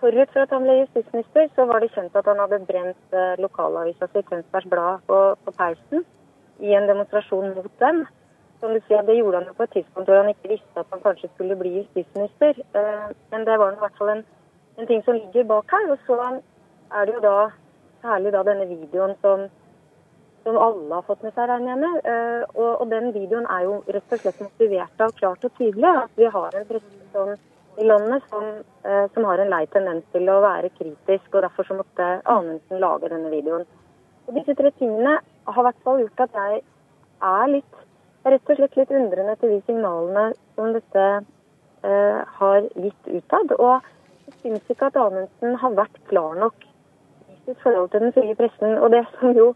Forut 0.00 0.30
for 0.32 0.44
at 0.44 0.52
han 0.54 0.62
ble 0.62 0.76
justisminister, 0.82 1.48
så 1.56 1.66
var 1.66 1.82
det 1.82 1.90
kjent 1.94 2.16
at 2.16 2.28
han 2.30 2.38
hadde 2.38 2.60
brent 2.68 3.16
eh, 3.18 3.34
lokalavisa 3.42 4.06
si 4.12 4.22
Tønsbergs 4.28 4.70
Blad 4.70 5.04
på, 5.10 5.18
på, 5.44 5.54
peisen 5.58 6.04
i 6.62 6.74
en 6.78 6.86
demonstrasjon 6.90 7.54
mot 7.56 7.72
dem. 7.82 8.04
Som 8.60 8.74
du 8.74 8.80
sier, 8.86 9.02
Det 9.06 9.16
gjorde 9.18 9.40
han 9.40 9.50
jo 9.50 9.54
på 9.58 9.66
et 9.66 9.74
tidspunkt 9.76 10.10
hvor 10.10 10.20
han 10.22 10.30
ikke 10.32 10.52
visste 10.54 10.82
at 10.82 10.94
han 10.94 11.02
kanskje 11.02 11.30
skulle 11.34 11.58
bli 11.58 11.76
justisminister. 11.80 12.62
Eh, 12.78 13.08
men 13.30 13.46
det 13.46 13.58
var 13.58 13.74
i 13.74 13.82
hvert 13.82 13.98
fall 13.98 14.14
en, 14.14 14.24
en 14.78 14.90
ting 14.90 15.02
som 15.06 15.18
ligger 15.18 15.50
bak 15.50 15.74
her. 15.74 15.90
Og 15.94 15.98
så 16.06 16.18
er 16.28 17.04
det 17.06 17.14
jo 17.14 17.24
da 17.26 17.36
særlig 18.02 18.34
da 18.34 18.44
denne 18.46 18.70
videoen 18.70 19.18
som 19.22 19.48
som 20.48 20.56
alle 20.56 20.94
har 20.94 21.04
fått 21.04 21.22
med 21.26 21.34
seg, 21.34 21.48
regner 21.50 21.74
jeg 21.74 21.80
med. 21.82 21.96
Eh, 22.12 22.42
og, 22.54 22.70
og, 22.80 22.86
den 22.90 23.12
videoen 23.12 23.46
er 23.52 23.66
jo 23.66 23.74
rett 23.94 24.14
og 24.14 24.22
slett 24.22 24.40
motivert 24.40 25.04
av 25.04 25.14
klart 25.18 25.44
og 25.44 25.54
tydelig 25.58 25.90
at 25.90 26.14
vi 26.16 26.30
har 26.36 26.56
en 26.56 26.68
presse 26.70 27.36
i 27.78 27.84
landet 27.84 28.22
som, 28.30 28.44
eh, 28.82 29.04
som, 29.14 29.24
har 29.24 29.38
en 29.38 29.50
lei 29.52 29.64
tendens 29.70 30.04
til 30.12 30.28
å 30.30 30.40
være 30.42 30.70
kritisk, 30.78 31.28
og 31.32 31.44
derfor 31.44 31.66
så 31.68 31.76
måtte 31.78 32.08
Anundsen 32.24 32.82
lage 32.82 33.10
denne 33.12 33.30
videoen. 33.30 33.66
Og 34.26 34.34
Disse 34.34 34.56
tre 34.58 34.72
tingene 34.80 35.18
har 35.46 35.60
i 35.62 35.66
hvert 35.68 35.84
fall 35.84 36.02
gjort 36.02 36.24
at 36.26 36.38
jeg 36.40 36.62
er 37.28 37.52
litt 37.52 37.84
rett 38.28 38.50
og 38.50 38.58
slett 38.58 38.76
litt 38.76 38.90
undrende 38.90 39.36
til 39.40 39.54
de 39.54 39.60
signalene 39.68 40.24
som 40.56 40.74
dette 40.74 41.06
eh, 41.86 42.18
har 42.40 42.66
gitt 42.74 43.08
utad. 43.14 43.54
Og 43.56 43.86
jeg 44.26 44.36
syns 44.42 44.74
ikke 44.74 44.90
at 44.90 44.98
Amundsen 45.00 45.56
har 45.62 45.78
vært 45.78 46.02
klar 46.10 46.36
nok 46.42 46.66
i 47.30 47.38
sitt 47.46 47.62
forhold 47.62 47.90
til 47.94 48.04
den 48.04 48.14
frie 48.16 48.36
pressen. 48.36 48.76
Og 48.82 48.90
det 48.92 49.04
som 49.16 49.32
jo 49.38 49.52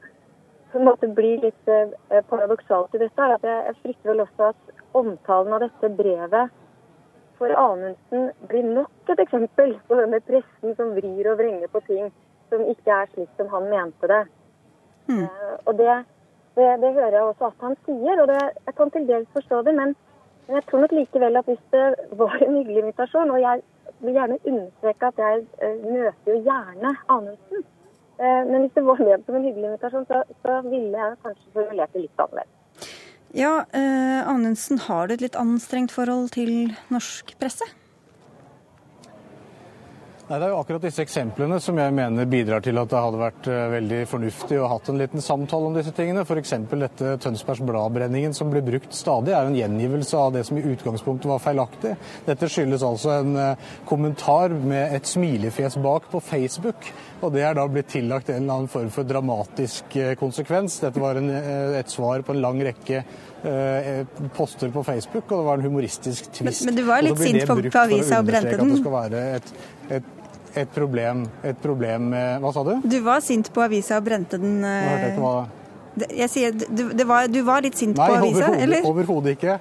på 0.73 0.81
en 0.81 0.89
måte 0.89 1.11
blir 1.11 1.43
litt 1.43 1.69
eh, 1.69 2.23
paradoksalt 2.31 2.95
i 2.95 3.03
dette, 3.03 3.19
er 3.21 3.37
at 3.37 3.47
jeg, 3.51 3.61
jeg 3.69 3.81
frykter 3.83 4.15
vel 4.15 4.25
også 4.25 4.53
at 4.53 4.75
omtalen 5.03 5.59
av 5.59 5.67
dette 5.67 5.97
brevet 5.99 6.62
for 7.43 7.55
Amundsen 7.59 8.31
blir 8.49 8.63
nok 8.63 9.11
et 9.11 9.21
eksempel 9.25 9.73
på 9.89 9.97
denne 9.99 10.21
pressen 10.23 10.77
som 10.79 10.93
vrir 10.95 11.27
og 11.33 11.41
vrenger 11.41 11.71
på 11.73 11.81
ting 11.89 12.13
som 12.53 12.63
ikke 12.71 12.95
er 12.95 13.11
slik 13.11 13.33
som 13.41 13.49
han 13.51 13.67
mente 13.73 14.11
det. 14.13 14.21
Mm. 15.09 15.25
Uh, 15.27 15.57
og 15.67 15.75
det 15.81 15.97
det, 16.55 16.69
det, 16.83 16.93
hører 16.93 17.17
jeg 17.17 17.23
også 17.23 17.49
at 17.49 17.63
han 17.65 17.77
sier, 17.87 18.21
og 18.21 18.27
det, 18.29 18.41
jeg 18.67 18.75
kan 18.77 18.91
til 18.93 19.07
dels 19.09 19.29
forstå 19.33 19.63
det. 19.67 19.75
Men, 19.75 19.95
men, 20.47 20.55
jeg 20.59 20.65
tror 20.69 20.83
nok 20.85 20.93
likevel 20.93 21.41
at 21.41 21.49
hvis 21.49 21.63
det 21.75 21.87
var 22.21 22.35
en 22.37 22.57
hyggelig 22.59 22.83
invitasjon, 22.83 23.31
og 23.31 23.41
jeg 23.41 23.63
vil 24.05 24.19
gjerne 24.19 24.39
understreke 24.45 25.11
at 25.11 25.23
jeg 25.25 25.47
uh, 25.65 25.87
møter 25.89 26.35
jo 26.35 26.41
gjerne 26.49 26.97
Anundsen, 27.17 27.69
uh, 28.23 28.43
men 28.51 28.59
hvis 28.61 28.75
det 28.77 28.87
var 28.87 29.07
ment 29.07 29.27
som 29.27 29.41
en 29.41 29.49
hyggelig 29.49 29.71
invitasjon, 29.71 30.07
så, 30.13 30.23
så 30.45 30.61
ville 30.69 30.93
jeg 30.93 31.23
kanskje 31.25 31.55
formulert 31.57 31.97
det 31.97 32.05
litt 32.07 32.27
annerledes. 32.27 32.62
Ja, 33.33 33.64
eh, 33.73 34.29
Anundsen, 34.29 34.79
har 34.79 35.09
du 35.09 35.14
et 35.14 35.23
litt 35.25 35.37
anstrengt 35.40 35.95
forhold 35.95 36.35
til 36.35 36.75
norsk 36.92 37.33
presse? 37.40 37.64
Nei, 40.33 40.38
Det 40.40 40.47
er 40.47 40.53
jo 40.55 40.61
akkurat 40.62 40.85
disse 40.87 41.03
eksemplene 41.05 41.59
som 41.61 41.77
jeg 41.77 41.92
mener 41.92 42.25
bidrar 42.25 42.62
til 42.64 42.79
at 42.81 42.88
det 42.88 43.01
hadde 43.05 43.18
vært 43.21 43.49
eh, 43.53 43.64
veldig 43.75 43.99
fornuftig 44.09 44.57
å 44.57 44.62
ha 44.64 44.79
hatt 44.79 44.87
en 44.88 44.97
liten 44.97 45.21
samtale 45.21 45.68
om 45.68 45.75
disse 45.77 45.90
tingene. 45.92 46.23
F.eks. 46.25 46.55
dette 46.71 47.11
Tønsbergs 47.21 47.61
Blad-brenningen 47.68 48.33
som 48.33 48.49
blir 48.49 48.64
brukt 48.64 48.97
stadig, 48.97 49.35
er 49.37 49.51
en 49.51 49.59
gjengivelse 49.59 50.16
av 50.16 50.33
det 50.33 50.47
som 50.49 50.57
i 50.57 50.64
utgangspunktet 50.64 51.29
var 51.29 51.42
feilaktig. 51.45 51.92
Dette 52.25 52.49
skyldes 52.49 52.85
altså 52.88 53.12
en 53.18 53.37
eh, 53.42 53.66
kommentar 53.90 54.55
med 54.57 54.95
et 54.97 55.11
smilefjes 55.11 55.77
bak 55.85 56.09
på 56.14 56.23
Facebook. 56.25 56.88
Og 57.21 57.37
det 57.37 57.45
er 57.45 57.61
da 57.61 57.68
blitt 57.68 57.92
tillagt 57.92 58.33
en 58.33 58.40
eller 58.40 58.62
annen 58.62 58.73
form 58.73 58.88
for 58.95 59.05
dramatisk 59.05 59.99
eh, 60.01 60.14
konsekvens. 60.16 60.79
Dette 60.87 61.05
var 61.05 61.21
en, 61.21 61.29
et 61.77 61.92
svar 61.92 62.25
på 62.25 62.33
en 62.33 62.40
lang 62.40 62.64
rekke 62.71 63.03
poster 64.37 64.71
på 64.71 64.85
Facebook, 64.87 65.25
og 65.27 65.40
det 65.40 65.47
var 65.49 65.59
en 65.59 65.64
humoristisk 65.66 66.29
tvist. 66.31 66.62
Men, 66.62 66.68
men 66.71 66.77
du 66.79 66.85
var 66.87 67.03
litt 67.03 67.18
sint 67.18 67.42
på, 67.42 67.57
på 67.66 67.81
avisa 67.81 68.23
og 68.23 68.29
brente 68.29 68.55
den? 68.55 68.71
At 68.71 68.77
det 68.77 68.83
skal 68.85 68.95
være 68.95 69.23
et, 69.35 69.55
et 69.99 70.12
et 70.57 70.71
problem, 70.75 71.25
et 71.45 71.59
problem 71.62 72.11
med 72.12 72.45
Hva 72.45 72.53
sa 72.53 72.62
du? 72.67 72.75
Du 72.85 72.99
var 73.05 73.25
sint 73.25 73.49
på 73.53 73.65
avisa 73.65 73.99
og 74.01 74.07
brente 74.07 74.41
den. 74.41 74.61
Hva 75.19 75.35
jeg 75.93 76.29
sier, 76.33 76.55
du, 76.57 76.87
var, 77.05 77.27
du 77.29 77.43
var 77.45 77.65
litt 77.65 77.77
sint 77.77 77.99
Nei, 77.99 78.09
på 78.09 78.15
avisa, 78.17 78.49
eller? 78.57 78.81
Nei, 78.81 78.88
overhodet 78.88 79.37
ikke. 79.37 79.59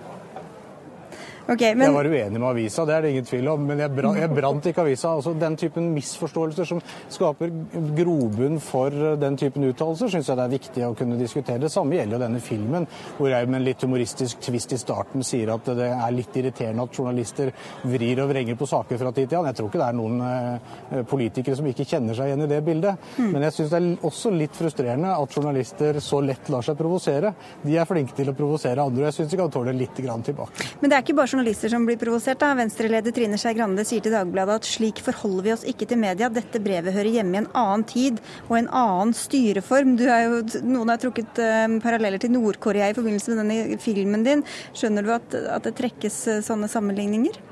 Okay, 1.47 1.73
men... 1.75 1.88
Jeg 1.88 1.95
var 1.95 2.10
uenig 2.12 2.39
med 2.39 2.47
avisa, 2.51 2.86
det 2.86 2.95
er 2.95 3.06
det 3.06 3.12
ingen 3.15 3.27
tvil 3.27 3.49
om. 3.51 3.63
Men 3.67 3.82
jeg, 3.84 3.93
brant, 3.95 4.19
jeg 4.21 4.32
brant 4.36 4.67
ikke 4.69 4.84
avisa. 4.86 5.15
Altså, 5.17 5.34
den 5.41 5.58
typen 5.60 5.89
misforståelser 5.95 6.69
som 6.69 6.82
skaper 7.12 7.51
grobunn 7.97 8.60
for 8.63 8.95
den 9.21 9.38
typen 9.39 9.65
uttalelser, 9.69 10.12
syns 10.13 10.30
jeg 10.30 10.39
det 10.39 10.45
er 10.45 10.54
viktig 10.54 10.86
å 10.88 10.93
kunne 10.97 11.17
diskutere. 11.19 11.62
Det 11.62 11.71
samme 11.73 11.97
gjelder 11.97 12.17
jo 12.17 12.21
denne 12.25 12.43
filmen, 12.43 12.88
hvor 13.17 13.32
jeg 13.34 13.49
med 13.49 13.62
en 13.62 13.67
litt 13.67 13.86
humoristisk 13.86 14.41
tvist 14.45 14.75
i 14.75 14.80
starten 14.82 15.25
sier 15.25 15.54
at 15.54 15.71
det 15.77 15.89
er 15.91 16.15
litt 16.15 16.38
irriterende 16.38 16.86
at 16.86 16.97
journalister 16.97 17.51
vrir 17.89 18.21
og 18.23 18.32
vrenger 18.32 18.60
på 18.60 18.69
saker 18.69 19.01
fra 19.01 19.13
tid 19.15 19.32
til 19.32 19.39
annen. 19.39 19.51
Jeg 19.51 19.60
tror 19.60 19.71
ikke 19.71 19.82
det 19.82 19.89
er 19.89 19.97
noen 19.97 20.21
eh, 20.27 21.04
politikere 21.10 21.60
som 21.60 21.69
ikke 21.71 21.88
kjenner 21.89 22.17
seg 22.17 22.32
igjen 22.32 22.45
i 22.45 22.49
det 22.51 22.62
bildet. 22.65 23.10
Mm. 23.17 23.32
Men 23.34 23.47
jeg 23.47 23.58
syns 23.58 23.73
det 23.73 23.82
er 23.82 24.08
også 24.12 24.34
litt 24.36 24.58
frustrerende 24.58 25.15
at 25.15 25.38
journalister 25.38 25.99
så 26.04 26.21
lett 26.25 26.51
lar 26.54 26.65
seg 26.65 26.77
provosere. 26.80 27.34
De 27.65 27.77
er 27.77 27.89
flinke 27.89 28.15
til 28.17 28.32
å 28.32 28.38
provosere 28.38 28.84
andre, 28.84 29.06
og 29.06 29.10
jeg 29.10 29.19
syns 29.19 29.34
de 29.34 29.41
kan 29.41 29.54
tåle 29.54 29.75
litt 29.75 29.97
grann 30.01 30.23
tilbake. 30.25 30.69
Men 30.82 30.91
det 30.91 30.97
er 30.97 31.06
ikke 31.06 31.17
bare 31.17 31.31
journalister 31.32 31.72
som 31.72 31.86
blir 31.88 32.00
provosert. 32.02 32.39
da. 32.39 32.54
Venstre-leder 32.58 33.13
Trine 33.15 33.39
Skei 33.39 33.54
Grande 33.58 33.86
sier 33.88 34.04
til 34.04 34.15
Dagbladet 34.15 34.62
at 34.62 34.70
slik 34.70 35.02
forholder 35.04 35.48
vi 35.48 35.54
oss 35.56 35.67
ikke 35.67 35.88
til 35.89 36.02
media. 36.02 36.30
Dette 36.30 36.62
brevet 36.63 36.94
hører 36.96 37.12
hjemme 37.17 37.38
i 37.38 37.41
en 37.44 37.52
annen 37.58 37.86
tid 37.88 38.20
og 38.48 38.58
en 38.60 38.72
annen 38.82 39.13
styreform. 39.17 39.98
Er 40.02 40.28
jo, 40.28 40.41
noen 40.67 40.94
har 40.94 41.02
trukket 41.02 41.41
uh, 41.41 41.78
paralleller 41.84 42.22
til 42.22 42.36
Nord-Korea 42.36 42.91
i 42.91 42.98
forbindelse 42.98 43.34
med 43.36 43.44
denne 43.44 43.80
filmen 43.82 44.28
din. 44.28 44.46
Skjønner 44.74 45.08
du 45.08 45.15
at, 45.15 45.39
at 45.58 45.67
det 45.67 45.78
trekkes 45.80 46.22
uh, 46.30 46.44
sånne 46.46 46.72
sammenligninger? 46.72 47.50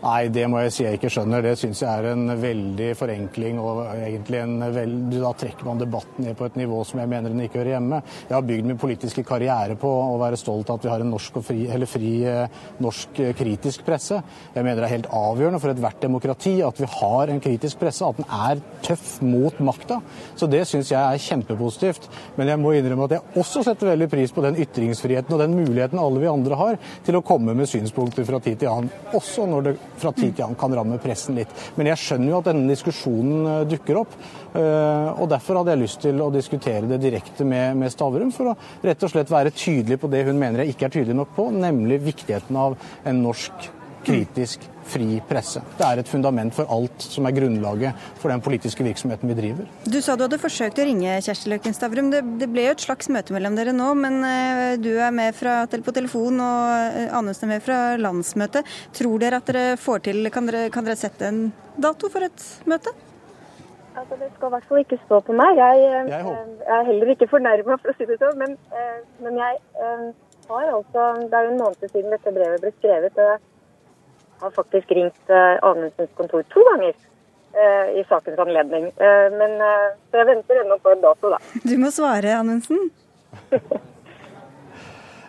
Nei, 0.00 0.30
det 0.32 0.46
må 0.48 0.62
jeg 0.62 0.72
si 0.72 0.84
jeg 0.86 0.96
ikke 0.96 1.10
skjønner. 1.12 1.42
Det 1.44 1.58
syns 1.60 1.82
jeg 1.82 1.90
er 1.92 2.14
en 2.14 2.32
veldig 2.40 2.86
forenkling. 2.96 3.58
og 3.60 3.82
egentlig 3.92 4.38
en 4.40 4.62
veld... 4.72 5.16
Da 5.20 5.32
trekker 5.36 5.66
man 5.68 5.80
debatten 5.80 6.24
ned 6.24 6.38
på 6.38 6.46
et 6.48 6.56
nivå 6.56 6.78
som 6.88 7.02
jeg 7.02 7.10
mener 7.10 7.28
den 7.28 7.42
ikke 7.44 7.60
hører 7.60 7.74
hjemme. 7.74 7.98
Jeg 8.30 8.32
har 8.32 8.46
bygd 8.48 8.70
min 8.70 8.80
politiske 8.80 9.24
karriere 9.28 9.76
på 9.80 9.90
å 9.90 10.16
være 10.22 10.38
stolt 10.40 10.72
av 10.72 10.80
at 10.80 10.86
vi 10.86 10.92
har 10.94 11.04
en 11.04 11.12
norsk 11.12 11.36
fri, 11.44 11.58
eller 11.68 11.90
fri 11.90 12.12
eh, 12.24 12.62
norsk 12.80 13.20
eh, 13.20 13.34
kritisk 13.36 13.84
presse. 13.84 14.22
Jeg 14.54 14.64
mener 14.64 14.80
det 14.80 14.88
er 14.88 14.94
helt 14.94 15.10
avgjørende 15.20 15.60
for 15.60 15.74
ethvert 15.74 16.00
demokrati 16.06 16.54
at 16.64 16.80
vi 16.80 16.88
har 16.94 17.34
en 17.34 17.44
kritisk 17.44 17.82
presse, 17.84 18.08
at 18.08 18.22
den 18.22 18.32
er 18.40 18.64
tøff 18.86 19.18
mot 19.20 19.60
makta. 19.68 20.00
Så 20.32 20.48
det 20.48 20.64
syns 20.70 20.94
jeg 20.94 21.00
er 21.02 21.24
kjempepositivt. 21.26 22.08
Men 22.40 22.54
jeg 22.54 22.62
må 22.64 22.72
innrømme 22.78 23.10
at 23.10 23.18
jeg 23.18 23.44
også 23.44 23.66
setter 23.68 23.92
veldig 23.92 24.08
pris 24.16 24.32
på 24.32 24.48
den 24.48 24.56
ytringsfriheten 24.64 25.36
og 25.36 25.44
den 25.44 25.60
muligheten 25.60 26.00
alle 26.00 26.24
vi 26.24 26.32
andre 26.32 26.62
har 26.64 26.80
til 27.04 27.20
å 27.20 27.24
komme 27.26 27.52
med 27.52 27.68
synspunkter 27.68 28.24
fra 28.24 28.40
tid 28.40 28.62
til 28.64 28.72
annen, 28.72 28.92
også 29.12 29.44
når 29.50 29.68
det 29.68 29.78
fra 30.00 30.12
tid 30.16 30.34
til 30.34 30.46
annen 30.46 30.58
kan 30.60 30.74
ramme 30.76 31.00
pressen 31.02 31.38
litt. 31.38 31.52
Men 31.76 31.90
jeg 31.92 32.02
skjønner 32.02 32.32
jo 32.32 32.38
at 32.40 32.50
denne 32.50 32.70
diskusjonen 32.70 33.50
eh, 33.54 33.64
dukker 33.70 34.02
opp. 34.02 34.16
Eh, 34.50 35.10
og 35.14 35.28
Derfor 35.30 35.60
hadde 35.60 35.74
jeg 35.76 35.84
lyst 35.84 36.00
til 36.04 36.22
å 36.24 36.30
diskutere 36.34 36.88
det 36.90 37.00
direkte 37.02 37.46
med, 37.46 37.78
med 37.80 37.92
Stavrum, 37.92 38.32
for 38.34 38.52
å 38.52 38.56
rett 38.84 39.04
og 39.06 39.12
slett 39.12 39.32
være 39.32 39.54
tydelig 39.54 40.00
på 40.00 40.10
det 40.12 40.24
hun 40.28 40.40
mener 40.40 40.64
jeg 40.64 40.74
ikke 40.74 40.88
er 40.88 40.96
tydelig 40.98 41.20
nok 41.20 41.36
på, 41.36 41.50
nemlig 41.54 42.00
viktigheten 42.08 42.58
av 42.58 42.78
en 43.06 43.22
norsk 43.24 43.70
kritisk 44.06 44.64
fri 44.90 45.20
presse. 45.28 45.62
Det 45.78 45.86
er 45.86 46.00
et 46.00 46.10
fundament 46.10 46.54
for 46.54 46.70
alt 46.72 47.04
som 47.04 47.26
er 47.28 47.34
grunnlaget 47.36 48.06
for 48.20 48.32
den 48.32 48.42
politiske 48.44 48.84
virksomheten 48.84 49.30
vi 49.30 49.36
driver. 49.38 49.68
Du 49.84 50.00
sa 50.02 50.16
du 50.16 50.24
hadde 50.26 50.40
forsøkt 50.42 50.80
å 50.80 50.86
ringe 50.88 51.18
Kjersti 51.24 51.52
Løken 51.52 51.76
Stavrum. 51.76 52.10
Det, 52.12 52.22
det, 52.40 52.48
ble 52.50 52.66
jo 52.66 52.74
et 52.74 52.86
slags 52.86 53.10
møte 53.12 53.34
mellom 53.36 53.58
dere 53.58 53.74
nå, 53.76 53.90
men 53.98 54.18
uh, 54.24 54.78
du 54.80 54.90
er 54.96 55.12
med 55.14 55.36
fra, 55.36 55.60
på 55.70 55.94
telefon 55.96 56.40
og 56.42 56.96
uh, 56.96 57.18
Anundsen 57.20 57.48
er 57.48 57.54
med 57.56 57.66
fra 57.66 57.78
landsmøtet. 58.00 58.72
Tror 58.96 59.20
dere 59.22 59.40
at 59.40 59.52
dere 59.52 59.76
får 59.80 60.08
til 60.08 60.32
Kan 60.34 60.48
dere, 60.48 60.66
kan 60.74 60.86
dere 60.86 60.98
sette 60.98 61.28
en 61.28 61.44
dato 61.80 62.10
for 62.12 62.26
et 62.26 62.48
møte? 62.70 62.92
Altså, 63.98 64.16
det 64.16 64.30
skal 64.36 64.48
i 64.48 64.54
hvert 64.54 64.66
fall 64.68 64.82
ikke 64.84 64.98
stå 65.04 65.20
på 65.26 65.34
meg. 65.36 65.58
Jeg, 65.58 65.80
jeg, 65.82 66.10
eh, 66.14 66.50
jeg 66.62 66.74
er 66.76 66.84
heller 66.86 67.10
ikke 67.12 67.28
fornærma, 67.30 67.76
for 67.82 67.90
å 67.90 67.96
si 67.98 68.06
det 68.06 68.20
sånn. 68.20 68.38
Men, 68.38 68.54
men 69.20 69.38
jeg 69.40 69.58
har 70.50 70.70
altså 70.76 71.06
Det 71.26 71.36
er 71.36 71.46
jo 71.46 71.50
en 71.52 71.60
måned 71.60 71.90
siden 71.90 72.14
dette 72.14 72.34
brevet 72.34 72.62
ble 72.62 72.72
skrevet. 72.78 73.18
og 73.18 73.49
har 74.40 74.50
faktisk 74.50 74.90
ringt 74.90 75.30
eh, 75.30 75.56
Anundsens 75.62 76.10
kontor 76.14 76.42
to 76.42 76.64
ganger 76.70 76.94
eh, 77.52 78.00
i 78.00 78.04
sakens 78.08 78.38
anledning. 78.38 78.84
Eh, 78.84 79.28
men 79.36 79.56
så 80.10 80.22
jeg 80.22 80.30
venter 80.32 80.64
ennå 80.64 80.78
på 80.78 80.94
en 80.94 81.04
dato, 81.04 81.32
da. 81.34 81.40
Du 81.64 81.76
må 81.78 81.92
svare, 81.94 82.34
Anundsen. 82.40 82.90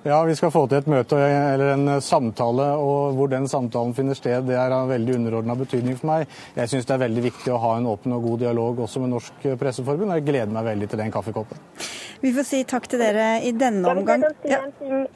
Ja, 0.03 0.23
vi 0.25 0.33
skal 0.35 0.49
få 0.49 0.63
til 0.65 0.79
et 0.79 0.87
møte 0.89 1.17
eller 1.21 1.75
en 1.75 1.89
samtale, 2.01 2.71
og 2.81 3.13
hvor 3.13 3.27
den 3.29 3.43
samtalen 3.47 3.93
finner 3.93 4.17
sted, 4.17 4.47
det 4.47 4.55
er 4.57 4.73
av 4.73 4.89
veldig 4.89 5.13
underordna 5.19 5.53
betydning 5.59 5.99
for 5.99 6.09
meg. 6.09 6.31
Jeg 6.55 6.71
syns 6.71 6.87
det 6.89 6.95
er 6.95 7.03
veldig 7.03 7.23
viktig 7.27 7.51
å 7.53 7.59
ha 7.61 7.75
en 7.77 7.85
åpen 7.91 8.15
og 8.15 8.25
god 8.25 8.41
dialog 8.41 8.81
også 8.87 9.03
med 9.03 9.13
Norsk 9.13 9.45
Presseforbund, 9.61 10.09
og 10.09 10.17
jeg 10.17 10.25
gleder 10.31 10.55
meg 10.55 10.65
veldig 10.71 10.89
til 10.89 11.03
den 11.03 11.13
kaffekoppen. 11.13 11.61
Vi 12.21 12.31
får 12.33 12.47
si 12.49 12.63
takk 12.71 12.89
til 12.89 13.01
dere 13.01 13.27
i 13.45 13.51
denne 13.53 13.93
omgang. 13.93 14.25
Ja, 14.49 14.63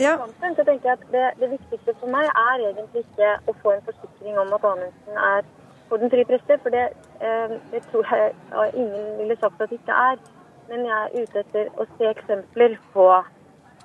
ja. 0.01 0.13
Så 0.21 0.61
tenker 0.61 0.91
jeg 0.91 0.99
at 0.99 1.07
det, 1.15 1.25
det, 1.41 1.49
viktigste 1.55 1.95
for 1.99 2.13
meg 2.13 2.29
er 2.29 2.65
egentlig 2.69 3.01
ikke 3.07 3.31
å 3.49 3.55
få 3.63 3.73
en 3.73 3.85
forsikring 3.89 4.37
om 4.41 4.53
at 4.53 4.67
Amundsen 4.69 5.21
er 5.31 5.47
for 5.89 6.01
den 6.01 6.13
frie 6.13 6.25
presse, 6.29 6.59
for 6.61 6.73
det, 6.73 6.91
eh, 7.25 7.57
det 7.73 7.81
tror 7.89 8.05
jeg 8.13 8.33
ingen 8.73 9.17
ville 9.17 9.37
sagt 9.41 9.61
at 9.61 9.73
det 9.73 9.81
ikke 9.81 9.97
er. 10.11 10.21
Men 10.69 10.85
jeg 10.85 11.01
er 11.01 11.25
ute 11.25 11.41
etter 11.41 11.73
å 11.77 11.85
se 11.95 12.09
eksempler 12.09 12.77
på 12.93 13.09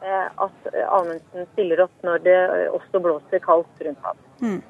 at 0.03 0.69
Amundsen 0.89 1.47
stiller 1.53 1.83
opp 1.85 2.05
når 2.07 2.23
det 2.25 2.37
også 2.71 3.01
blåser 3.03 3.43
kaldt 3.45 3.85
rundt 3.87 4.07
ham. 4.07 4.21
Mm. 4.41 4.61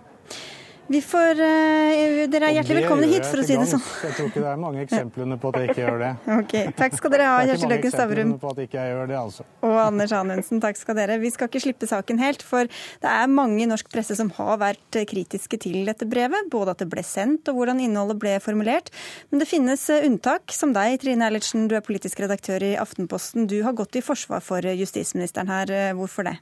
Vi 0.91 0.99
får, 1.07 1.39
uh, 1.39 2.25
dere 2.27 2.49
er 2.49 2.57
hjertelig 2.57 2.81
velkomne 2.81 3.07
hit, 3.07 3.23
for 3.23 3.39
å 3.39 3.45
si 3.47 3.55
det 3.55 3.67
sånn. 3.71 3.83
Jeg 4.03 4.15
tror 4.17 4.31
ikke 4.33 4.41
det 4.43 4.49
er 4.51 4.57
mange 4.59 4.81
eksemplene 4.89 5.37
på 5.39 5.53
at 5.53 5.59
jeg 5.61 5.71
ikke 5.71 5.85
gjør 5.85 6.01
det. 6.03 6.09
Ok, 6.35 6.55
Takk 6.81 6.97
skal 6.99 7.15
dere 7.15 7.29
ha, 7.31 7.37
Kjersti 7.47 7.69
Løkken 7.71 7.95
Stavrum. 7.95 8.33
på 8.43 8.51
at 8.51 8.59
jeg 8.59 8.71
ikke 8.71 8.87
gjør 8.89 9.13
det, 9.13 9.19
altså. 9.21 9.47
Og 9.69 9.77
Anders 9.85 10.17
Anundsen, 10.19 10.63
takk 10.65 10.81
skal 10.81 10.99
dere. 10.99 11.21
Vi 11.23 11.31
skal 11.31 11.47
ikke 11.47 11.63
slippe 11.63 11.91
saken 11.93 12.19
helt, 12.19 12.43
for 12.43 12.67
det 12.67 13.13
er 13.13 13.31
mange 13.31 13.63
i 13.63 13.71
norsk 13.71 13.87
presse 13.95 14.19
som 14.19 14.35
har 14.41 14.59
vært 14.65 15.01
kritiske 15.15 15.63
til 15.63 15.79
dette 15.87 16.11
brevet. 16.11 16.51
Både 16.51 16.75
at 16.75 16.83
det 16.83 16.91
ble 16.91 17.07
sendt 17.07 17.47
og 17.55 17.61
hvordan 17.61 17.79
innholdet 17.87 18.19
ble 18.19 18.35
formulert. 18.43 18.91
Men 19.31 19.45
det 19.45 19.51
finnes 19.53 19.87
eh, 19.95 20.03
unntak, 20.11 20.51
som 20.51 20.75
deg, 20.75 20.99
Trine 21.05 21.31
Eilertsen, 21.31 21.71
du 21.71 21.79
er 21.79 21.87
politisk 21.87 22.27
redaktør 22.27 22.67
i 22.67 22.75
Aftenposten. 22.83 23.47
Du 23.47 23.61
har 23.63 23.79
gått 23.79 23.95
i 23.95 24.03
forsvar 24.03 24.43
for 24.43 24.67
justisministeren 24.75 25.55
her. 25.55 25.95
Hvorfor 25.95 26.27
det? 26.27 26.41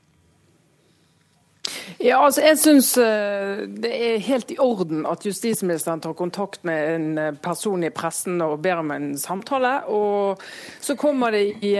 Ja, 1.99 2.21
altså 2.23 2.42
jeg 2.44 2.59
synes 2.61 2.92
eh, 3.03 3.64
Det 3.83 3.90
er 3.90 4.21
helt 4.23 4.53
i 4.55 4.59
orden 4.62 5.03
at 5.09 5.25
justisministeren 5.27 6.01
tar 6.01 6.14
kontakt 6.18 6.62
med 6.68 6.94
en 6.94 7.07
eh, 7.18 7.33
person 7.42 7.83
i 7.85 7.90
pressen 7.90 8.40
og 8.44 8.61
ber 8.62 8.83
om 8.83 8.92
en 8.94 9.09
samtale. 9.18 9.73
og 9.90 10.42
Så 10.81 10.94
kommer 10.94 11.35
det 11.35 11.42
i, 11.66 11.75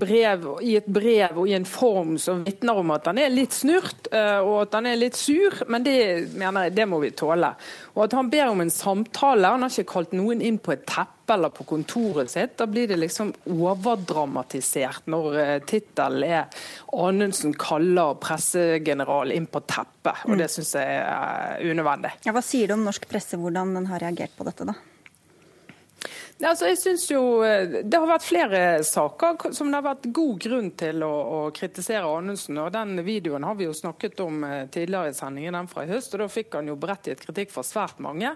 brev, 0.00 0.48
i 0.62 0.76
et 0.80 0.88
brev 0.90 1.38
og 1.38 1.48
i 1.48 1.54
en 1.54 1.68
form 1.68 2.16
som 2.18 2.44
vitner 2.44 2.82
om 2.82 2.90
at 2.96 3.06
han 3.06 3.22
er 3.22 3.30
litt 3.32 3.54
snurt 3.54 4.10
eh, 4.12 4.40
og 4.40 4.66
at 4.66 4.74
han 4.80 4.90
er 4.90 4.98
litt 4.98 5.16
sur, 5.18 5.62
men 5.68 5.86
det 5.86 6.00
mener 6.34 6.66
jeg, 6.66 6.76
det 6.76 6.88
må 6.90 7.00
vi 7.04 7.14
tåle. 7.14 7.54
Og 7.94 8.04
at 8.08 8.18
han 8.18 8.30
ber 8.30 8.50
om 8.50 8.60
en 8.64 8.74
samtale. 8.74 9.54
Han 9.54 9.62
har 9.62 9.72
ikke 9.72 9.92
kalt 9.94 10.16
noen 10.16 10.42
inn 10.42 10.58
på 10.58 10.74
et 10.74 10.86
teppe 10.88 11.19
eller 11.30 11.52
på 11.54 11.66
kontoret 11.68 12.30
sitt. 12.30 12.56
Da 12.58 12.66
blir 12.70 12.90
det 12.90 12.98
liksom 13.00 13.32
overdramatisert 13.50 15.08
når 15.10 15.38
uh, 15.38 15.56
tittelen 15.66 16.26
er 16.26 16.62
'Anundsen 16.92 17.54
kaller 17.58 18.14
pressegeneral 18.20 19.32
inn 19.32 19.46
på 19.46 19.62
teppet'. 19.62 20.26
Og 20.28 20.36
det 20.36 20.50
mm. 20.50 20.54
syns 20.56 20.74
jeg 20.78 21.02
er 21.02 21.66
unødvendig. 21.70 22.14
Ja, 22.26 22.34
hva 22.36 22.44
sier 22.44 22.70
du 22.70 22.76
om 22.78 22.86
norsk 22.86 23.08
presse, 23.10 23.38
hvordan 23.40 23.74
den 23.78 23.90
har 23.92 24.02
reagert 24.02 24.36
på 24.36 24.46
dette, 24.48 24.68
da? 24.68 24.78
Altså, 26.40 26.70
jeg 26.70 26.78
synes 26.80 27.02
jo 27.10 27.22
eh, 27.44 27.82
Det 27.84 27.98
har 27.98 28.08
vært 28.08 28.24
flere 28.24 28.60
saker 28.86 29.50
som 29.52 29.68
det 29.68 29.76
har 29.76 29.84
vært 29.90 30.06
god 30.16 30.38
grunn 30.40 30.70
til 30.78 31.04
å, 31.04 31.10
å 31.10 31.40
kritisere 31.52 32.08
Anundsen. 32.08 32.56
og 32.62 32.72
Den 32.72 33.02
videoen 33.04 33.44
har 33.44 33.58
vi 33.58 33.66
jo 33.68 33.76
snakket 33.76 34.22
om 34.24 34.44
eh, 34.48 34.64
tidligere 34.72 35.12
i 35.12 35.16
sendingen, 35.16 35.58
den 35.58 35.68
fra 35.68 35.84
i 35.84 35.90
høst. 35.90 36.14
og 36.16 36.24
Da 36.24 36.30
fikk 36.32 36.56
han 36.56 36.70
jo 36.70 36.78
berettiget 36.80 37.20
kritikk 37.26 37.52
fra 37.52 37.64
svært 37.66 38.00
mange. 38.00 38.32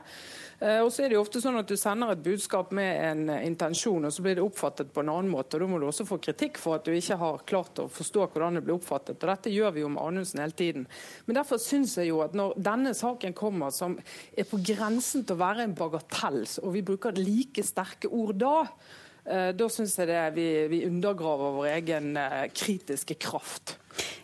Eh, 0.61 0.81
og 0.81 0.91
så 0.93 1.05
er 1.05 1.11
det 1.11 1.17
jo 1.19 1.23
ofte 1.25 1.41
sånn 1.43 1.59
at 1.59 1.69
Du 1.69 1.77
sender 1.79 2.13
et 2.13 2.23
budskap 2.25 2.73
med 2.77 3.01
en 3.09 3.23
eh, 3.33 3.45
intensjon, 3.49 4.07
og 4.07 4.15
så 4.15 4.25
blir 4.25 4.39
det 4.39 4.45
oppfattet 4.45 4.93
på 4.95 5.03
en 5.03 5.13
annen 5.13 5.33
måte. 5.33 5.57
og 5.57 5.65
Da 5.65 5.71
må 5.71 5.81
du 5.81 5.87
også 5.89 6.07
få 6.09 6.21
kritikk 6.23 6.61
for 6.63 6.79
at 6.79 6.87
du 6.87 6.93
ikke 6.95 7.19
har 7.21 7.45
klart 7.49 7.83
å 7.83 7.89
forstå 7.91 8.29
hvordan 8.29 8.59
det 8.59 8.65
blir 8.67 8.77
oppfattet. 8.77 9.19
og 9.19 9.31
Dette 9.33 9.55
gjør 9.55 9.75
vi 9.75 9.85
jo 9.85 9.93
med 9.93 10.03
Anundsen 10.05 10.43
hele 10.45 10.59
tiden. 10.59 10.89
Men 11.27 11.41
derfor 11.41 11.63
syns 11.63 11.97
jeg 11.99 12.13
jo 12.13 12.23
at 12.25 12.37
når 12.39 12.59
denne 12.71 12.95
saken 12.97 13.35
kommer, 13.37 13.75
som 13.75 13.99
er 14.37 14.49
på 14.49 14.61
grensen 14.65 15.25
til 15.25 15.37
å 15.37 15.43
være 15.43 15.67
en 15.67 15.79
bagatell, 15.79 16.45
og 16.63 16.77
vi 16.77 16.85
bruker 16.87 17.19
like 17.19 17.65
sterke 17.67 18.11
ord 18.13 18.39
da, 18.43 18.57
da 19.25 19.69
syns 19.73 19.95
jeg 19.97 20.11
det 20.11 20.21
vi, 20.37 20.49
vi 20.69 20.83
undergraver 20.85 21.55
vår 21.57 21.71
egen 21.79 22.19
kritiske 22.53 23.17
kraft. 23.25 23.79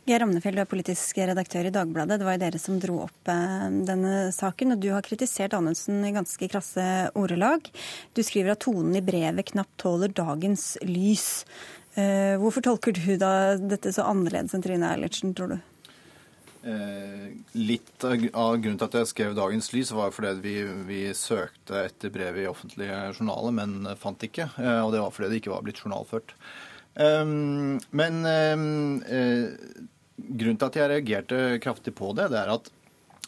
Geir 0.08 0.24
Amnefjell, 0.24 0.56
du 0.56 0.62
er 0.62 0.68
politisk 0.68 1.18
redaktør 1.20 1.68
i 1.68 1.72
Dagbladet. 1.74 2.16
Det 2.18 2.26
var 2.26 2.34
jo 2.34 2.42
dere 2.42 2.60
som 2.60 2.78
dro 2.82 2.96
opp 3.04 3.30
eh, 3.30 3.66
denne 3.86 4.30
saken. 4.34 4.74
og 4.74 4.82
Du 4.82 4.88
har 4.94 5.04
kritisert 5.06 5.54
Anundsen 5.54 6.00
i 6.08 6.14
ganske 6.16 6.48
krasse 6.50 6.84
ordelag. 7.18 7.68
Du 8.16 8.22
skriver 8.26 8.56
at 8.56 8.64
tonen 8.64 8.96
i 8.98 9.04
brevet 9.04 9.52
knapt 9.52 9.76
tåler 9.82 10.10
dagens 10.16 10.72
lys. 10.82 11.44
Eh, 11.94 12.34
hvorfor 12.40 12.64
tolker 12.64 12.96
du 12.96 13.12
da 13.20 13.58
dette 13.60 13.92
så 13.94 14.08
annerledes 14.10 14.56
enn 14.56 14.64
Trine 14.64 14.90
Eilertsen, 14.94 15.36
tror 15.36 15.54
du? 15.54 15.58
Eh, 16.60 17.28
litt 17.56 18.04
av 18.04 18.58
grunnen 18.60 18.76
til 18.76 18.84
at 18.86 18.96
jeg 18.98 19.08
skrev 19.08 19.36
'Dagens 19.36 19.70
lys', 19.72 19.92
var 19.96 20.12
fordi 20.12 20.32
vi, 20.44 20.56
vi 20.84 21.00
søkte 21.16 21.86
etter 21.86 22.12
brevet 22.12 22.44
i 22.44 22.50
offentlige 22.50 22.98
journaler, 23.16 23.54
men 23.56 23.96
fant 23.96 24.20
ikke. 24.20 24.50
Eh, 24.60 24.80
og 24.84 24.92
det 24.92 25.00
var 25.00 25.14
fordi 25.14 25.30
det 25.30 25.40
ikke 25.40 25.54
var 25.54 25.64
blitt 25.64 25.80
journalført. 25.80 26.34
Um, 26.90 27.78
men 27.94 28.24
uh, 28.26 29.38
grunnen 30.18 30.58
til 30.58 30.66
at 30.66 30.76
jeg 30.76 30.90
reagerte 30.90 31.60
kraftig 31.62 31.94
på 31.96 32.10
det, 32.18 32.26
det 32.32 32.40
er 32.42 32.50
at 32.58 32.68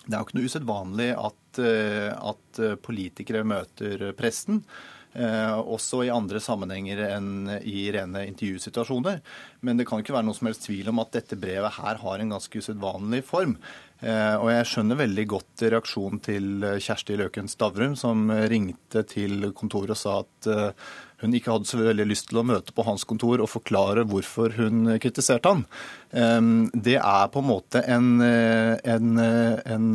det 0.03 0.17
er 0.17 0.19
jo 0.19 0.27
ikke 0.27 0.37
noe 0.41 0.49
usedvanlig 0.51 1.11
at, 1.15 1.59
at 1.63 2.59
politikere 2.83 3.45
møter 3.47 4.09
pressen. 4.19 4.65
Eh, 5.13 5.59
også 5.61 6.07
i 6.07 6.11
andre 6.13 6.41
sammenhenger 6.41 7.03
enn 7.11 7.51
i 7.69 7.85
rene 7.93 8.25
intervjusituasjoner. 8.31 9.21
Men 9.61 9.77
det 9.77 9.85
kan 9.89 10.01
ikke 10.01 10.15
være 10.17 10.25
noe 10.25 10.39
som 10.39 10.49
helst 10.49 10.65
tvil 10.65 10.89
om 10.89 11.03
at 11.03 11.13
dette 11.19 11.37
brevet 11.37 11.77
her 11.77 12.01
har 12.01 12.23
en 12.23 12.33
ganske 12.33 12.63
usedvanlig 12.65 13.21
form. 13.29 13.59
Eh, 14.01 14.35
og 14.41 14.49
jeg 14.51 14.71
skjønner 14.71 15.03
veldig 15.03 15.27
godt 15.31 15.67
reaksjonen 15.69 16.23
til 16.25 16.67
Kjersti 16.81 17.19
Løken 17.21 17.51
Stavrum, 17.51 17.95
som 17.99 18.33
ringte 18.51 19.05
til 19.07 19.53
kontoret 19.55 19.95
og 19.95 20.01
sa 20.01 20.17
at 20.25 20.49
eh, 20.51 20.91
hun 21.23 21.37
ikke 21.37 21.53
hadde 21.53 21.69
så 21.71 21.79
veldig 21.79 22.09
lyst 22.09 22.31
til 22.33 22.41
å 22.41 22.49
møte 22.49 22.75
på 22.75 22.83
hans 22.89 23.05
kontor 23.07 23.45
og 23.45 23.53
forklare 23.53 24.09
hvorfor 24.09 24.57
hun 24.57 24.97
kritiserte 24.97 25.53
han. 25.53 25.67
Eh, 26.11 26.41
det 26.73 26.99
er 27.05 27.31
på 27.31 27.45
en 27.45 27.51
måte 27.53 27.85
en, 27.85 28.15
en, 28.25 29.19
en, 29.21 29.89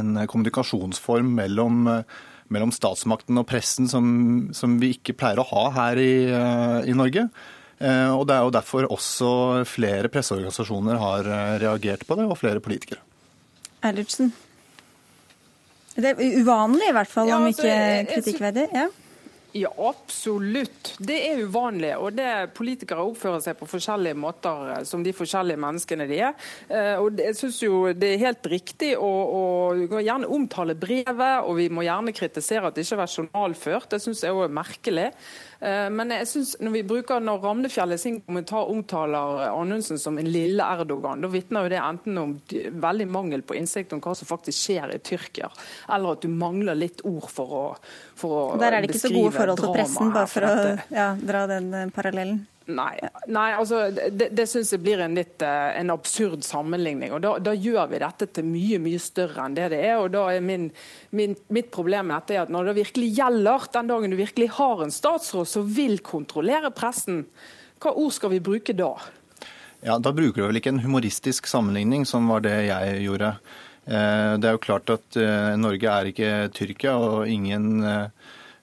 en 0.00 0.22
kommunikasjonsform 0.24 1.36
mellom 1.36 1.90
mellom 2.52 2.72
statsmakten 2.74 3.40
og 3.40 3.46
pressen 3.48 3.88
som, 3.90 4.06
som, 4.56 4.78
vi 4.80 4.94
ikke 4.96 5.16
pleier 5.16 5.40
å 5.40 5.48
ha 5.48 5.64
her 5.78 6.00
i, 6.00 6.14
uh, 6.30 6.80
i 6.84 6.96
Norge. 6.96 7.26
Uh, 7.80 8.12
og 8.14 8.26
Det 8.28 8.36
er 8.36 8.44
jo 8.46 8.54
derfor 8.54 8.88
også 8.92 9.30
flere 9.68 10.10
presseorganisasjoner 10.12 11.00
har 11.00 11.30
uh, 11.30 11.54
reagert 11.62 12.04
på 12.08 12.18
det, 12.18 12.28
og 12.28 12.38
flere 12.40 12.62
politikere. 12.64 13.02
Eilertsen. 13.84 14.32
Det 15.94 16.10
er 16.10 16.40
uvanlig 16.40 16.88
i 16.90 16.94
hvert 16.96 17.10
fall, 17.10 17.30
ja, 17.30 17.38
om 17.38 17.48
altså, 17.48 17.68
ikke 17.68 18.14
kritikkverdig? 18.14 18.68
Ja. 18.74 18.88
Ja, 19.54 19.70
absolutt. 19.78 20.96
Det 20.98 21.14
er 21.28 21.44
uvanlig. 21.46 21.92
Og 22.02 22.16
det 22.16 22.26
Politikere 22.58 23.04
oppfører 23.06 23.38
seg 23.44 23.54
på 23.60 23.68
forskjellige 23.70 24.18
måter 24.18 24.72
eh, 24.72 24.80
som 24.88 25.04
de 25.06 25.12
forskjellige 25.14 25.60
menneskene 25.62 26.08
de 26.10 26.18
er. 26.26 26.48
Eh, 26.66 26.98
og 26.98 27.20
Jeg 27.22 27.36
synes 27.38 27.60
jo 27.62 27.84
det 27.94 28.08
er 28.16 28.24
helt 28.24 28.48
riktig 28.50 28.96
å, 28.98 29.10
å 29.86 30.02
gjerne 30.02 30.26
omtale 30.34 30.74
brevet, 30.74 31.46
og 31.46 31.54
vi 31.60 31.68
må 31.70 31.86
gjerne 31.86 32.16
kritisere 32.16 32.66
at 32.66 32.74
det 32.74 32.82
ikke 32.82 32.98
var 33.04 33.14
journalført. 33.14 33.92
Det 33.94 34.02
syns 34.02 34.24
jeg 34.26 34.34
òg 34.34 34.48
er 34.48 34.58
merkelig. 34.58 35.08
Eh, 35.64 35.90
men 35.90 36.12
jeg 36.12 36.26
synes 36.28 36.50
når 36.60 36.74
vi 36.74 36.82
bruker, 36.84 37.22
når 37.24 37.40
Ramnefjell 37.40 37.94
i 37.94 38.00
sin 38.00 38.18
kommentar 38.24 38.68
omtaler 38.68 39.46
Anundsen 39.48 40.00
som 40.00 40.18
en 40.20 40.28
lille 40.28 40.64
Erdogan, 40.64 41.24
da 41.24 41.30
vitner 41.32 41.64
jo 41.64 41.72
det 41.72 41.80
enten 41.80 42.20
om 42.20 42.34
veldig 42.84 43.06
mangel 43.08 43.44
på 43.46 43.56
innsikt 43.56 43.94
om 43.96 44.02
hva 44.04 44.12
som 44.18 44.28
faktisk 44.28 44.58
skjer 44.60 44.92
i 44.92 45.00
Tyrkia, 45.04 45.48
eller 45.88 46.18
at 46.18 46.24
du 46.24 46.28
mangler 46.32 46.76
litt 46.76 47.00
ord 47.08 47.30
for 47.32 47.56
å, 47.56 47.64
for 48.18 48.40
å 48.40 48.48
Der 48.60 48.76
er 48.76 48.84
det 48.84 48.92
ikke 48.92 49.06
så 49.06 49.14
gode 49.14 49.32
forhold 49.38 49.62
til 49.62 49.72
pressen, 49.78 50.12
bare 50.12 50.30
for 50.34 50.48
å 50.50 50.74
ja, 50.92 51.12
dra 51.32 51.46
den 51.54 51.72
eh, 51.72 51.88
parallellen? 51.94 52.44
Nei, 52.64 52.94
nei 53.28 53.50
altså, 53.52 53.90
det, 53.92 54.30
det 54.32 54.46
syns 54.48 54.70
jeg 54.72 54.80
blir 54.80 55.02
en 55.04 55.16
litt 55.18 55.42
eh, 55.44 55.74
en 55.76 55.92
absurd 55.92 56.46
sammenligning. 56.46 57.12
og 57.12 57.20
da, 57.20 57.34
da, 57.42 57.52
gjør 57.52 57.90
vi 57.90 58.00
dette 58.00 58.28
til 58.32 58.46
mye 58.48 58.78
mye 58.80 59.00
større 59.02 59.44
enn 59.44 59.56
det 59.58 59.66
det 59.74 59.80
er. 59.84 59.98
og 60.00 60.08
da 60.14 60.22
er 60.32 60.44
min, 60.44 60.70
min, 61.12 61.36
Mitt 61.52 61.68
problem 61.74 62.08
med 62.08 62.22
dette 62.22 62.38
er 62.38 62.46
at 62.46 62.54
når 62.54 62.70
det 62.70 62.76
virkelig 62.78 63.10
gjelder, 63.18 63.68
den 63.74 63.92
dagen 63.92 64.14
du 64.14 64.16
virkelig 64.16 64.48
har 64.56 64.80
en 64.80 64.94
statsråd 64.94 65.50
som 65.50 65.68
vil 65.76 66.00
kontrollere 66.04 66.72
pressen, 66.72 67.26
hva 67.84 67.92
ord 67.92 68.16
skal 68.16 68.32
vi 68.32 68.40
bruke 68.44 68.72
da? 68.76 68.94
Ja, 69.84 69.98
Da 70.00 70.14
bruker 70.16 70.40
du 70.40 70.48
vel 70.48 70.62
ikke 70.62 70.72
en 70.72 70.80
humoristisk 70.80 71.50
sammenligning, 71.50 72.06
som 72.08 72.32
var 72.32 72.46
det 72.46 72.56
jeg 72.70 73.02
gjorde. 73.04 73.34
Eh, 73.84 74.40
det 74.40 74.48
er 74.48 74.56
jo 74.56 74.64
klart 74.64 74.88
at 74.94 75.20
Norge 75.60 75.92
er 75.92 76.08
ikke 76.08 76.32
Tyrkia, 76.56 76.96
og 76.96 77.28
ingen 77.28 77.84
Eh, 77.84 78.08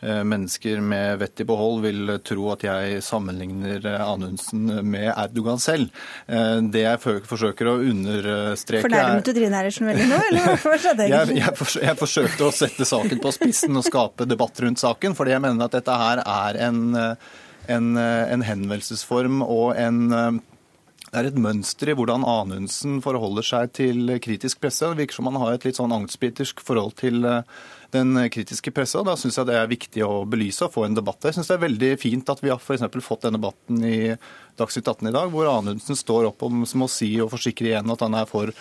mennesker 0.01 0.81
med 0.81 1.19
vett 1.21 1.43
i 1.43 1.45
behold 1.45 1.83
vil 1.85 2.13
tro 2.25 2.47
at 2.53 2.65
jeg 2.65 3.01
sammenligner 3.05 3.85
Anundsen 4.01 4.65
med 4.87 5.11
Erdogan 5.11 5.61
selv. 5.61 5.91
Eh, 6.27 6.57
det 6.73 6.85
jeg 6.85 7.01
forsøker 7.29 7.69
å 7.69 7.77
understreke 7.85 8.87
Fornærmet 8.87 9.27
du 9.27 9.33
Trine 9.35 9.61
Eilertsen 9.61 9.89
veldig 9.91 10.07
nå, 10.09 10.21
eller 10.29 10.47
hvorfor 10.49 10.77
skjedde 10.81 11.03
det 11.03 11.09
jeg, 11.11 11.37
jeg, 11.41 11.55
jeg, 11.85 11.97
forsøkte 12.01 12.47
å 12.47 12.53
sette 12.55 12.87
saken 12.87 13.21
på 13.21 13.33
spissen 13.35 13.77
og 13.77 13.85
skape 13.87 14.29
debatt 14.29 14.63
rundt 14.65 14.81
saken, 14.81 15.17
fordi 15.17 15.35
jeg 15.35 15.45
mener 15.45 15.67
at 15.67 15.77
dette 15.77 15.97
her 16.03 16.23
er 16.23 16.61
en, 16.69 16.81
en, 17.75 17.91
en 17.97 18.47
henvendelsesform 18.47 19.43
og 19.45 19.75
en 19.79 20.41
det 21.11 21.19
er 21.19 21.27
et 21.27 21.39
mønster 21.43 21.89
i 21.91 21.93
hvordan 21.97 22.23
Anundsen 22.23 23.01
forholder 23.03 23.43
seg 23.43 23.73
til 23.75 24.13
kritisk 24.23 24.61
presse. 24.63 24.87
Det 24.87 25.01
virker 25.01 25.17
som 25.17 25.27
han 25.27 25.41
har 25.41 25.57
et 25.57 25.65
litt 25.67 25.75
sånn 25.75 25.91
angstbitersk 25.91 26.63
forhold 26.63 26.95
til 27.01 27.27
den 27.93 28.17
kritiske 28.33 28.73
pressa. 28.75 29.03
Da 29.05 29.15
syns 29.19 29.37
jeg 29.39 29.49
det 29.49 29.57
er 29.59 29.71
viktig 29.71 30.03
å 30.05 30.23
belyse 30.29 30.65
og 30.67 30.73
få 30.75 30.85
en 30.87 30.97
debatt. 30.97 31.23
Jeg 31.27 31.37
syns 31.37 31.51
det 31.51 31.57
er 31.57 31.65
veldig 31.65 31.91
fint 32.01 32.31
at 32.33 32.43
vi 32.43 32.51
har 32.53 32.61
for 32.61 33.05
fått 33.05 33.27
den 33.27 33.37
debatten 33.37 33.83
i 33.87 33.97
Dagsnytt 34.61 34.87
18 34.87 35.09
i 35.09 35.13
dag, 35.15 35.31
hvor 35.33 35.49
Anundsen 35.49 35.97
står 35.97 36.29
opp 36.29 36.43
om, 36.45 36.61
som 36.69 36.85
å 36.85 36.89
si 36.91 37.09
og 37.23 37.31
forsikre 37.33 37.71
igjen 37.71 37.93
at 37.93 38.03
han 38.05 38.15
er 38.17 38.27
for 38.29 38.51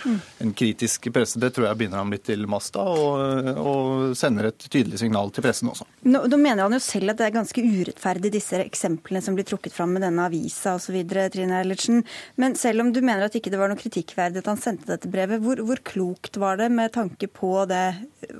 en 0.41 0.53
kritisk 0.57 1.11
presse. 1.13 1.41
Det 1.41 1.53
tror 1.57 1.69
jeg 1.69 1.81
binder 1.83 2.01
ham 2.01 2.13
litt 2.13 2.25
til 2.29 2.47
masta, 2.51 2.83
og, 2.83 3.51
og, 3.61 4.17
sender 4.17 4.49
et 4.51 4.67
tydelig 4.73 5.03
signal 5.03 5.33
til 5.35 5.45
pressen 5.45 5.71
også. 5.73 5.87
Nå, 6.09 6.25
da 6.33 6.41
mener 6.41 6.65
han 6.65 6.77
jo 6.77 6.81
selv 6.83 7.13
at 7.13 7.21
det 7.21 7.29
er 7.29 7.37
ganske 7.37 7.65
urettferdig, 7.65 8.33
disse 8.33 8.63
eksemplene 8.65 9.23
som 9.25 9.37
blir 9.37 9.49
trukket 9.49 9.77
fram 9.77 9.93
med 9.97 10.07
denne 10.07 10.27
avisa 10.31 10.77
osv., 10.79 10.97
Trine 11.11 11.61
Eilertsen. 11.61 12.05
Men 12.41 12.57
selv 12.59 12.85
om 12.85 12.95
du 12.95 13.03
mener 13.03 13.27
at 13.27 13.37
ikke 13.37 13.53
det 13.53 13.61
var 13.61 13.71
noe 13.71 13.81
kritikkverdig 13.81 14.41
at 14.41 14.51
han 14.51 14.61
sendte 14.61 14.89
dette 14.91 15.11
brevet, 15.13 15.43
hvor, 15.45 15.61
hvor 15.67 15.85
klokt 15.85 16.41
var 16.41 16.61
det 16.61 16.71
med 16.73 16.95
tanke 16.97 17.29
på 17.29 17.53
det, 17.71 17.85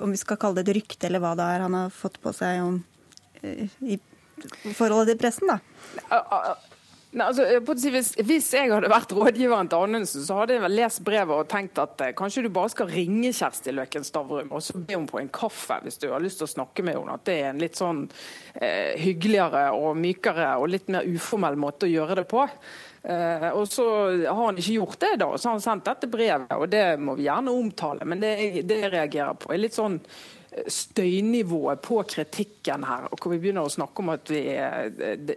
om 0.01 0.15
vi 0.15 0.21
skal 0.21 0.41
kalle 0.41 0.61
det 0.61 0.71
et 0.71 0.81
rykte, 0.81 1.11
eller 1.11 1.23
hva 1.23 1.37
det 1.39 1.49
er 1.53 1.67
han 1.67 1.77
har 1.77 1.93
fått 1.95 2.21
på 2.25 2.33
seg 2.37 2.65
om, 2.65 2.81
eh, 3.43 3.69
i 3.85 4.01
forholdet 4.73 5.13
til 5.13 5.21
pressen, 5.21 5.51
da? 5.53 5.61
Nei, 7.11 7.25
altså, 7.27 7.43
hvis, 7.91 8.13
hvis, 8.23 8.49
jeg 8.55 8.71
hadde 8.71 8.87
vært 8.91 9.11
rådgiveren 9.11 9.67
til 9.67 9.83
Anundsen, 9.83 10.23
så 10.23 10.37
hadde 10.39 10.55
jeg 10.55 10.63
vel 10.63 10.77
lest 10.79 11.01
brevet 11.03 11.43
og 11.43 11.49
tenkt 11.51 11.81
at 11.83 12.05
eh, 12.07 12.13
kanskje 12.15 12.45
du 12.47 12.53
bare 12.55 12.71
skal 12.71 12.87
ringe 12.87 13.33
Kjersti 13.35 13.75
Løken 13.75 14.07
Stavrum 14.07 14.53
og 14.55 14.63
så 14.63 14.77
be 14.79 14.95
henne 14.95 15.11
på 15.11 15.19
en 15.19 15.33
kaffe 15.35 15.81
hvis 15.83 15.99
du 15.99 16.07
har 16.13 16.23
lyst 16.23 16.39
til 16.39 16.47
å 16.47 16.53
snakke 16.53 16.85
med 16.87 17.01
henne. 17.01 17.19
At 17.19 17.27
det 17.27 17.37
er 17.41 17.49
en 17.51 17.65
litt 17.65 17.81
sånn 17.81 18.05
eh, 18.55 18.95
hyggeligere 19.03 19.65
og 19.75 19.99
mykere 19.99 20.53
og 20.63 20.71
litt 20.71 20.87
mer 20.95 21.11
uformell 21.11 21.59
måte 21.59 21.89
å 21.89 21.91
gjøre 21.91 22.21
det 22.21 22.29
på. 22.31 22.47
Eh, 23.03 23.51
og 23.51 23.67
så 23.67 23.91
har 24.29 24.45
han 24.45 24.63
ikke 24.63 24.79
gjort 24.79 25.03
det, 25.03 25.15
da. 25.25 25.33
Så 25.35 25.51
har 25.51 25.59
han 25.59 25.67
sendt 25.67 25.91
dette 25.91 26.15
brevet, 26.15 26.53
og 26.55 26.71
det 26.71 26.85
må 27.03 27.19
vi 27.19 27.27
gjerne 27.27 27.59
omtale. 27.59 28.07
Men 28.07 28.23
det, 28.23 28.37
det 28.71 28.85
jeg 28.85 28.95
reagerer 28.95 29.35
på, 29.35 29.51
er 29.51 29.65
litt 29.67 29.75
sånn 29.75 29.99
støynivået 30.51 31.81
på 31.83 32.01
kritikken 32.09 32.85
her, 32.85 33.07
og 33.11 33.21
hvor 33.21 33.33
vi 33.33 33.39
begynner 33.39 33.67
å 33.67 33.71
snakke 33.71 34.03
om 34.03 34.11
at 34.17 34.31
vi, 34.33 34.43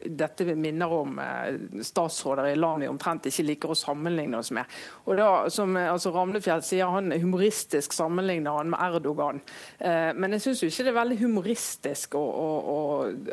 dette 0.09 0.47
vi 0.47 0.55
minner 0.57 0.95
om 0.95 1.19
eh, 1.21 1.59
statsråder 1.85 2.49
i 2.49 2.55
land 2.57 2.81
vi 2.83 2.89
omtrent 2.89 3.29
ikke 3.29 3.45
liker 3.45 3.73
å 3.73 3.77
sammenligne 3.77 4.39
oss 4.39 4.49
med. 4.55 4.69
Og 5.05 5.19
da, 5.19 5.27
som 5.53 5.77
altså 5.77 6.13
Ramnefjell 6.15 6.63
sier, 6.65 6.89
han 6.89 7.13
humoristisk 7.13 7.93
sammenligner 7.93 8.57
han 8.57 8.73
med 8.73 8.81
Erdogan. 8.87 9.43
Eh, 9.77 10.09
men 10.17 10.33
jeg 10.37 10.47
syns 10.47 10.65
ikke 10.65 10.87
det 10.87 10.93
er 10.93 10.97
veldig 10.97 11.19
humoristisk 11.21 12.17
å, 12.17 12.23
å, 12.23 12.49
å, 12.73 12.79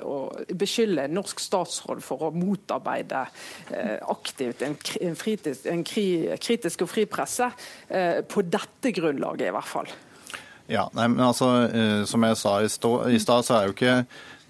å 0.05 0.55
beskylde 0.61 1.09
en 1.09 1.17
norsk 1.17 1.41
statsråd 1.41 2.05
for 2.05 2.29
å 2.29 2.33
motarbeide 2.37 3.25
eh, 3.73 3.97
aktivt 4.13 4.67
en, 4.67 4.77
en, 5.01 5.19
fritisk, 5.19 5.65
en 5.73 5.87
kri, 5.87 6.07
kritisk 6.41 6.85
og 6.85 6.93
fri 6.93 7.09
presse, 7.11 7.49
på 8.31 8.43
dette 8.47 8.93
grunnlaget 8.95 9.49
i 9.49 9.53
hvert 9.55 9.69
fall. 9.69 9.89
Ja, 10.71 10.85
nei, 10.95 11.09
men 11.11 11.25
altså, 11.27 11.49
eh, 11.67 12.05
Som 12.07 12.23
jeg 12.23 12.37
sa 12.39 12.61
i 12.63 12.69
stad, 12.71 13.47
så 13.47 13.57
er 13.57 13.67
jo 13.67 13.75
ikke 13.75 13.97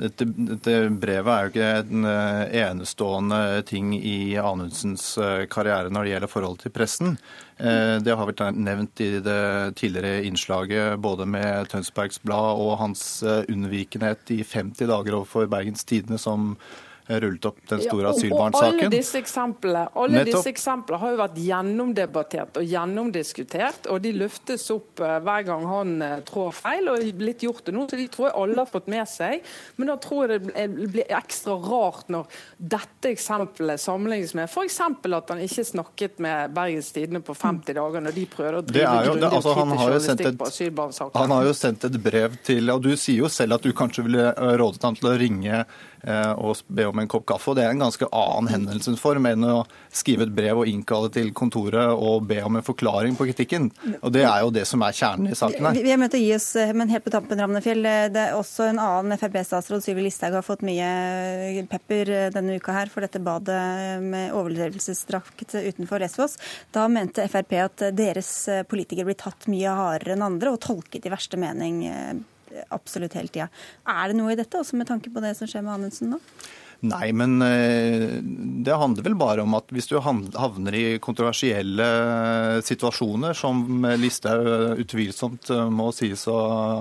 dette, 0.00 0.24
dette, 0.24 0.74
brevet 0.96 1.28
er 1.28 1.46
jo 1.46 1.50
ikke 1.50 1.70
en 1.82 2.08
eh, 2.08 2.42
enestående 2.62 3.40
ting 3.68 3.92
i 3.96 4.34
Anundsens 4.40 5.12
eh, 5.20 5.44
karriere 5.52 5.92
når 5.92 6.06
det 6.06 6.12
gjelder 6.14 6.32
forholdet 6.32 6.66
til 6.66 6.74
pressen. 6.76 7.16
Det 7.60 8.14
har 8.16 8.24
vært 8.24 8.40
nevnt 8.56 9.02
i 9.04 9.18
det 9.20 9.40
tidligere 9.76 10.22
innslaget 10.24 10.94
både 11.04 11.26
med 11.28 11.68
Tønsbergs 11.68 12.16
Blad 12.24 12.56
og 12.56 12.78
hans 12.80 13.02
unnvikenhet 13.20 14.32
i 14.32 14.38
50 14.40 14.88
dager 14.88 15.18
overfor 15.18 15.44
Bergens 15.52 15.84
Tidende 15.84 16.16
som 16.16 16.54
rullet 17.18 17.44
opp 17.44 17.58
den 17.68 17.82
store 17.82 18.06
ja, 18.06 18.14
asylbarnsaken. 18.14 18.80
Alle 18.80 18.90
disse 18.92 19.18
eksemplene 19.18 19.86
alle 19.94 20.24
disse 20.28 20.50
eksemplene 20.50 21.00
har 21.02 21.14
jo 21.14 21.18
vært 21.20 21.38
gjennomdebattert 21.40 22.60
og 22.60 22.68
gjennomdiskutert. 22.68 23.88
Og 23.90 24.00
de 24.04 24.12
løftes 24.16 24.66
opp 24.74 25.02
uh, 25.02 25.16
hver 25.24 25.46
gang 25.48 25.66
han 25.68 25.94
uh, 26.04 26.16
trår 26.26 26.54
feil, 26.56 26.90
og 26.92 27.22
litt 27.24 27.44
gjort 27.46 27.66
det 27.66 27.74
nå. 27.76 27.86
Så 27.90 27.98
de 27.98 28.06
tror 28.12 28.28
jeg 28.28 28.36
alle 28.42 28.58
har 28.62 28.70
fått 28.70 28.90
med 28.92 29.08
seg. 29.10 29.44
Men 29.76 29.92
da 29.92 29.98
tror 30.02 30.34
jeg 30.34 30.44
det 30.46 30.68
blir 30.94 31.14
ekstra 31.20 31.56
rart 31.64 32.10
når 32.12 32.40
dette 32.56 33.12
eksempelet 33.14 33.82
sammenlignes 33.82 34.36
med 34.38 34.50
f.eks. 34.50 34.80
at 34.80 35.34
han 35.34 35.44
ikke 35.44 35.66
snakket 35.66 36.22
med 36.22 36.54
Bergens 36.56 36.92
Tidende 36.94 37.22
på 37.24 37.34
50 37.36 37.76
dager 37.76 38.02
når 38.04 38.16
de 38.16 38.26
prøvde 38.30 38.62
å 38.62 38.66
drive 38.66 38.94
grundig 39.06 39.28
altså, 39.30 39.54
journalistikk 39.58 40.40
på 40.40 40.48
asylbarnsaken. 40.50 41.20
Han 41.20 41.36
har 41.36 41.46
jo 41.48 41.54
sendt 41.56 41.86
et 41.88 42.00
brev 42.02 42.36
til, 42.46 42.72
og 42.72 42.82
du 42.84 42.92
sier 42.96 43.24
jo 43.24 43.30
selv 43.32 43.58
at 43.58 43.66
du 43.66 43.72
kanskje 43.76 44.06
ville 44.06 44.30
rådet 44.60 44.84
ham 44.84 44.98
til 44.98 45.12
å 45.12 45.16
ringe 45.20 45.64
Eh, 46.00 46.32
og 46.40 46.56
be 46.72 46.86
om 46.88 46.99
en 47.02 47.10
kopp 47.10 47.26
kaffe. 47.28 47.50
og 47.50 47.56
Det 47.58 47.64
er 47.64 47.74
en 47.74 47.82
ganske 47.84 48.06
annen 48.06 48.50
henvendelsesform 48.52 49.28
enn 49.30 49.46
å 49.48 49.56
skrive 49.92 50.26
et 50.26 50.34
brev 50.34 50.62
og 50.62 50.70
innkalle 50.70 51.10
til 51.14 51.32
kontoret 51.36 51.92
og 51.94 52.26
be 52.30 52.40
om 52.46 52.58
en 52.58 52.66
forklaring 52.66 53.16
på 53.18 53.28
kritikken. 53.30 53.70
Og 54.00 54.12
Det 54.12 54.24
er 54.24 54.44
jo 54.44 54.52
det 54.54 54.66
som 54.68 54.82
er 54.86 54.96
kjernen 54.96 55.30
i 55.32 55.38
saken 55.38 55.68
her. 55.68 55.80
Vi 55.80 55.92
er 55.92 56.00
nødt 56.00 56.14
til 56.14 56.22
å 56.22 56.26
gi 56.28 56.34
oss, 56.36 56.48
men 56.76 56.92
helt 56.92 57.04
på 57.04 57.12
tampen, 57.14 57.40
Ramnefjell. 57.40 57.82
Det 58.14 58.24
er 58.24 58.38
også 58.38 58.70
en 58.70 58.82
annen 58.82 59.18
Frp-statsråd, 59.20 59.84
Syvi 59.84 60.06
Listhaug, 60.06 60.38
har 60.38 60.46
fått 60.46 60.64
mye 60.66 61.64
pepper 61.70 62.32
denne 62.34 62.58
uka 62.60 62.74
her 62.76 62.92
for 62.92 63.04
dette 63.06 63.22
badet 63.22 64.02
med 64.02 64.34
overlevelsesdrakt 64.36 65.56
utenfor 65.56 66.04
Esvås. 66.06 66.36
Da 66.74 66.86
mente 66.92 67.28
Frp 67.30 67.56
at 67.60 67.86
deres 67.96 68.32
politikere 68.70 69.10
blir 69.10 69.20
tatt 69.20 69.48
mye 69.50 69.72
hardere 69.76 70.16
enn 70.16 70.26
andre 70.26 70.54
og 70.54 70.62
tolket 70.64 71.06
i 71.06 71.12
verste 71.12 71.40
mening 71.40 71.82
absolutt 72.68 73.14
hele 73.18 73.28
tida. 73.32 73.48
Er 73.88 74.10
det 74.10 74.18
noe 74.18 74.34
i 74.34 74.38
dette, 74.38 74.58
også 74.58 74.78
med 74.78 74.88
tanke 74.90 75.12
på 75.12 75.22
det 75.22 75.36
som 75.38 75.50
skjer 75.50 75.64
med 75.66 75.76
Anundsen 75.76 76.14
nå? 76.14 76.20
Nei, 76.80 77.10
men 77.12 77.42
eh, 77.44 78.20
det 78.64 78.76
handler 78.80 79.04
vel 79.04 79.16
bare 79.20 79.44
om 79.44 79.56
at 79.58 79.68
hvis 79.74 79.90
du 79.90 79.98
havner 80.00 80.76
i 80.76 80.84
kontroversielle 81.02 81.88
situasjoner, 82.64 83.36
som 83.36 83.84
Listhaug 84.00 84.80
utvilsomt 84.80 85.52
eh, 85.52 85.66
må 85.68 85.90
sies 85.92 86.24
å 86.30 86.38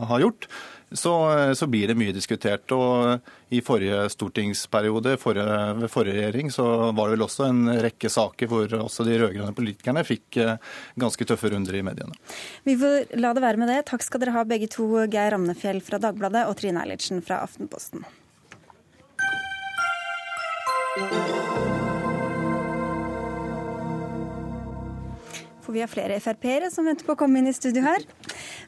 ha 0.07 0.19
gjort, 0.23 0.47
så, 0.91 1.13
så, 1.53 1.67
blir 1.67 1.87
det 1.87 1.97
mye 1.99 2.13
diskutert. 2.15 2.71
Og 2.73 3.51
I 3.53 3.61
forrige 3.65 4.07
stortingsperiode, 4.13 5.17
forrige, 5.21 5.57
ved 5.81 5.91
forrige 5.91 6.15
regjering, 6.17 6.51
så 6.53 6.65
var 6.95 7.09
det 7.09 7.17
vel 7.17 7.25
også 7.25 7.49
en 7.49 7.73
rekke 7.83 8.09
saker 8.13 8.49
hvor 8.49 8.73
også 8.79 9.05
de 9.07 9.19
rød-grønne 9.21 9.55
politikerne 9.57 10.05
fikk 10.07 10.39
eh, 10.41 10.55
ganske 10.99 11.27
tøffe 11.27 11.51
runder 11.53 11.75
i 11.75 11.83
mediene. 11.85 12.15
Vi 12.63 12.77
får 12.79 13.19
la 13.19 13.33
det 13.35 13.43
være 13.45 13.61
med 13.61 13.73
det. 13.73 13.83
Takk 13.91 14.05
skal 14.05 14.23
dere 14.23 14.37
ha 14.37 14.47
begge 14.47 14.71
to, 14.71 14.87
Geir 15.11 15.35
Ramnefjell 15.35 15.83
fra 15.85 16.01
Dagbladet 16.01 16.47
og 16.49 16.57
Trine 16.61 16.85
Eilertsen 16.85 17.23
fra 17.25 17.43
Aftenposten. 17.45 18.07
For 25.69 25.73
vi 25.73 25.81
har 25.81 25.87
flere 25.87 26.17
Frp-ere 26.17 26.71
som 26.73 26.87
venter 26.89 27.05
på 27.05 27.13
å 27.13 27.17
komme 27.19 27.37
inn 27.37 27.47
i 27.51 27.53
studio 27.53 27.83
her. 27.85 28.01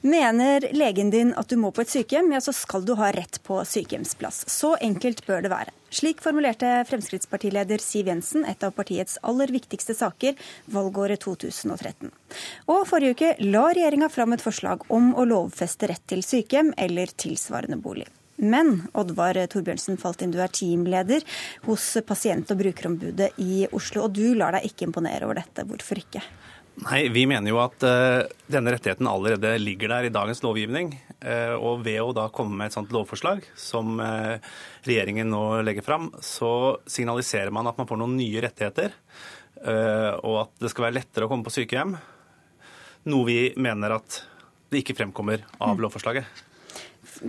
Mener 0.05 0.67
legen 0.77 1.09
din 1.09 1.31
at 1.33 1.49
du 1.49 1.57
må 1.57 1.71
på 1.73 1.81
et 1.81 1.89
sykehjem, 1.89 2.29
ja, 2.35 2.41
så 2.45 2.53
skal 2.53 2.85
du 2.85 2.93
ha 2.99 3.09
rett 3.15 3.39
på 3.41 3.57
sykehjemsplass. 3.65 4.43
Så 4.53 4.75
enkelt 4.77 5.25
bør 5.25 5.41
det 5.41 5.49
være. 5.49 5.73
Slik 5.89 6.21
formulerte 6.21 6.69
Fremskrittspartileder 6.91 7.81
Siv 7.81 8.13
Jensen 8.13 8.45
et 8.45 8.61
av 8.61 8.77
partiets 8.77 9.17
aller 9.25 9.49
viktigste 9.49 9.97
saker 9.97 10.37
valgåret 10.69 11.25
2013. 11.25 12.13
Og 12.69 12.85
forrige 12.93 13.17
uke 13.17 13.33
la 13.49 13.65
regjeringa 13.73 14.13
fram 14.13 14.37
et 14.37 14.45
forslag 14.45 14.85
om 14.93 15.15
å 15.17 15.25
lovfeste 15.25 15.89
rett 15.89 16.05
til 16.05 16.21
sykehjem 16.21 16.75
eller 16.85 17.17
tilsvarende 17.17 17.81
bolig. 17.81 18.05
Men 18.37 18.87
Oddvar 18.97 19.37
Torbjørnsen 19.51 19.99
Faltin, 20.01 20.31
du 20.33 20.39
er 20.41 20.53
teamleder 20.53 21.25
hos 21.67 21.91
Pasient- 22.07 22.49
og 22.53 22.61
brukerombudet 22.61 23.33
i 23.43 23.67
Oslo, 23.75 24.07
og 24.07 24.15
du 24.17 24.33
lar 24.37 24.57
deg 24.57 24.71
ikke 24.71 24.87
imponere 24.87 25.27
over 25.27 25.41
dette. 25.41 25.65
Hvorfor 25.67 26.01
ikke? 26.01 26.23
Nei, 26.81 27.09
Vi 27.11 27.25
mener 27.27 27.51
jo 27.51 27.59
at 27.61 27.83
uh, 27.83 28.23
denne 28.49 28.71
rettigheten 28.73 29.09
allerede 29.09 29.51
ligger 29.59 29.91
der 29.91 30.07
i 30.07 30.13
dagens 30.13 30.41
lovgivning. 30.41 30.93
Uh, 31.21 31.53
og 31.59 31.83
ved 31.85 31.99
å 32.01 32.13
da 32.15 32.29
komme 32.33 32.57
med 32.57 32.71
et 32.71 32.77
sånt 32.77 32.93
lovforslag 32.95 33.43
som 33.59 33.99
uh, 34.01 34.39
regjeringen 34.87 35.29
nå 35.29 35.61
legger 35.67 35.85
fram, 35.85 36.09
så 36.23 36.79
signaliserer 36.89 37.53
man 37.53 37.69
at 37.69 37.77
man 37.77 37.89
får 37.89 38.01
noen 38.01 38.17
nye 38.17 38.41
rettigheter. 38.47 38.95
og 39.61 40.35
at 40.41 40.63
det 40.63 40.71
skal 40.71 40.87
være 40.87 40.95
lettere 40.95 41.27
å 41.27 41.29
komme 41.29 41.45
på 41.45 41.53
sykehjem. 41.53 41.91
Noe 43.13 43.25
vi 43.27 43.53
mener 43.61 43.93
at 43.93 44.23
det 44.71 44.81
ikke 44.81 44.95
fremkommer 44.97 45.43
av 45.59 45.75
mm. 45.75 45.83
lovforslaget. 45.83 46.41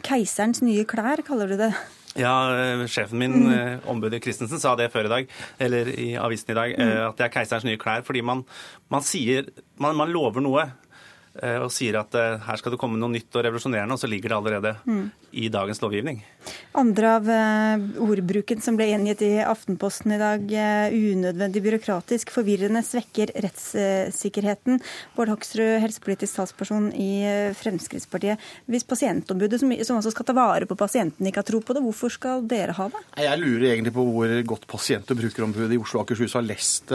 Keiserens 0.07 0.63
nye 0.65 0.85
klær, 0.89 1.25
kaller 1.27 1.51
du 1.51 1.59
det? 1.61 1.73
Ja, 2.19 2.33
eh, 2.53 2.85
sjefen 2.93 3.19
min, 3.19 3.35
mm. 3.47 3.53
Eh, 3.53 3.89
ombudet 3.89 4.23
Christensen, 4.23 4.61
sa 4.61 4.75
det 4.77 4.91
før 4.93 5.09
i 5.09 5.13
dag, 5.13 5.31
eller 5.59 5.89
i 5.89 6.13
avisen 6.21 6.53
i 6.53 6.59
dag, 6.59 6.75
mm. 6.77 6.93
at 7.09 7.19
det 7.19 7.27
er 7.27 7.33
keiserens 7.33 7.65
nye 7.65 7.81
klær. 7.81 8.05
Fordi 8.05 8.21
man, 8.21 8.45
man 8.93 9.05
sier 9.07 9.49
man, 9.81 9.97
man 9.97 10.13
lover 10.13 10.45
noe. 10.45 10.67
Eh, 11.41 11.57
og 11.65 11.71
sier 11.73 11.97
at 11.97 12.13
eh, 12.19 12.43
her 12.45 12.59
skal 12.61 12.75
det 12.75 12.79
komme 12.81 12.99
noe 13.01 13.09
nytt 13.09 13.33
og 13.39 13.47
revolusjonerende, 13.47 13.97
og 13.97 14.01
så 14.03 14.09
ligger 14.11 14.33
det 14.33 14.37
allerede 14.37 14.73
mm. 14.85 15.05
i 15.41 15.47
dagens 15.53 15.81
lovgivning. 15.81 16.19
Andre 16.77 17.13
av 17.17 17.31
eh, 17.33 17.85
ordbruken 18.05 18.61
som 18.61 18.77
ble 18.77 18.91
gjengitt 18.91 19.23
i 19.25 19.31
Aftenposten 19.41 20.13
i 20.13 20.19
dag, 20.21 20.45
unødvendig 20.93 21.63
byråkratisk, 21.65 22.35
forvirrende, 22.35 22.83
svekker 22.85 23.33
rettssikkerheten. 23.47 24.83
Bård 25.17 25.33
Hoksrud, 25.33 25.79
helsepolitisk 25.81 26.37
talsperson 26.37 26.91
i 26.93 27.25
Fremskrittspartiet. 27.57 28.43
Hvis 28.69 28.85
pasientombudet, 28.89 29.63
som, 29.63 29.73
som 29.89 30.03
også 30.03 30.13
skal 30.13 30.29
ta 30.29 30.37
vare 30.37 30.69
på 30.69 30.77
pasienten, 30.77 31.25
ikke 31.31 31.41
har 31.41 31.49
tro 31.49 31.63
på 31.65 31.79
det, 31.79 31.85
hvorfor 31.87 32.13
skal 32.13 32.45
dere 32.51 32.77
ha 32.77 32.91
det? 32.93 33.03
Jeg 33.25 33.41
lurer 33.41 33.71
egentlig 33.71 33.95
på 33.97 34.05
hvor 34.11 34.37
godt 34.53 34.69
pasient- 34.69 35.09
og 35.09 35.23
brukerombudet 35.23 35.79
i 35.79 35.81
Oslo 35.81 36.03
og 36.03 36.05
Akershus 36.05 36.37
har 36.37 36.45
lest 36.45 36.93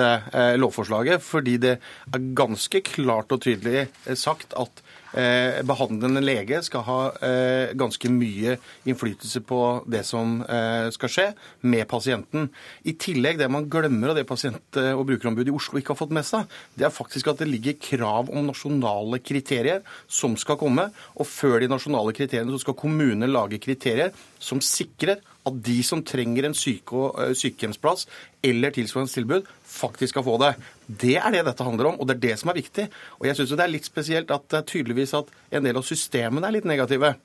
lovforslaget, 0.62 1.26
fordi 1.26 1.58
det 1.63 1.76
er 1.80 2.32
ganske 2.38 2.84
klart 2.86 3.34
og 3.34 3.41
tydelig 3.41 3.88
sagt 4.28 4.56
at 4.60 4.82
eh, 5.18 5.60
behandlende 5.68 6.22
lege 6.24 6.60
skal 6.66 6.84
ha 6.88 6.98
eh, 7.24 7.74
ganske 7.78 8.12
mye 8.12 8.58
innflytelse 8.88 9.42
på 9.48 9.62
det 9.90 10.04
som 10.08 10.42
eh, 10.44 10.90
skal 10.96 11.13
skje 11.13 11.28
med 11.68 11.88
pasienten. 11.90 12.50
I 12.88 12.96
tillegg, 13.00 13.40
det 13.40 13.50
man 13.52 13.70
glemmer, 13.72 14.12
av 14.12 14.20
det 14.20 14.28
pasient- 14.30 14.82
og 14.88 15.06
brukerombudet 15.08 15.52
i 15.52 15.56
Oslo 15.56 15.80
ikke 15.80 15.96
har 15.96 16.02
fått 16.02 16.16
med 16.16 16.28
seg, 16.28 16.48
det 16.78 16.88
er 16.88 16.94
faktisk 16.94 17.32
at 17.32 17.42
det 17.42 17.50
ligger 17.50 17.80
krav 17.82 18.32
om 18.32 18.50
nasjonale 18.50 19.22
kriterier 19.24 19.84
som 20.08 20.38
skal 20.40 20.60
komme. 20.60 20.90
Og 21.18 21.30
før 21.30 21.62
de 21.63 21.72
nasjonale 21.72 22.16
kriteriene 22.18 22.54
så 22.54 22.66
skal 22.66 22.78
kommunene 22.80 23.30
lage 23.30 23.62
kriterier 23.63 24.13
som 24.40 24.62
sikrer 24.63 25.22
at 25.47 25.62
de 25.65 25.77
som 25.86 26.03
trenger 26.05 26.47
en 26.47 26.55
syke 26.57 27.31
sykehjemsplass 27.38 28.05
eller 28.45 28.73
tilsvarende 28.75 29.13
tilbud, 29.13 29.47
faktisk 29.67 30.15
skal 30.15 30.25
få 30.27 30.38
det. 30.41 30.53
Det 30.88 31.15
er 31.19 31.33
det 31.33 31.45
dette 31.47 31.65
handler 31.65 31.91
om, 31.91 31.99
og 31.99 32.07
det 32.07 32.17
er 32.17 32.25
det 32.27 32.36
som 32.41 32.51
er 32.51 32.60
viktig. 32.60 32.88
Og 33.19 33.29
jeg 33.29 33.39
syns 33.39 33.55
det 33.55 33.65
er 33.65 33.73
litt 33.73 33.89
spesielt 33.89 34.33
at 34.33 34.45
det 34.52 34.62
er 34.62 34.69
tydeligvis 34.73 35.15
at 35.17 35.31
en 35.58 35.67
del 35.67 35.79
av 35.79 35.87
systemene 35.87 36.48
er 36.48 36.58
litt 36.58 36.69
negative. 36.69 37.15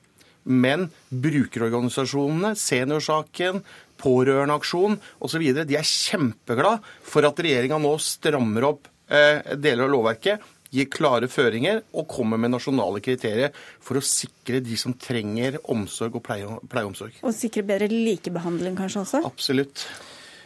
Men 0.43 0.89
brukerorganisasjonene, 1.07 2.53
Seniorsaken, 2.59 3.61
Pårørendeaksjonen 4.03 4.97
osv. 5.23 5.45
De 5.63 5.77
er 5.79 5.87
kjempeglad 5.87 6.83
for 7.07 7.23
at 7.27 7.39
regjeringa 7.45 7.79
nå 7.79 7.93
strammer 8.03 8.67
opp 8.73 8.89
eh, 9.07 9.55
deler 9.55 9.87
av 9.87 9.93
lovverket 9.93 10.52
gir 10.73 10.89
klare 10.93 11.29
føringer 11.31 11.83
og 11.93 12.07
kommer 12.11 12.41
med 12.41 12.53
nasjonale 12.55 13.01
kriterier 13.03 13.53
for 13.83 13.99
å 13.99 14.05
sikre 14.05 14.61
de 14.63 14.77
som 14.79 14.95
trenger 14.97 15.59
omsorg 15.71 16.17
og 16.17 16.25
pleie, 16.25 16.57
pleieomsorg. 16.71 17.21
Og 17.23 17.35
sikre 17.37 17.65
bedre 17.67 17.91
likebehandling 17.91 18.77
kanskje 18.79 19.05
også? 19.05 19.23
Absolutt. 19.29 19.85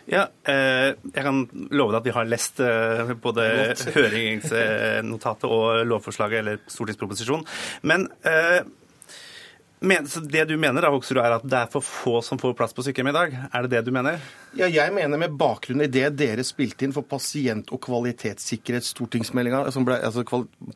Ja, 0.08 0.30
eh, 0.48 0.94
jeg 0.96 1.24
kan 1.24 1.42
love 1.76 1.92
deg 1.92 2.00
at 2.00 2.06
vi 2.08 2.16
har 2.16 2.28
lest 2.32 2.62
eh, 2.64 3.12
både 3.20 3.48
høringsnotatet 3.92 5.48
og 5.52 5.82
lovforslaget 5.90 6.40
eller 6.44 6.62
stortingsproposisjonen. 6.72 7.44
Men 7.92 8.08
eh, 8.24 8.62
men, 9.80 10.08
så 10.10 10.20
det 10.20 10.48
du 10.50 10.56
mener 10.58 10.82
da, 10.82 10.90
Hoksrud, 10.94 11.20
er 11.22 11.38
at 11.38 11.46
det 11.46 11.58
er 11.60 11.72
for 11.72 11.86
få 11.86 12.20
som 12.26 12.40
får 12.42 12.56
plass 12.58 12.74
på 12.74 12.86
sykehjem 12.86 13.12
i 13.12 13.16
dag? 13.16 13.36
Er 13.54 13.66
det 13.66 13.76
det 13.76 13.84
du 13.86 13.92
mener? 13.94 14.18
Ja, 14.58 14.66
jeg 14.72 14.94
mener 14.96 15.20
med 15.22 15.36
bakgrunn 15.38 15.84
i 15.86 15.90
det 15.92 16.08
dere 16.18 16.42
spilte 16.48 16.88
inn 16.88 16.94
for 16.96 17.06
pasient- 17.06 17.70
og 17.76 17.82
kvalitetssikkerhet 17.86 18.88
stortingsmeldinga, 18.88 19.60
altså 19.68 19.84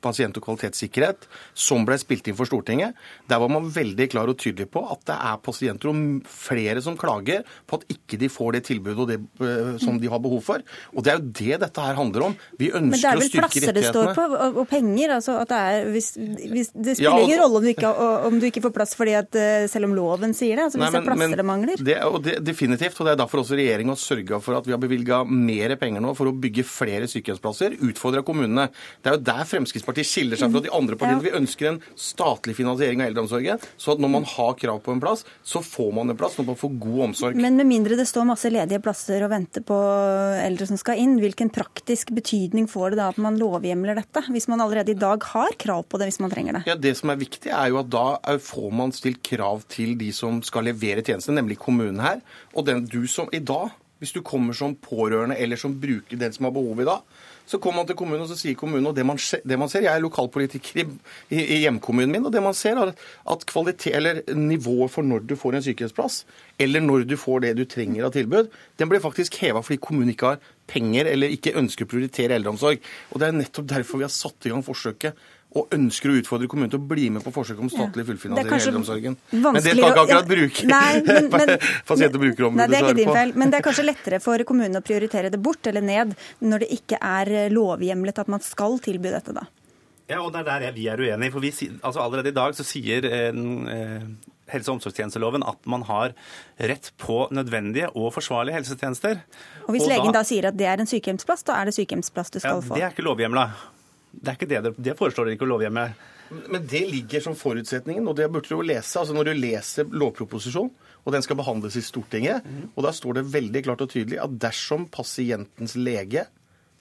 pasient- 0.03 0.37
og 0.37 0.45
kvalitetssikkerhet, 0.45 1.25
som 1.57 1.85
ble 1.87 1.97
spilt 2.01 2.29
inn 2.29 2.37
for 2.37 2.49
Stortinget, 2.49 2.97
der 3.31 3.41
var 3.41 3.49
man 3.49 3.71
veldig 3.73 4.09
klar 4.11 4.29
og 4.29 4.37
tydelig 4.41 4.67
på 4.73 4.83
at 4.91 5.01
det 5.09 5.15
er 5.17 5.41
pasienter 5.41 5.89
og 5.89 6.29
flere 6.29 6.83
som 6.85 6.97
klager 6.99 7.47
på 7.65 7.79
at 7.79 7.87
ikke 7.95 8.19
de 8.21 8.29
får 8.29 8.57
det 8.57 8.63
tilbudet 8.69 9.07
det, 9.09 9.19
eh, 9.41 9.73
som 9.81 9.97
de 10.01 10.11
har 10.11 10.21
behov 10.21 10.43
for. 10.45 10.61
Og 10.93 11.05
det 11.05 11.13
er 11.13 11.17
jo 11.17 11.31
det 11.41 11.59
dette 11.65 11.87
her 11.87 11.97
handler 11.97 12.27
om. 12.29 12.37
Vi 12.59 12.69
ønsker 12.69 12.93
å 12.93 12.93
styrke 12.93 13.01
rettighetene. 13.01 13.01
Men 13.01 13.01
det 13.01 13.09
er 13.09 13.21
vel 13.23 13.39
plasser 13.39 13.77
det 13.79 13.85
står 13.89 14.13
på, 14.17 14.27
og, 14.37 14.61
og 14.61 14.69
penger? 14.69 15.15
altså 15.17 15.39
at 15.41 15.49
det 15.49 15.57
er, 15.57 15.89
hvis, 15.91 16.13
hvis, 16.15 16.71
Det 16.75 16.97
spiller 16.99 17.17
ja, 17.17 17.25
ingen 17.25 17.41
rolle 17.41 17.61
om 17.61 17.65
du, 17.65 17.71
ikke, 17.71 17.91
om 18.29 18.39
du 18.39 18.45
ikke 18.51 18.63
får 18.67 18.75
plass 18.75 18.90
fordi 18.97 19.15
at 19.17 19.37
eh, 19.39 19.65
selv 19.71 19.89
om 19.89 19.95
loven 19.97 20.35
sier 20.37 20.59
det? 20.59 20.67
altså 20.67 20.79
Hvis 20.79 20.85
Nei, 20.85 20.91
men, 20.91 21.05
det 21.05 21.11
er 21.11 21.15
plasser 21.15 21.41
det 21.41 21.47
mangler? 21.47 21.83
Det, 21.91 21.97
og 22.07 22.17
det, 22.25 22.35
definitivt. 22.45 22.99
og 22.99 23.07
Det 23.07 23.13
er 23.15 23.21
derfor 23.21 23.43
også 23.43 23.57
regjeringa 23.59 23.95
har 23.95 24.01
sørga 24.01 24.41
for 24.43 24.59
at 24.59 24.67
vi 24.67 24.75
har 24.75 24.81
bevilga 24.81 25.21
mer 25.27 25.75
penger 25.81 26.03
nå 26.03 26.13
for 26.17 26.31
å 26.31 26.35
bygge 26.35 26.65
flere 26.67 27.09
sykehjemsplasser. 27.11 27.77
Utfordra 27.89 28.23
kommunene. 28.27 28.67
Det 29.01 29.11
er 29.11 29.17
jo 29.17 29.23
der 29.31 29.43
Fremskrittspartiet 29.51 30.09
skiller 30.09 30.39
seg 30.39 30.53
fra 30.53 30.63
de 30.65 30.73
andre 30.75 30.97
partiene. 30.99 31.23
Vi 31.25 31.35
ønsker 31.37 31.71
en 31.73 31.81
statlig 31.99 32.55
finansiering 32.57 33.03
av 33.03 33.11
eldreomsorgen. 33.11 33.61
Så 33.77 33.95
at 33.95 34.03
når 34.03 34.13
man 34.17 34.27
har 34.27 34.55
krav 34.59 34.81
på 34.85 34.95
en 34.95 35.03
plass, 35.03 35.25
så 35.43 35.63
får 35.65 35.91
man 35.97 36.13
en 36.13 36.19
plass 36.19 36.37
når 36.39 36.51
man 36.51 36.59
får 36.59 36.75
god 36.85 37.01
omsorg. 37.09 37.39
Men 37.41 37.59
med 37.59 37.69
mindre 37.69 37.97
det 37.99 38.07
står 38.09 38.27
masse 38.29 38.51
ledige 38.51 38.81
plasser 38.83 39.23
og 39.25 39.33
venter 39.33 39.65
på 39.65 39.77
eldre 40.41 40.67
som 40.69 40.79
skal 40.79 41.01
inn, 41.01 41.17
hvilken 41.21 41.51
praktisk 41.53 42.13
betydning 42.15 42.67
får 42.71 42.93
det 42.93 43.01
da 43.01 43.09
at 43.13 43.21
man 43.21 43.39
lovhjemler 43.39 43.97
dette? 44.01 44.25
Hvis 44.31 44.49
man 44.51 44.63
allerede 44.63 44.93
i 44.93 44.99
dag 44.99 45.23
har 45.33 45.55
krav 45.61 45.85
på 45.89 45.99
det 46.01 46.09
hvis 46.11 46.21
man 46.23 46.33
trenger 46.33 46.59
det? 46.59 46.63
Ja, 46.69 46.75
Det 46.81 46.95
som 46.97 47.11
er 47.13 47.19
viktig, 47.21 47.51
er 47.51 47.71
jo 47.71 47.79
at 47.81 47.89
da 47.91 48.37
får 48.41 48.69
man 48.73 48.80
stilt 48.89 49.21
krav 49.21 49.61
til 49.69 49.93
de 49.99 50.09
som 50.15 50.41
skal 50.41 50.65
levere 50.65 51.03
tjenestene, 51.05 51.37
nemlig 51.37 51.59
kommunen 51.61 52.01
her. 52.01 52.23
Og 52.55 52.65
den 52.65 52.87
du 52.89 53.05
som 53.05 53.29
i 53.31 53.39
dag, 53.39 53.69
hvis 54.01 54.15
du 54.15 54.23
kommer 54.25 54.57
som 54.57 54.73
pårørende 54.73 55.37
eller 55.37 55.59
som 55.61 55.77
bruker 55.77 56.17
den 56.17 56.33
som 56.33 56.47
har 56.47 56.55
behov 56.55 56.81
i 56.81 56.87
dag, 56.89 57.05
så 57.45 57.59
kommer 57.61 57.81
man 57.81 57.87
til 57.89 57.97
kommunen 57.99 58.23
og 58.23 58.29
så 58.29 58.37
sier 58.39 58.55
kommunen, 58.57 58.87
og 58.89 58.95
det 58.95 59.03
man, 59.05 59.19
det 59.19 59.57
man 59.59 59.69
ser 59.69 59.83
Jeg 59.85 59.93
er 59.93 60.03
lokalpolitiker 60.03 60.81
i, 60.81 60.85
i, 61.35 61.59
hjemkommunen 61.65 62.13
min, 62.13 62.25
og 62.25 62.33
det 62.33 62.41
man 62.43 62.55
ser 62.57 62.79
er 62.79 62.93
at 63.33 63.45
kvalitet, 63.49 63.95
eller 63.97 64.21
nivået 64.37 64.93
for 64.93 65.05
når 65.05 65.25
du 65.29 65.35
får 65.37 65.57
en 65.57 65.65
sykehjemsplass, 65.65 66.23
eller 66.61 66.81
når 66.85 67.05
du 67.09 67.17
får 67.19 67.43
det 67.45 67.53
du 67.59 67.65
trenger 67.69 68.07
av 68.07 68.15
tilbud, 68.15 68.49
den 68.79 68.89
blir 68.89 69.03
faktisk 69.03 69.37
heva 69.43 69.63
fordi 69.65 69.81
kommunen 69.83 70.13
ikke 70.13 70.33
har 70.33 70.41
penger 70.71 71.09
eller 71.11 71.33
ikke 71.33 71.57
ønsker 71.59 71.85
å 71.85 71.91
prioritere 71.91 72.37
eldreomsorg. 72.37 72.79
Og 73.11 73.19
Det 73.19 73.27
er 73.27 73.37
nettopp 73.37 73.69
derfor 73.73 73.99
vi 73.99 74.07
har 74.07 74.15
satt 74.15 74.47
i 74.47 74.53
gang 74.53 74.63
forsøket 74.65 75.17
og 75.51 75.73
ønsker 75.75 76.13
å 76.13 76.17
utfordre 76.21 76.47
kommunen 76.51 76.71
til 76.71 76.79
å 76.79 76.87
bli 76.87 77.09
med 77.11 77.23
på 77.25 77.33
forsøk 77.35 77.59
om 77.59 77.69
statlig 77.71 78.05
fullfinansiering 78.07 78.51
i 78.55 78.67
eldreomsorgen. 78.69 79.17
Men 79.33 79.57
det 79.57 79.63
skal 79.65 79.81
ikke 79.81 80.03
akkurat 80.05 80.29
bruke 80.29 80.67
nei, 80.69 80.91
men, 81.07 81.27
men, 81.35 81.53
pasient- 81.87 82.15
og 82.15 82.23
brukerombudet 82.23 82.69
svare 82.71 82.95
på. 82.95 83.15
Feil, 83.17 83.33
men 83.41 83.51
det 83.51 83.59
er 83.59 83.65
kanskje 83.65 83.87
lettere 83.87 84.21
for 84.23 84.45
kommunen 84.47 84.79
å 84.79 84.83
prioritere 84.85 85.31
det 85.33 85.41
bort 85.43 85.67
eller 85.67 85.83
ned 85.83 86.13
når 86.39 86.63
det 86.63 86.69
ikke 86.77 87.01
er 87.03 87.33
lovhjemlet 87.51 88.23
at 88.23 88.31
man 88.31 88.43
skal 88.45 88.79
tilby 88.83 89.11
dette, 89.11 89.35
da? 89.35 89.47
Ja, 90.11 90.21
og 90.21 90.31
det 90.33 90.43
er 90.43 90.67
der 90.67 90.75
vi 90.75 90.87
er 90.91 90.99
uenige. 90.99 91.33
For 91.35 91.43
vi, 91.43 91.51
altså 91.79 92.03
allerede 92.03 92.31
i 92.31 92.35
dag 92.35 92.55
så 92.55 92.65
sier 92.67 93.05
eh, 93.07 93.43
helse- 94.51 94.71
og 94.71 94.79
omsorgstjenesteloven 94.79 95.45
at 95.47 95.67
man 95.69 95.85
har 95.87 96.15
rett 96.71 96.91
på 96.99 97.25
nødvendige 97.31 97.91
og 97.95 98.13
forsvarlige 98.15 98.59
helsetjenester. 98.59 99.21
Og 99.67 99.75
Hvis 99.75 99.87
og 99.87 99.93
legen 99.93 100.11
da, 100.11 100.19
da, 100.19 100.25
sier 100.27 100.49
at 100.51 100.57
det 100.59 100.67
er 100.67 100.83
en 100.83 100.89
sykehjemsplass, 100.89 101.45
da 101.47 101.59
er 101.59 101.69
det 101.69 101.77
sykehjemsplass 101.79 102.33
du 102.33 102.39
skal 102.39 102.59
ja, 102.59 102.65
få? 102.65 102.75
Det 102.75 102.87
er 102.87 102.95
ikke 102.95 103.07
lovhjemla. 103.07 103.47
Det 104.11 104.33
er 104.33 104.37
ikke 104.39 104.49
det, 104.51 104.73
det 104.77 104.97
foreslår 104.99 105.29
dere 105.29 105.39
ikke 105.39 105.47
å 105.47 105.53
lovhjemme. 105.53 105.85
Men 106.31 106.67
det 106.67 106.83
ligger 106.87 107.23
som 107.23 107.35
forutsetningen, 107.35 108.07
og 108.07 108.15
det 108.19 108.29
burde 108.31 108.47
du 108.47 108.55
jo 108.55 108.65
lese. 108.65 108.99
altså 108.99 109.15
Når 109.15 109.31
du 109.31 109.33
leser 109.39 109.89
lovproposisjonen, 109.91 110.71
og 111.01 111.15
den 111.15 111.23
skal 111.25 111.39
behandles 111.39 111.75
i 111.79 111.83
Stortinget, 111.83 112.45
mm. 112.45 112.71
og 112.75 112.85
der 112.85 112.95
står 112.95 113.17
det 113.17 113.29
veldig 113.33 113.63
klart 113.65 113.81
og 113.81 113.89
tydelig 113.89 114.19
at 114.21 114.37
dersom 114.43 114.85
pasientens 114.93 115.73
lege 115.79 116.27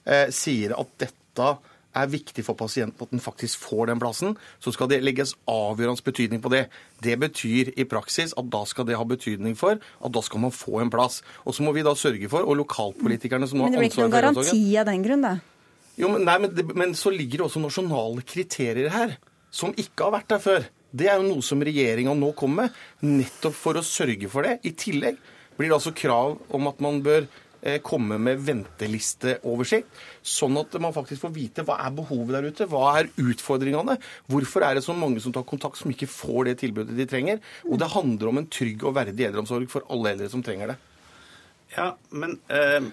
eh, 0.05 0.27
sier 0.29 0.75
at 0.77 0.91
dette 1.01 1.47
er 1.91 2.07
viktig 2.07 2.43
for 2.47 2.55
pasienten 2.55 3.03
at 3.03 3.11
den 3.11 3.19
faktisk 3.19 3.59
får 3.65 3.89
den 3.89 3.99
plassen, 3.99 4.37
så 4.63 4.71
skal 4.71 4.87
det 4.91 5.01
legges 5.03 5.33
avgjørende 5.49 6.05
betydning 6.05 6.41
på 6.43 6.51
det. 6.53 6.65
Det 7.03 7.17
betyr 7.19 7.73
i 7.75 7.87
praksis 7.89 8.35
at 8.37 8.47
da 8.53 8.63
skal 8.69 8.87
det 8.87 8.99
ha 8.99 9.07
betydning 9.07 9.57
for 9.59 9.81
at 9.81 10.15
da 10.15 10.23
skal 10.23 10.45
man 10.45 10.55
få 10.55 10.79
en 10.85 10.93
plass. 10.93 11.19
Og 11.43 11.57
så 11.57 11.65
må 11.65 11.75
vi 11.75 11.83
da 11.83 11.95
sørge 11.97 12.29
for, 12.31 12.47
og 12.47 12.61
lokalpolitikerne 12.61 13.49
som 13.49 13.65
har 13.65 13.73
ansvaret 13.73 13.73
for 13.73 13.81
Men 13.81 13.81
det 13.81 13.81
blir 13.81 13.91
ikke 13.91 14.05
noen 14.07 14.19
garanti 14.19 14.77
av 14.79 14.91
den 14.93 15.07
grunn, 15.07 15.27
da? 15.27 15.35
Jo, 15.99 16.09
men, 16.13 16.23
nei, 16.27 16.37
men, 16.41 16.55
men, 16.77 16.95
så 16.97 17.11
ligger 17.13 17.41
det 17.41 17.47
også 17.49 17.61
nasjonale 17.63 18.23
kriterier 18.27 18.91
her, 18.93 19.17
som 19.51 19.75
ikke 19.75 20.07
har 20.07 20.15
vært 20.15 20.31
der 20.31 20.41
før. 20.43 20.65
Det 20.91 21.07
er 21.07 21.19
jo 21.19 21.27
noe 21.27 21.45
som 21.45 21.61
regjeringa 21.63 22.13
nå 22.17 22.31
kommer 22.37 22.67
med, 22.67 22.81
nettopp 23.19 23.55
for 23.55 23.79
å 23.79 23.85
sørge 23.85 24.27
for 24.31 24.47
det. 24.47 24.59
I 24.67 24.73
tillegg 24.75 25.19
blir 25.57 25.69
det 25.69 25.77
altså 25.77 25.93
krav 25.95 26.37
om 26.55 26.69
at 26.71 26.79
man 26.83 26.99
bør 27.03 27.27
eh, 27.27 27.77
komme 27.83 28.17
med 28.23 28.41
ventelisteoversikt, 28.47 30.01
sånn 30.23 30.59
at 30.59 30.75
man 30.83 30.95
faktisk 30.95 31.23
får 31.25 31.35
vite 31.35 31.65
hva 31.67 31.77
er 31.85 31.93
behovet 31.95 32.35
der 32.37 32.49
ute, 32.49 32.67
hva 32.71 32.95
er 33.01 33.11
utfordringene, 33.21 33.97
hvorfor 34.31 34.67
er 34.67 34.79
det 34.79 34.85
så 34.87 34.95
mange 34.97 35.23
som 35.23 35.35
tar 35.35 35.47
kontakt 35.47 35.79
som 35.79 35.91
ikke 35.91 36.09
får 36.11 36.49
det 36.49 36.57
tilbudet 36.63 36.97
de 36.97 37.07
trenger. 37.07 37.43
Og 37.67 37.79
det 37.79 37.91
handler 37.93 38.31
om 38.31 38.41
en 38.41 38.51
trygg 38.51 38.83
og 38.87 38.95
verdig 38.99 39.27
eldreomsorg 39.27 39.71
for 39.71 39.87
alle 39.91 40.15
eldre 40.15 40.31
som 40.31 40.43
trenger 40.43 40.73
det. 40.73 40.81
Ja, 41.77 41.93
men... 42.15 42.39
Eh 42.51 42.91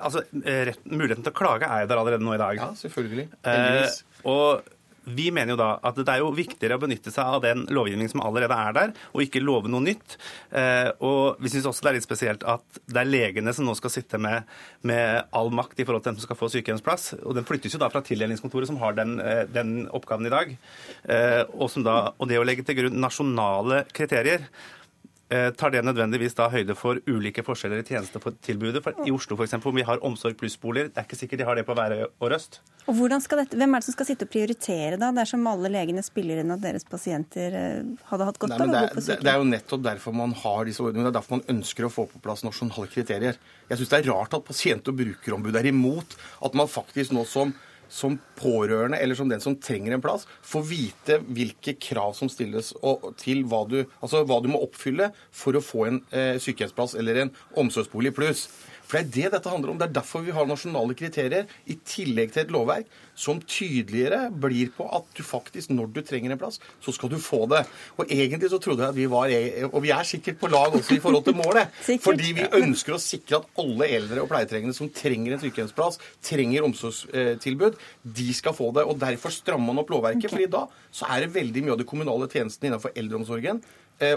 altså, 0.00 0.24
rett, 0.44 0.86
Muligheten 0.86 1.24
til 1.24 1.34
å 1.34 1.36
klage 1.36 1.68
er 1.68 1.84
jo 1.84 1.90
der 1.92 2.00
allerede 2.00 2.24
nå 2.26 2.36
i 2.36 2.40
dag. 2.40 2.60
Ja, 2.60 2.70
selvfølgelig. 2.78 3.28
Eh, 3.48 4.00
og 4.30 4.64
vi 5.04 5.28
mener 5.34 5.52
jo 5.52 5.58
da 5.60 5.68
at 5.84 5.98
det 5.98 6.08
er 6.08 6.22
jo 6.22 6.32
viktigere 6.34 6.78
å 6.78 6.82
benytte 6.82 7.12
seg 7.12 7.36
av 7.36 7.42
den 7.44 7.64
lovgivningen 7.74 8.12
som 8.14 8.22
allerede 8.24 8.56
er 8.56 8.76
der, 8.76 8.92
og 9.12 9.24
ikke 9.24 9.42
love 9.42 9.70
noe 9.72 9.84
nytt. 9.84 10.16
Eh, 10.54 10.90
og 11.04 11.40
vi 11.42 11.52
syns 11.52 11.68
også 11.68 11.84
det 11.84 11.90
er 11.90 11.98
litt 11.98 12.06
spesielt 12.06 12.46
at 12.48 12.80
det 12.88 13.02
er 13.02 13.10
legene 13.10 13.54
som 13.56 13.68
nå 13.68 13.76
skal 13.78 13.92
sitte 13.92 14.20
med, 14.20 14.48
med, 14.88 15.26
all 15.34 15.52
makt 15.54 15.80
i 15.80 15.86
forhold 15.86 16.04
til 16.04 16.12
hvem 16.12 16.20
som 16.20 16.28
skal 16.28 16.40
få 16.40 16.50
sykehjemsplass. 16.54 17.10
Og 17.22 17.36
den 17.36 17.48
flyttes 17.48 17.76
jo 17.76 17.82
da 17.82 17.90
fra 17.92 18.04
tildelingskontoret, 18.06 18.70
som 18.70 18.80
har 18.82 18.96
den, 18.96 19.18
eh, 19.20 19.44
den 19.50 19.74
oppgaven 19.92 20.30
i 20.30 20.34
dag. 20.34 20.56
Eh, 21.04 21.42
og, 21.52 21.68
da, 21.84 21.98
og 22.16 22.30
det 22.30 22.40
å 22.40 22.46
legge 22.46 22.64
til 22.64 22.80
grunn 22.80 23.02
nasjonale 23.04 23.84
kriterier 23.92 24.48
Eh, 24.48 24.83
tar 25.30 25.72
det 25.72 25.80
nødvendigvis 25.84 26.36
da 26.36 26.50
høyde 26.52 26.76
for 26.76 27.00
ulike 27.08 27.42
forskjeller 27.46 27.80
i 27.80 27.86
tjenestetilbudet? 27.88 28.82
For 28.84 29.06
I 29.06 29.12
Oslo 29.14 29.38
for 29.38 29.46
eksempel, 29.46 29.70
hvor 29.70 29.78
vi 29.78 29.86
har 29.88 30.02
Omsorg 30.04 30.36
pluss-boliger, 30.40 30.90
det 30.92 31.00
er 31.00 31.08
ikke 31.08 31.18
sikkert 31.18 31.40
de 31.40 31.46
har 31.48 31.58
det 31.58 31.64
på 31.66 31.76
Værøy 31.78 32.04
og 32.04 32.30
Røst. 32.30 32.60
Og 32.84 33.00
dette, 33.08 33.56
Hvem 33.56 33.74
er 33.74 33.80
det 33.80 33.86
som 33.86 33.96
skal 33.96 34.08
sitte 34.10 34.26
og 34.26 34.32
prioritere 34.34 34.98
da, 35.00 35.08
dersom 35.16 35.46
alle 35.48 35.70
legene 35.72 36.04
spiller 36.04 36.42
inn 36.42 36.52
at 36.52 36.60
deres 36.60 36.84
pasienter 36.84 37.56
eh, 37.56 37.92
hadde 38.10 38.28
hatt 38.28 38.40
godt 38.42 38.56
av 38.58 38.66
å 38.66 38.72
gå 38.74 38.82
på 38.92 39.04
sykehjem? 39.06 39.24
Det 39.24 39.32
er 39.32 39.40
jo 39.40 39.46
nettopp 39.48 39.84
derfor 39.86 40.16
man 40.20 40.34
har 40.44 40.68
disse 40.68 40.84
ordningene. 40.84 41.08
Det 41.08 41.14
er 41.14 41.20
derfor 41.22 41.38
man 41.38 41.54
ønsker 41.56 41.88
å 41.88 41.92
få 41.94 42.04
på 42.10 42.20
plass 42.24 42.44
nasjonale 42.44 42.90
kriterier. 42.92 43.40
Jeg 43.70 43.80
syns 43.80 43.94
det 43.94 44.02
er 44.02 44.10
rart 44.12 44.36
at 44.36 44.44
pasient- 44.44 44.92
og 44.92 44.98
brukerombudet 45.00 45.62
er 45.62 45.70
imot 45.72 46.18
at 46.44 46.58
man 46.60 46.68
faktisk 46.68 47.16
nå 47.16 47.24
som 47.28 47.56
som 47.88 48.18
pårørende 48.38 48.98
eller 48.98 49.18
som 49.18 49.30
den 49.30 49.42
som 49.42 49.56
trenger 49.60 49.94
en 49.94 50.04
plass, 50.04 50.26
får 50.42 50.66
vite 50.68 51.18
hvilke 51.24 51.76
krav 51.80 52.14
som 52.18 52.30
stilles 52.32 52.72
til 53.20 53.44
hva 53.48 53.64
du, 53.70 53.80
altså 54.00 54.24
hva 54.26 54.40
du 54.42 54.50
må 54.52 54.62
oppfylle 54.64 55.10
for 55.34 55.56
å 55.56 55.64
få 55.64 55.88
en 55.88 56.00
eh, 56.14 56.36
sykehjemsplass 56.42 56.96
eller 57.00 57.24
en 57.24 57.34
omsorgsbolig 57.60 58.14
pluss. 58.16 58.48
For 58.84 59.00
det 59.00 59.04
er 59.04 59.14
det 59.14 59.38
dette 59.38 59.52
handler 59.52 59.72
om. 59.72 59.80
Det 59.80 59.88
er 59.88 59.96
derfor 59.96 60.24
vi 60.24 60.34
har 60.34 60.46
nasjonale 60.48 60.96
kriterier 60.98 61.50
i 61.70 61.76
tillegg 61.88 62.34
til 62.34 62.44
et 62.44 62.54
lovverk 62.54 62.90
som 63.14 63.38
tydeligere 63.46 64.26
blir 64.42 64.72
på 64.74 64.86
at 64.96 65.06
du 65.14 65.22
faktisk, 65.26 65.70
når 65.70 65.92
du 65.94 66.00
trenger 66.06 66.34
en 66.34 66.40
plass, 66.40 66.58
så 66.82 66.92
skal 66.94 67.12
du 67.12 67.18
få 67.22 67.44
det. 67.50 67.62
Og 67.96 68.10
egentlig 68.10 68.50
så 68.50 68.58
trodde 68.62 68.82
jeg 68.82 68.94
at 68.94 68.98
vi 68.98 69.06
var 69.10 69.30
Og 69.70 69.82
vi 69.82 69.90
er 69.94 70.02
sikkert 70.06 70.40
på 70.40 70.50
lag 70.50 70.74
også 70.74 70.96
i 70.96 71.00
forhold 71.02 71.24
til 71.24 71.36
målet. 71.38 71.70
fordi 72.06 72.32
vi 72.36 72.48
ønsker 72.60 72.96
å 72.96 73.02
sikre 73.02 73.40
at 73.40 73.60
alle 73.62 73.88
eldre 73.98 74.24
og 74.24 74.30
pleietrengende 74.32 74.76
som 74.76 74.90
trenger 74.90 75.34
en 75.34 75.42
sykehjemsplass, 75.42 76.00
trenger 76.22 76.66
omsorgstilbud, 76.66 77.78
de 78.02 78.28
skal 78.34 78.56
få 78.56 78.72
det. 78.76 78.84
Og 78.84 78.98
derfor 79.00 79.32
strammer 79.34 79.70
man 79.70 79.84
opp 79.84 79.94
lovverket. 79.94 80.26
Okay. 80.26 80.34
fordi 80.34 80.50
da 80.50 80.66
så 80.94 81.08
er 81.10 81.24
det 81.24 81.34
veldig 81.34 81.64
mye 81.64 81.74
av 81.74 81.80
de 81.80 81.88
kommunale 81.88 82.28
tjenestene 82.30 82.70
innenfor 82.70 82.94
eldreomsorgen 82.98 83.62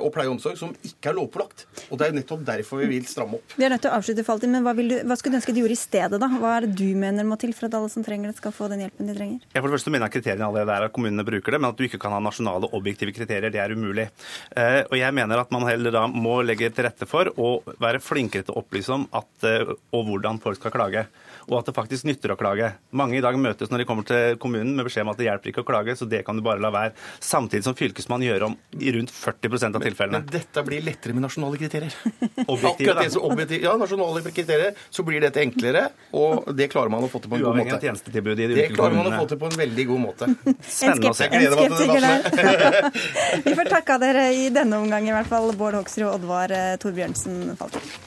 og 0.01 0.09
pleie 0.13 0.30
og 0.30 0.38
omsorg 0.38 0.57
som 0.59 0.73
ikke 0.86 1.11
er 1.11 1.17
lovpålagt. 1.17 1.65
Og 1.91 1.99
Det 1.99 2.07
er 2.07 2.15
nettopp 2.17 2.43
derfor 2.47 2.82
vi 2.82 2.89
vil 2.91 3.05
stramme 3.07 3.38
opp. 3.38 3.55
Vi 3.57 3.65
er 3.65 3.73
nødt 3.73 3.84
til 3.86 3.91
å 3.91 3.97
avslutte, 3.97 4.25
Faltin, 4.28 4.51
men 4.51 4.65
hva, 4.65 4.73
vil 4.78 4.89
du, 4.91 4.95
hva 5.07 5.17
skulle 5.19 5.38
du 5.38 5.39
ønske 5.41 5.53
de 5.55 5.63
gjorde 5.63 5.78
i 5.78 5.80
stedet? 5.80 6.19
da? 6.21 6.30
Hva 6.41 6.55
er 6.57 6.67
det 6.67 6.78
du 6.80 6.88
mener 6.99 7.28
må 7.28 7.38
til 7.39 7.53
for 7.57 7.69
at 7.69 7.78
alle 7.78 7.91
som 7.93 8.05
trenger 8.05 8.32
det, 8.32 8.38
skal 8.39 8.55
få 8.55 8.69
den 8.73 8.84
hjelpen 8.86 9.11
de 9.11 9.17
trenger? 9.17 9.45
Ja, 9.53 9.61
for 9.61 9.69
det 9.69 9.78
første 9.78 9.93
mener 9.93 10.09
jeg 10.09 10.17
Kriteriene 10.17 10.49
allerede 10.49 10.75
er 10.75 10.88
at 10.88 10.95
kommunene 10.95 11.28
bruker 11.28 11.55
det, 11.55 11.61
men 11.61 11.71
at 11.71 11.80
du 11.80 11.86
ikke 11.88 12.01
kan 12.01 12.15
ha 12.15 12.21
nasjonale 12.23 12.71
objektive 12.78 13.13
kriterier, 13.15 13.53
det 13.53 13.61
er 13.61 13.75
umulig. 13.78 14.09
Eh, 14.57 14.82
og 14.88 14.97
jeg 14.97 15.15
mener 15.15 15.43
at 15.43 15.53
man 15.53 15.67
heller 15.69 15.93
da 15.93 16.07
må 16.11 16.39
legge 16.45 16.71
til 16.73 16.88
rette 16.88 17.07
for 17.09 17.32
å 17.38 17.53
være 17.78 18.03
flinkere 18.03 18.47
til 18.47 18.57
å 18.57 18.63
opplyse 18.63 18.93
om 18.93 19.07
at, 19.17 19.32
eh, 19.47 19.75
og 19.93 20.09
hvordan 20.09 20.41
folk 20.43 20.59
skal 20.59 20.73
klage 20.73 21.07
og 21.47 21.61
at 21.61 21.69
det 21.69 21.75
faktisk 21.78 22.07
nytter 22.07 22.34
å 22.34 22.38
klage. 22.39 22.73
Mange 22.97 23.17
i 23.17 23.23
dag 23.23 23.38
møtes 23.39 23.71
når 23.71 23.82
de 23.82 23.88
kommer 23.88 24.07
til 24.07 24.36
kommunen 24.41 24.73
med 24.75 24.88
beskjed 24.88 25.05
om 25.05 25.13
at 25.13 25.19
det 25.19 25.30
hjelper 25.30 25.51
ikke 25.51 25.63
å 25.63 25.67
klage, 25.67 25.95
så 25.95 26.07
det 26.09 26.23
kan 26.28 26.36
du 26.36 26.43
bare 26.43 26.61
la 26.63 26.71
være. 26.73 26.93
Samtidig 27.23 27.63
som 27.63 27.78
Fylkesmannen 27.78 28.28
gjør 28.28 28.47
om 28.49 28.57
i 28.75 28.91
rundt 28.95 29.13
40 29.15 29.66
av 29.76 29.82
tilfellene. 29.84 30.20
Men 30.24 30.32
dette 30.32 30.63
blir 30.63 30.82
lettere 30.86 31.13
med 31.13 31.26
nasjonale 31.26 31.57
kriterier. 31.59 31.93
Objektive, 32.47 32.91
Akkurat 32.93 33.03
det 33.03 33.11
som 33.11 33.22
objektiv, 33.28 33.63
ja, 33.63 33.74
nasjonale 33.78 34.22
kriterier, 34.32 34.74
så 34.89 35.03
blir 35.03 35.22
dette 35.22 35.41
enklere, 35.43 35.88
og 36.15 36.47
det 36.55 36.70
klarer 36.72 36.89
man 36.93 37.03
å 37.03 37.09
få 37.11 37.20
til 37.24 37.30
på 37.34 37.36
en 37.36 37.43
god 37.43 37.49
Uavhengig 37.51 37.74
av 37.74 37.78
måte. 37.78 37.88
tjenestetilbudet 37.89 38.39
i 38.39 38.47
de 38.47 38.55
Det 38.61 38.68
klarer 38.76 38.95
man 38.95 39.11
å 39.11 39.15
få 39.20 39.28
til 39.34 39.41
på 39.43 39.51
en 39.51 39.57
veldig 39.63 39.88
god 39.91 40.03
måte. 40.05 40.30
Spennende 40.78 41.11
å 41.11 41.18
se. 41.18 41.28
En 41.28 41.34
Jeg 41.34 41.47
gleder 41.47 41.57
meg 41.57 41.68
til 41.68 41.78
skeptiker 41.78 42.05
debatten. 42.07 42.91
der. 42.93 43.41
Vi 43.49 43.55
får 43.59 43.72
takke 43.76 43.99
dere 44.05 44.28
i 44.34 44.47
denne 44.53 44.80
omgang, 44.84 45.07
i 45.09 45.15
hvert 45.18 45.28
fall 45.32 45.51
Bård 45.57 45.80
Hoksrud 45.82 46.07
og 46.07 46.13
Oddvar 46.22 46.53
eh, 46.55 46.76
Torbjørnsen 46.82 47.57
Faltin. 47.59 48.06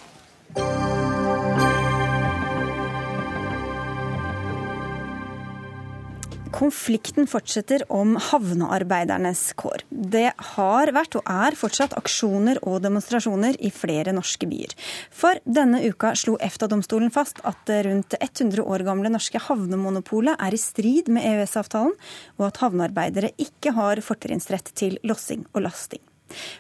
Konflikten 6.51 7.29
fortsetter 7.31 7.85
om 7.95 8.17
havnearbeidernes 8.21 9.53
kår. 9.61 9.85
Det 9.91 10.33
har 10.55 10.91
vært 10.97 11.15
og 11.21 11.31
er 11.31 11.55
fortsatt 11.59 11.95
aksjoner 11.99 12.59
og 12.67 12.81
demonstrasjoner 12.83 13.59
i 13.63 13.71
flere 13.75 14.15
norske 14.17 14.49
byer. 14.51 14.75
For 15.15 15.39
denne 15.47 15.83
uka 15.87 16.13
slo 16.19 16.35
EFTA-domstolen 16.43 17.15
fast 17.15 17.39
at 17.47 17.63
det 17.71 17.85
rundt 17.87 18.19
100 18.19 18.67
år 18.67 18.85
gamle 18.89 19.15
norske 19.15 19.43
havnemonopolet 19.47 20.43
er 20.43 20.57
i 20.57 20.61
strid 20.61 21.09
med 21.15 21.29
EØS-avtalen, 21.31 21.95
og 22.41 22.47
at 22.51 22.63
havnearbeidere 22.65 23.35
ikke 23.39 23.77
har 23.79 24.03
fortrinnsrett 24.05 24.75
til 24.75 24.99
lossing 25.07 25.47
og 25.55 25.69
lasting. 25.69 26.03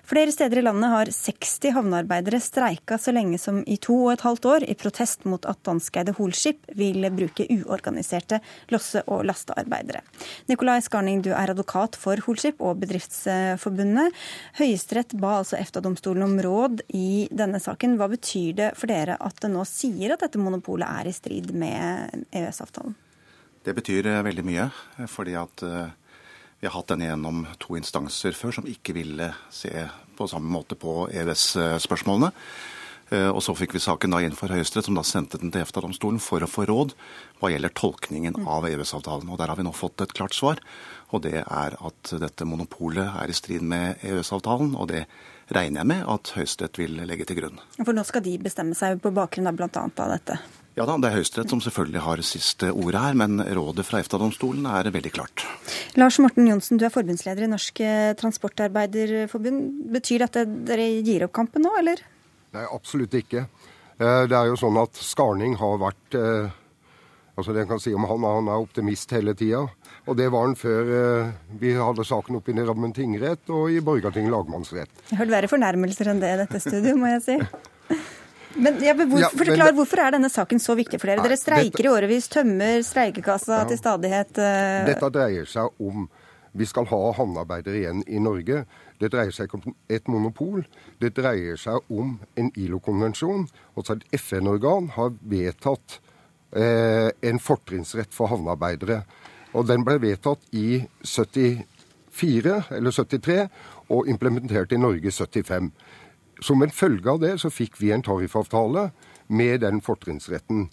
Flere 0.06 0.32
steder 0.34 0.60
i 0.60 0.64
landet 0.64 0.90
har 0.92 1.10
60 1.14 1.74
havnearbeidere 1.76 2.40
streika 2.42 2.98
så 2.98 3.14
lenge 3.14 3.38
som 3.40 3.62
i 3.66 3.76
to 3.82 3.96
og 4.06 4.12
et 4.14 4.24
halvt 4.26 4.48
år 4.50 4.66
i 4.68 4.76
protest 4.78 5.26
mot 5.28 5.46
at 5.48 5.60
danskeide 5.66 6.14
Holskip 6.18 6.70
vil 6.78 7.06
bruke 7.14 7.46
uorganiserte 7.50 8.40
losse- 8.72 9.04
og 9.06 9.24
lastearbeidere. 9.28 10.02
Nikolai 10.50 10.80
Skarning, 10.84 11.22
du 11.24 11.30
er 11.32 11.52
advokat 11.52 11.98
for 12.00 12.20
Holskip 12.26 12.62
og 12.64 12.80
Bedriftsforbundet. 12.82 14.16
Høyesterett 14.60 15.14
ba 15.20 15.38
altså 15.40 15.60
EFTA-domstolen 15.60 16.26
om 16.26 16.38
råd 16.44 16.84
i 16.96 17.28
denne 17.30 17.60
saken. 17.62 17.98
Hva 18.00 18.10
betyr 18.12 18.56
det 18.58 18.72
for 18.78 18.90
dere 18.90 19.18
at 19.20 19.38
det 19.42 19.52
nå 19.52 19.64
sier 19.68 20.14
at 20.14 20.24
dette 20.24 20.40
monopolet 20.40 20.88
er 20.88 21.10
i 21.10 21.14
strid 21.14 21.54
med 21.56 22.26
EØS-avtalen? 22.32 22.98
Det 23.64 23.74
betyr 23.76 24.06
eh, 24.08 24.22
veldig 24.24 24.44
mye, 24.46 24.68
eh, 24.96 25.08
fordi 25.10 25.34
at 25.36 25.64
eh, 25.66 25.92
vi 26.60 26.68
har 26.68 26.76
hatt 26.76 26.92
denne 26.92 27.08
gjennom 27.08 27.46
to 27.58 27.78
instanser 27.78 28.36
før 28.36 28.58
som 28.58 28.68
ikke 28.68 28.94
ville 28.96 29.30
se 29.52 29.72
på 30.16 30.28
samme 30.28 30.52
måte 30.52 30.76
på 30.76 31.06
EØS-spørsmålene. 31.08 32.30
Eh, 33.10 33.28
Og 33.28 33.40
så 33.42 33.54
fikk 33.58 33.74
vi 33.74 33.82
saken 33.82 34.12
da 34.12 34.20
inn 34.22 34.36
for 34.38 34.52
Høyesterett, 34.52 34.86
som 34.86 34.98
da 34.98 35.02
sendte 35.06 35.40
den 35.40 35.50
til 35.50 35.64
EFTA-domstolen 35.64 36.20
for 36.22 36.44
å 36.44 36.50
få 36.50 36.66
råd 36.68 36.94
hva 37.40 37.50
gjelder 37.50 37.72
tolkningen 37.74 38.38
av 38.46 38.68
EØS-avtalen. 38.68 39.32
Og 39.32 39.38
Der 39.40 39.48
har 39.48 39.56
vi 39.56 39.66
nå 39.66 39.72
fått 39.74 40.04
et 40.04 40.14
klart 40.14 40.36
svar, 40.36 40.60
og 41.10 41.22
det 41.22 41.40
er 41.42 41.76
at 41.80 42.14
dette 42.20 42.44
monopolet 42.46 43.08
er 43.08 43.32
i 43.32 43.34
strid 43.34 43.62
med 43.62 43.98
EØS-avtalen. 44.04 44.76
Og 44.76 44.88
det 44.92 45.06
regner 45.50 45.80
jeg 45.80 45.90
med 45.90 46.06
at 46.06 46.32
Høyesterett 46.36 46.78
vil 46.78 47.00
legge 47.02 47.26
til 47.26 47.40
grunn. 47.40 47.58
For 47.80 47.96
nå 47.96 48.04
skal 48.06 48.22
de 48.22 48.36
bestemme 48.38 48.76
seg 48.78 49.00
på 49.02 49.10
bakgrunn 49.10 49.50
av 49.50 49.56
bl.a. 49.58 49.88
dette. 50.12 50.38
Ja 50.78 50.86
da, 50.86 50.94
det 51.02 51.10
er 51.10 51.16
Høyesterett 51.18 51.50
som 51.50 51.60
selvfølgelig 51.60 52.02
har 52.04 52.20
siste 52.24 52.70
ordet 52.70 53.00
her, 53.02 53.16
men 53.18 53.40
rådet 53.58 53.84
fra 53.88 53.98
EFTA-domstolen 54.00 54.68
er 54.70 54.88
veldig 54.94 55.10
klart. 55.12 55.42
Lars 55.98 56.20
Morten 56.22 56.46
Johnsen, 56.46 56.78
du 56.78 56.86
er 56.86 56.94
forbundsleder 56.94 57.44
i 57.44 57.50
Norsk 57.50 57.82
Transportarbeiderforbund. 58.20 59.66
Betyr 59.96 60.24
dette 60.24 60.46
dere 60.68 60.86
gir 61.02 61.26
opp 61.26 61.34
kampen 61.36 61.66
nå, 61.66 61.74
eller? 61.82 62.00
Nei, 62.54 62.64
absolutt 62.70 63.14
ikke. 63.18 63.44
Eh, 64.00 64.24
Det 64.30 64.36
er 64.36 64.48
jo 64.48 64.56
sånn 64.58 64.78
at 64.80 64.96
Skarning 64.96 65.58
har 65.60 65.76
vært 65.82 66.16
eh, 66.18 66.54
altså 67.36 67.52
det 67.52 67.64
jeg 67.64 67.70
kan 67.70 67.82
si 67.82 67.92
om 67.94 68.06
Han 68.08 68.24
han 68.24 68.48
er 68.48 68.62
optimist 68.64 69.12
hele 69.12 69.34
tida. 69.34 69.66
Og 70.08 70.16
det 70.16 70.30
var 70.32 70.46
han 70.46 70.56
før 70.58 70.94
eh, 70.96 71.34
vi 71.60 71.74
hadde 71.76 72.06
saken 72.06 72.38
oppe 72.40 72.54
i 72.54 72.64
Rammen 72.64 72.94
tingrett 72.96 73.50
og 73.52 73.70
i 73.70 73.82
Borgarting 73.84 74.30
lagmannsrett. 74.32 74.90
Jeg 75.10 75.18
har 75.18 75.24
hørt 75.24 75.34
verre 75.36 75.52
fornærmelser 75.52 76.10
enn 76.14 76.22
det 76.22 76.32
i 76.32 76.40
dette 76.44 76.62
studio, 76.62 76.96
må 76.96 77.12
jeg 77.18 77.26
si. 77.26 77.38
Men, 78.54 78.80
ja, 78.82 78.94
men 78.94 79.08
hvor, 79.10 79.20
Ja, 79.20 79.28
men 79.32 79.46
forklar, 79.46 79.72
hvorfor 79.76 80.02
er 80.02 80.16
denne 80.16 80.30
saken 80.30 80.58
så 80.58 80.74
viktig 80.78 80.98
for 81.00 81.06
dere? 81.12 81.22
Dere 81.22 81.36
streiker 81.38 81.70
dette- 81.70 81.86
i 81.86 81.92
årevis, 81.92 82.28
tømmer 82.28 82.82
streikekassa 82.82 83.60
Ja. 83.62 83.64
til 83.68 83.78
stadighet. 83.78 84.32
Uh... 84.38 84.86
Dette 84.90 85.10
dreier 85.14 85.46
seg 85.46 85.70
om 85.78 86.08
vi 86.52 86.66
skal 86.66 86.86
ha 86.90 87.12
havnearbeidere 87.14 87.78
igjen 87.78 88.02
i 88.10 88.18
Norge. 88.18 88.64
Det 88.98 89.10
dreier 89.12 89.30
seg 89.30 89.46
ikke 89.46 89.60
om 89.62 89.74
et 89.88 90.08
monopol. 90.10 90.64
Det 91.00 91.12
dreier 91.14 91.56
seg 91.56 91.78
om 91.90 92.18
en 92.36 92.50
ILO-konvensjon. 92.58 93.46
Altså 93.76 93.96
et 93.96 94.18
FN-organ 94.18 94.90
har 94.96 95.12
vedtatt 95.22 96.00
eh, 96.52 97.10
en 97.22 97.38
fortrinnsrett 97.38 98.10
for 98.14 98.32
havnearbeidere. 98.32 99.04
Og 99.54 99.66
den 99.70 99.84
ble 99.86 99.98
vedtatt 100.02 100.42
i 100.52 100.82
74 101.06 102.64
eller 102.76 102.90
73 102.90 103.48
og 103.90 104.10
implementert 104.10 104.72
i 104.74 104.78
Norge 104.78 105.06
i 105.06 105.14
75. 105.14 105.70
Som 106.40 106.62
en 106.62 106.72
følge 106.72 107.10
av 107.10 107.20
det 107.20 107.34
så 107.42 107.50
fikk 107.52 107.76
vi 107.80 107.92
en 107.92 108.04
tariffavtale 108.04 108.90
med 109.28 109.60
den 109.60 109.80
fortrinnsretten. 109.84 110.68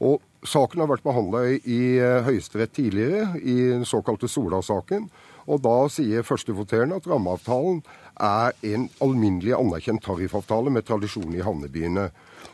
Og 0.00 0.20
Saken 0.48 0.80
har 0.80 0.88
vært 0.88 1.04
behandla 1.04 1.42
i, 1.52 1.98
eh, 2.00 2.22
Høyesterett 2.24 2.72
tidligere, 2.72 3.36
i 3.42 3.68
den 3.72 3.84
såkalte 3.84 4.28
Sola-saken. 4.28 5.10
Og 5.46 5.60
da 5.62 5.88
sier 5.88 6.22
førstevoterende 6.22 6.96
at 6.96 7.06
rammeavtalen 7.06 7.82
er 8.18 8.52
en 8.62 8.88
alminnelig 9.00 9.52
anerkjent 9.52 10.02
tariffavtale 10.02 10.70
med 10.70 10.86
tradisjon 10.86 11.34
i 11.34 11.42
havnebyene. 11.44 12.10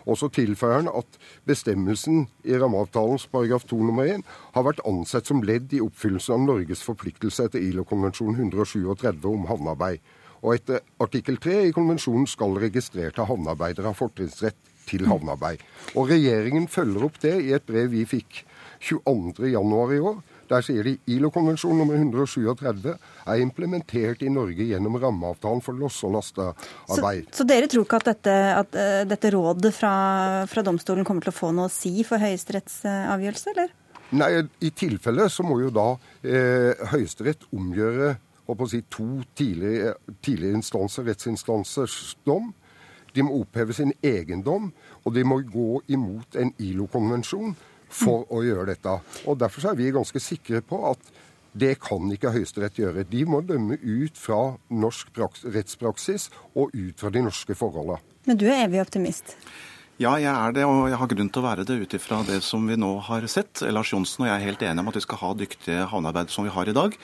Og 0.06 0.18
så 0.18 0.28
tilføyer 0.28 0.82
han 0.82 0.88
at 0.88 1.06
bestemmelsen 1.46 2.26
i 2.44 2.58
rammeavtalens 2.58 3.26
paragraf 3.26 3.66
2 3.66 3.76
nummer 3.76 4.04
1 4.04 4.24
har 4.54 4.64
vært 4.64 4.84
ansett 4.84 5.26
som 5.26 5.42
ledd 5.42 5.72
i 5.72 5.80
oppfyllelsen 5.80 6.34
av 6.34 6.40
Norges 6.40 6.82
forpliktelse 6.82 7.44
etter 7.44 7.60
ILO-konvensjon 7.60 8.34
137 8.34 9.24
om 9.24 9.46
havnearbeid. 9.46 10.00
Og 10.46 10.54
etter 10.54 10.84
artikkel 11.02 11.40
3 11.42 11.58
i 11.66 11.74
konvensjonen 11.74 12.28
skal 12.30 12.54
registrerte 12.62 13.26
havnearbeidere 13.26 13.90
ha 13.90 13.98
fortrinnsrett 13.98 14.58
til 14.86 15.08
havnearbeid. 15.10 15.64
Og 15.98 16.12
regjeringen 16.12 16.68
følger 16.70 17.08
opp 17.08 17.18
det 17.22 17.34
i 17.42 17.52
et 17.56 17.66
brev 17.66 17.90
vi 17.90 18.04
fikk 18.06 18.44
22.1 18.86 19.42
i 19.50 20.00
år. 20.12 20.20
Der 20.46 20.62
sier 20.62 20.86
de 20.86 20.92
ILO-konvensjon 21.10 21.80
nummer 21.80 21.96
137 21.98 22.92
er 22.92 23.40
implementert 23.42 24.22
i 24.22 24.30
Norge 24.30 24.68
gjennom 24.68 24.98
rammeavtalen 25.02 25.62
for 25.64 25.74
losse- 25.74 26.06
og 26.06 26.14
så, 26.22 26.52
lastearbeid. 26.52 27.32
så 27.34 27.46
dere 27.48 27.66
tror 27.72 27.82
ikke 27.82 27.98
at 27.98 28.10
dette, 28.12 28.36
at, 28.60 28.78
uh, 28.78 29.00
dette 29.10 29.32
rådet 29.34 29.72
fra, 29.74 29.96
fra 30.46 30.62
domstolen 30.62 31.08
kommer 31.08 31.26
til 31.26 31.34
å 31.34 31.40
få 31.40 31.50
noe 31.56 31.66
å 31.66 31.72
si 31.72 31.96
for 32.06 32.22
Høyesteretts 32.22 32.84
uh, 32.86 33.10
avgjørelse, 33.16 33.56
eller? 33.56 33.74
Nei, 34.14 34.30
I 34.62 34.70
tilfelle 34.70 35.26
så 35.32 35.42
må 35.42 35.56
jo 35.64 35.72
da 35.74 35.88
eh, 36.22 36.78
Høyesterett 36.92 37.48
omgjøre 37.50 38.12
håper 38.46 38.66
å 38.66 38.70
si, 38.70 38.82
to 38.90 39.22
tidligere, 39.36 39.96
tidligere 40.22 40.60
instanser, 40.60 41.06
rettsinstansers 41.08 42.16
dom. 42.26 42.52
De 43.16 43.24
må 43.24 43.40
oppheve 43.40 43.74
sin 43.76 43.94
egen 44.04 44.42
dom, 44.44 44.70
og 45.04 45.14
de 45.16 45.24
må 45.24 45.40
gå 45.48 45.80
imot 45.92 46.36
en 46.36 46.52
ILO-konvensjon 46.60 47.54
for 47.88 48.26
å 48.34 48.42
gjøre 48.44 48.68
dette. 48.72 48.98
Og 49.26 49.38
Derfor 49.40 49.70
er 49.70 49.78
vi 49.78 49.92
ganske 49.94 50.20
sikre 50.20 50.60
på 50.64 50.82
at 50.90 51.14
det 51.56 51.78
kan 51.80 52.10
ikke 52.12 52.34
Høyesterett 52.34 52.76
gjøre. 52.76 53.06
De 53.08 53.22
må 53.24 53.40
dømme 53.46 53.78
ut 53.80 54.18
fra 54.20 54.58
norsk 54.68 55.12
praks 55.16 55.46
rettspraksis 55.48 56.28
og 56.52 56.74
ut 56.76 57.00
fra 57.00 57.12
de 57.14 57.24
norske 57.24 57.56
forholdene. 57.56 58.02
Men 58.26 58.36
du 58.36 58.44
er 58.50 58.66
evig 58.66 58.82
optimist. 58.82 59.36
Ja, 59.96 60.10
jeg 60.20 60.28
er 60.28 60.52
det, 60.52 60.64
og 60.68 60.90
jeg 60.90 60.98
har 61.00 61.08
grunn 61.08 61.30
til 61.32 61.40
å 61.40 61.46
være 61.46 61.64
det 61.64 61.78
ut 61.80 61.94
ifra 61.96 62.18
det 62.28 62.42
som 62.44 62.66
vi 62.68 62.74
nå 62.76 62.90
har 63.06 63.24
sett. 63.32 63.62
Lars 63.72 63.94
Johnsen 63.94 64.26
og 64.26 64.28
jeg 64.28 64.34
er 64.34 64.44
helt 64.44 64.64
enige 64.66 64.82
om 64.84 64.90
at 64.90 64.98
vi 64.98 65.02
skal 65.06 65.20
ha 65.22 65.30
dyktige 65.40 65.86
havnearbeidere 65.88 66.34
som 66.34 66.44
vi 66.44 66.52
har 66.52 66.68
i 66.68 66.74
dag. 66.76 66.98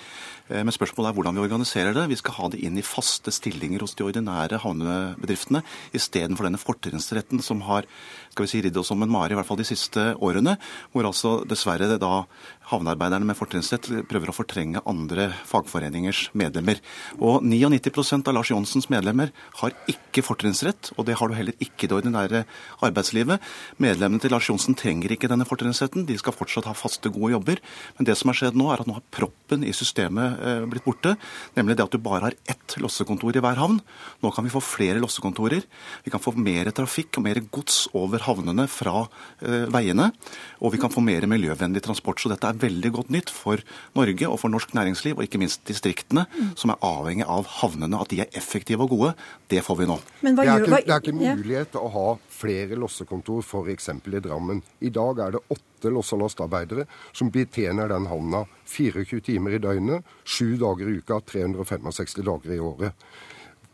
Eh, 0.53 0.61
Men 0.61 0.76
spørsmålet 0.76 1.09
er 1.09 1.16
hvordan 1.16 1.38
vi 1.38 1.40
organiserer 1.40 1.97
det. 1.97 2.05
Vi 2.11 2.18
skal 2.20 2.36
ha 2.36 2.51
det 2.53 2.61
inn 2.61 2.76
i 2.76 2.84
faste 2.84 3.32
stillinger 3.32 3.80
hos 3.80 3.97
de 3.97 4.05
ordinære 4.05 4.61
havnebedriftene, 4.61 5.62
istedenfor 5.97 6.45
denne 6.45 6.61
fortrinnsretten 6.61 7.40
som 7.40 7.64
har 7.64 7.88
skal 8.33 8.47
vi 8.47 8.51
si, 8.51 8.62
ridd 8.64 8.78
oss 8.80 8.89
som 8.89 9.03
en 9.05 9.12
mare, 9.12 9.35
i 9.35 9.37
hvert 9.37 9.49
fall 9.49 9.61
de 9.61 9.68
siste 9.68 10.12
årene. 10.24 10.57
Hvor 10.93 11.09
altså 11.09 11.35
dessverre 11.49 11.99
da 12.01 12.24
havnearbeiderne 12.70 13.26
med 13.28 13.37
fortrinnsrett 13.37 13.89
prøver 14.09 14.30
å 14.30 14.35
fortrenge 14.37 14.80
andre 14.89 15.28
fagforeningers 15.49 16.30
medlemmer. 16.39 16.80
Og 17.20 17.45
99% 17.45 18.30
av 18.30 18.37
Lars 18.37 18.53
Johnsens 18.53 18.89
medlemmer 18.93 19.33
har 19.61 19.76
ikke 19.91 20.24
fortrinnsrett, 20.24 20.95
og 20.97 21.07
det 21.09 21.18
har 21.20 21.28
du 21.28 21.37
heller 21.37 21.59
ikke 21.61 21.87
i 21.87 21.91
det 21.91 21.99
ordinære 21.99 22.45
arbeidslivet. 22.87 23.43
Medlemmene 23.83 24.22
til 24.22 24.33
Lars 24.33 24.49
Johnsen 24.49 24.78
trenger 24.78 25.12
ikke 25.12 25.28
denne 25.30 25.47
fortrinnsretten. 25.49 26.07
De 26.09 26.16
skal 26.20 26.37
fortsatt 26.37 26.70
ha 26.70 26.76
faste, 26.76 27.12
gode 27.12 27.35
jobber. 27.35 27.61
Men 27.99 28.09
det 28.09 28.16
som 28.18 28.33
har 28.33 28.39
skjedd 28.39 28.57
nå, 28.57 28.70
er 28.72 28.83
at 28.83 28.89
nå 28.89 28.97
har 28.97 29.07
proppen 29.12 29.66
i 29.66 29.74
systemet 29.76 30.41
eh, 30.41 30.64
blitt 30.70 30.87
borte. 30.87 31.16
Nemlig 31.59 31.76
det 31.76 31.87
at 31.87 31.93
du 31.93 32.01
bare 32.03 32.30
har 32.30 32.39
ett 32.49 32.78
lossekontor 32.80 33.37
i 33.37 33.45
hver 33.45 33.61
havn. 33.61 33.80
Nå 34.24 34.33
kan 34.33 34.47
vi 34.47 34.55
få 34.55 34.62
flere 34.64 35.03
lossekontorer. 35.03 35.66
Vi 36.07 36.14
kan 36.14 36.22
få 36.22 36.35
mer 36.39 36.72
trafikk 36.72 37.18
og 37.18 37.26
mer 37.26 37.43
gods 37.53 37.85
over 37.99 38.22
havnene 38.27 38.66
fra 38.70 39.05
eh, 39.43 39.66
veiene. 39.73 40.11
Og 40.62 40.75
vi 40.75 40.81
kan 40.83 40.93
få 40.93 41.03
mer 41.05 41.27
miljøvennlig 41.31 41.83
transport. 41.85 42.23
Så 42.23 42.33
dette 42.33 42.49
er 42.49 42.61
veldig 42.62 42.93
godt 42.99 43.12
nytt 43.14 43.33
for 43.33 43.62
Norge 43.99 44.29
og 44.29 44.39
for 44.43 44.53
norsk 44.53 44.75
næringsliv, 44.79 45.18
og 45.18 45.27
ikke 45.27 45.41
minst 45.43 45.64
distriktene, 45.68 46.27
som 46.59 46.75
er 46.75 46.81
avhengig 46.87 47.27
av 47.29 47.49
havnene. 47.61 48.01
At 48.01 48.12
de 48.12 48.23
er 48.25 48.39
effektive 48.39 48.87
og 48.87 48.95
gode, 48.95 49.12
det 49.53 49.64
får 49.66 49.81
vi 49.83 49.91
nå. 49.91 49.99
det, 50.23 50.33
er 50.47 50.64
ikke, 50.64 50.83
det 50.87 50.95
er 50.95 51.05
ikke 51.05 51.18
mulighet 51.18 51.75
til 51.75 51.85
å 51.85 51.93
ha 51.97 52.07
flere 52.43 52.79
lossekontor 52.79 53.45
f.eks. 53.45 53.91
i 53.93 54.23
Drammen. 54.23 54.62
I 54.81 54.91
dag 54.95 55.20
er 55.27 55.37
det 55.37 55.45
åtte 55.53 55.93
loss- 55.93 56.12
og 56.14 56.25
lastearbeidere 56.25 56.87
som 57.12 57.31
betjener 57.33 57.91
den 57.93 58.09
havna 58.11 58.45
24 58.70 59.20
timer 59.27 59.57
i 59.57 59.62
døgnet, 59.62 60.09
sju 60.25 60.57
dager 60.61 60.89
i 60.89 60.99
uka, 61.01 61.20
365 61.27 62.23
dager 62.27 62.55
i 62.55 62.61
året. 62.62 63.09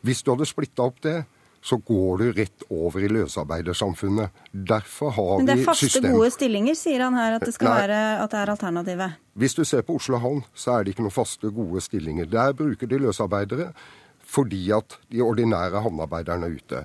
Hvis 0.07 0.23
du 0.23 0.33
hadde 0.33 0.47
splitta 0.49 0.87
opp 0.87 1.01
det, 1.05 1.23
så 1.65 1.77
går 1.77 2.19
du 2.19 2.27
rett 2.33 2.65
over 2.71 3.03
i 3.03 3.11
løsarbeidersamfunnet. 3.11 4.43
Derfor 4.53 5.11
har 5.11 5.31
vi 5.33 5.43
system... 5.43 5.47
Men 5.47 5.51
det 5.51 5.57
er 5.63 5.67
faste, 5.67 5.89
system. 5.91 6.11
gode 6.15 6.31
stillinger, 6.31 6.79
sier 6.79 7.05
han 7.05 7.19
her, 7.19 7.37
at 7.39 7.47
det, 7.47 7.55
skal 7.57 7.73
være, 7.75 8.01
at 8.23 8.33
det 8.35 8.41
er 8.41 8.53
alternativet. 8.55 9.21
Hvis 9.39 9.59
du 9.59 9.65
ser 9.69 9.85
på 9.87 9.99
Oslo 9.99 10.21
havn, 10.23 10.43
så 10.55 10.77
er 10.77 10.85
det 10.85 10.95
ikke 10.95 11.07
noen 11.07 11.15
faste, 11.15 11.51
gode 11.55 11.83
stillinger. 11.85 12.29
Der 12.31 12.55
bruker 12.59 12.91
de 12.91 13.01
løsarbeidere 13.07 13.73
fordi 14.29 14.67
at 14.77 14.99
de 15.09 15.23
ordinære 15.25 15.81
havnearbeiderne 15.81 16.51
er 16.51 16.57
ute. 16.59 16.83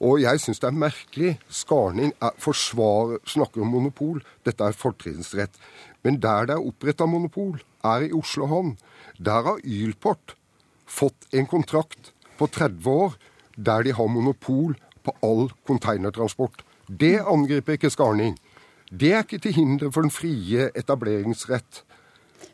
Og 0.00 0.22
jeg 0.22 0.40
syns 0.40 0.62
det 0.62 0.70
er 0.70 0.78
merkelig. 0.78 1.32
Skarning 1.52 2.14
er, 2.22 2.32
forsvar, 2.40 3.18
snakker 3.28 3.64
om 3.64 3.74
monopol. 3.74 4.22
Dette 4.46 4.64
er 4.64 4.76
fortrinnsrett. 4.76 5.58
Men 6.06 6.20
der 6.22 6.48
det 6.48 6.56
er 6.56 6.64
oppretta 6.64 7.06
monopol, 7.06 7.58
er 7.84 8.06
i 8.06 8.12
Oslo 8.16 8.48
havn. 8.48 8.76
Der 9.18 9.42
har 9.50 9.60
Ylport 9.64 10.36
fått 10.88 11.28
en 11.34 11.46
kontrakt 11.50 12.12
på 12.38 12.46
30 12.46 12.88
år 12.88 13.18
der 13.58 13.82
de 13.82 13.92
har 13.92 14.06
monopol 14.06 14.76
på 15.04 15.14
all 15.22 15.50
containertransport. 15.66 16.64
Det 16.88 17.18
angriper 17.20 17.76
ikke 17.76 17.90
Skarning. 17.90 18.38
Det 18.88 19.12
er 19.12 19.24
ikke 19.24 19.38
til 19.38 19.52
hinder 19.52 19.90
for 19.90 20.00
den 20.00 20.10
frie 20.10 20.70
etableringsrett. 20.76 21.84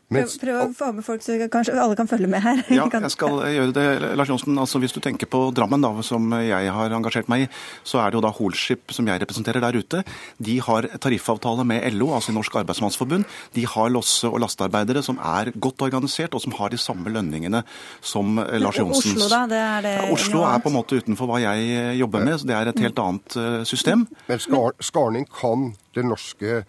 Prøv, 0.05 0.33
prøv, 0.37 0.57
å 0.61 0.73
få 0.77 0.87
med 0.93 1.05
folk 1.05 1.23
så 1.25 1.35
kanskje 1.49 1.73
alle 1.81 1.95
kan 1.97 2.05
følge 2.05 2.27
med 2.29 2.43
her. 2.45 2.59
Ja, 2.77 2.85
jeg 2.85 3.09
skal 3.09 3.39
gjøre 3.49 3.73
det. 3.73 3.85
Lars 4.19 4.29
Johnsen, 4.29 4.57
altså 4.61 4.77
Hvis 4.83 4.93
du 4.93 4.99
tenker 5.01 5.25
på 5.25 5.39
Drammen, 5.55 5.81
da, 5.81 5.89
som 6.05 6.29
jeg 6.45 6.69
har 6.75 6.93
engasjert 6.93 7.31
meg 7.31 7.47
i, 7.47 7.49
så 7.81 8.03
er 8.03 8.13
det 8.13 8.19
jo 8.19 8.21
da 8.21 8.29
Holskip, 8.37 8.93
som 8.93 9.09
jeg 9.09 9.23
representerer 9.23 9.65
der 9.65 9.79
ute. 9.81 10.03
De 10.37 10.59
har 10.61 10.87
tariffavtale 11.01 11.65
med 11.65 11.97
LO, 11.97 12.11
altså 12.13 12.35
Norsk 12.37 12.59
Arbeidsmannsforbund. 12.61 13.25
De 13.57 13.65
har 13.65 13.89
losse- 13.93 14.29
og 14.29 14.37
lastearbeidere 14.45 15.01
som 15.05 15.17
er 15.17 15.49
godt 15.57 15.81
organisert, 15.87 16.37
og 16.37 16.45
som 16.45 16.53
har 16.59 16.69
de 16.69 16.81
samme 16.81 17.09
lønningene 17.09 17.63
som 18.05 18.37
Lars 18.37 18.77
Johnsens. 18.77 19.17
Oslo, 19.17 19.31
da? 19.33 19.43
Det 19.49 19.61
er 19.63 19.85
det 19.89 19.97
ja, 19.97 20.07
Oslo 20.13 20.45
er 20.45 20.61
på 20.61 20.69
en 20.69 20.77
måte 20.77 21.01
utenfor 21.01 21.33
hva 21.33 21.41
jeg 21.47 21.97
jobber 22.03 22.29
med, 22.29 22.37
så 22.37 22.53
det 22.53 22.59
er 22.59 22.73
et 22.75 22.85
helt 22.85 23.01
annet 23.01 23.41
system. 23.65 24.05
Men 24.29 24.47
Skarning 24.85 25.25
kan 25.33 25.71
det 25.97 26.05
norske 26.05 26.61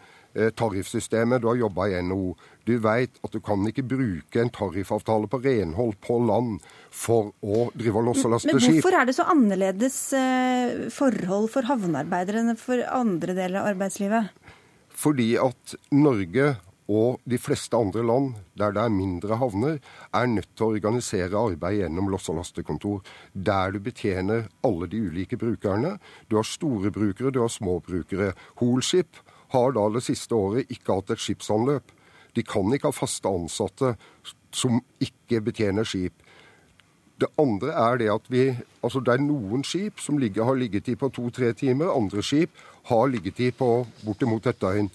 tariffsystemet. 0.56 1.40
Du 1.40 1.48
har 1.48 1.60
jobba 1.60 1.88
i 1.88 2.00
NHO. 2.04 2.36
Du 2.66 2.74
vet 2.82 3.20
at 3.22 3.32
du 3.32 3.38
kan 3.44 3.62
ikke 3.70 3.86
bruke 3.86 4.42
en 4.42 4.50
tariffavtale 4.50 5.30
på 5.30 5.40
renhold 5.44 5.96
på 6.02 6.18
land 6.26 6.58
for 6.90 7.30
å 7.40 7.68
drive 7.78 8.02
loss 8.08 8.24
og 8.26 8.34
laste 8.34 8.50
skip. 8.50 8.58
Men 8.58 8.78
hvorfor 8.80 8.98
er 8.98 9.06
det 9.08 9.16
så 9.16 9.28
annerledes 9.30 9.98
forhold 10.96 11.50
for 11.54 11.70
havnearbeidere 11.70 12.42
enn 12.42 12.58
for 12.58 12.82
andre 12.90 13.36
deler 13.38 13.62
av 13.62 13.74
arbeidslivet? 13.74 14.32
Fordi 14.96 15.34
at 15.38 15.76
Norge 15.94 16.56
og 16.86 17.18
de 17.26 17.38
fleste 17.42 17.76
andre 17.76 18.02
land 18.06 18.36
der 18.58 18.74
det 18.74 18.82
er 18.84 18.94
mindre 18.94 19.38
havner, 19.40 19.78
er 20.14 20.28
nødt 20.30 20.52
til 20.54 20.66
å 20.66 20.74
organisere 20.76 21.40
arbeid 21.40 21.80
gjennom 21.80 22.10
loss- 22.12 22.28
og 22.30 22.38
lastekontor. 22.40 23.02
Der 23.34 23.74
du 23.74 23.80
betjener 23.82 24.46
alle 24.66 24.88
de 24.90 25.02
ulike 25.08 25.38
brukerne. 25.38 25.96
Du 26.30 26.38
har 26.38 26.46
store 26.46 26.92
brukere, 26.94 27.34
du 27.34 27.42
har 27.42 27.52
små 27.52 27.80
brukere. 27.82 28.32
Holskip 28.62 29.18
har 29.54 29.74
da 29.74 29.88
det 29.94 30.04
siste 30.06 30.34
året 30.34 30.70
ikke 30.70 31.00
hatt 31.00 31.10
et 31.14 31.22
skipsanløp. 31.22 31.92
De 32.36 32.44
kan 32.44 32.72
ikke 32.74 32.92
ha 32.92 32.94
faste 32.94 33.28
ansatte 33.28 33.94
som 34.54 34.80
ikke 35.02 35.40
betjener 35.48 35.88
skip. 35.88 36.12
Det 37.16 37.30
andre 37.40 37.72
er 37.72 37.96
det 37.96 38.08
at 38.12 38.26
vi 38.28 38.42
Altså 38.84 39.00
det 39.00 39.14
er 39.14 39.24
noen 39.24 39.64
skip 39.64 40.00
som 40.00 40.18
ligger, 40.20 40.44
har 40.44 40.54
liggetid 40.54 40.98
på 41.00 41.08
to-tre 41.08 41.52
timer. 41.56 41.90
Andre 41.90 42.22
skip 42.22 42.50
har 42.86 43.08
liggetid 43.08 43.56
på 43.58 43.86
bortimot 44.04 44.46
et 44.46 44.60
døgn. 44.60 44.90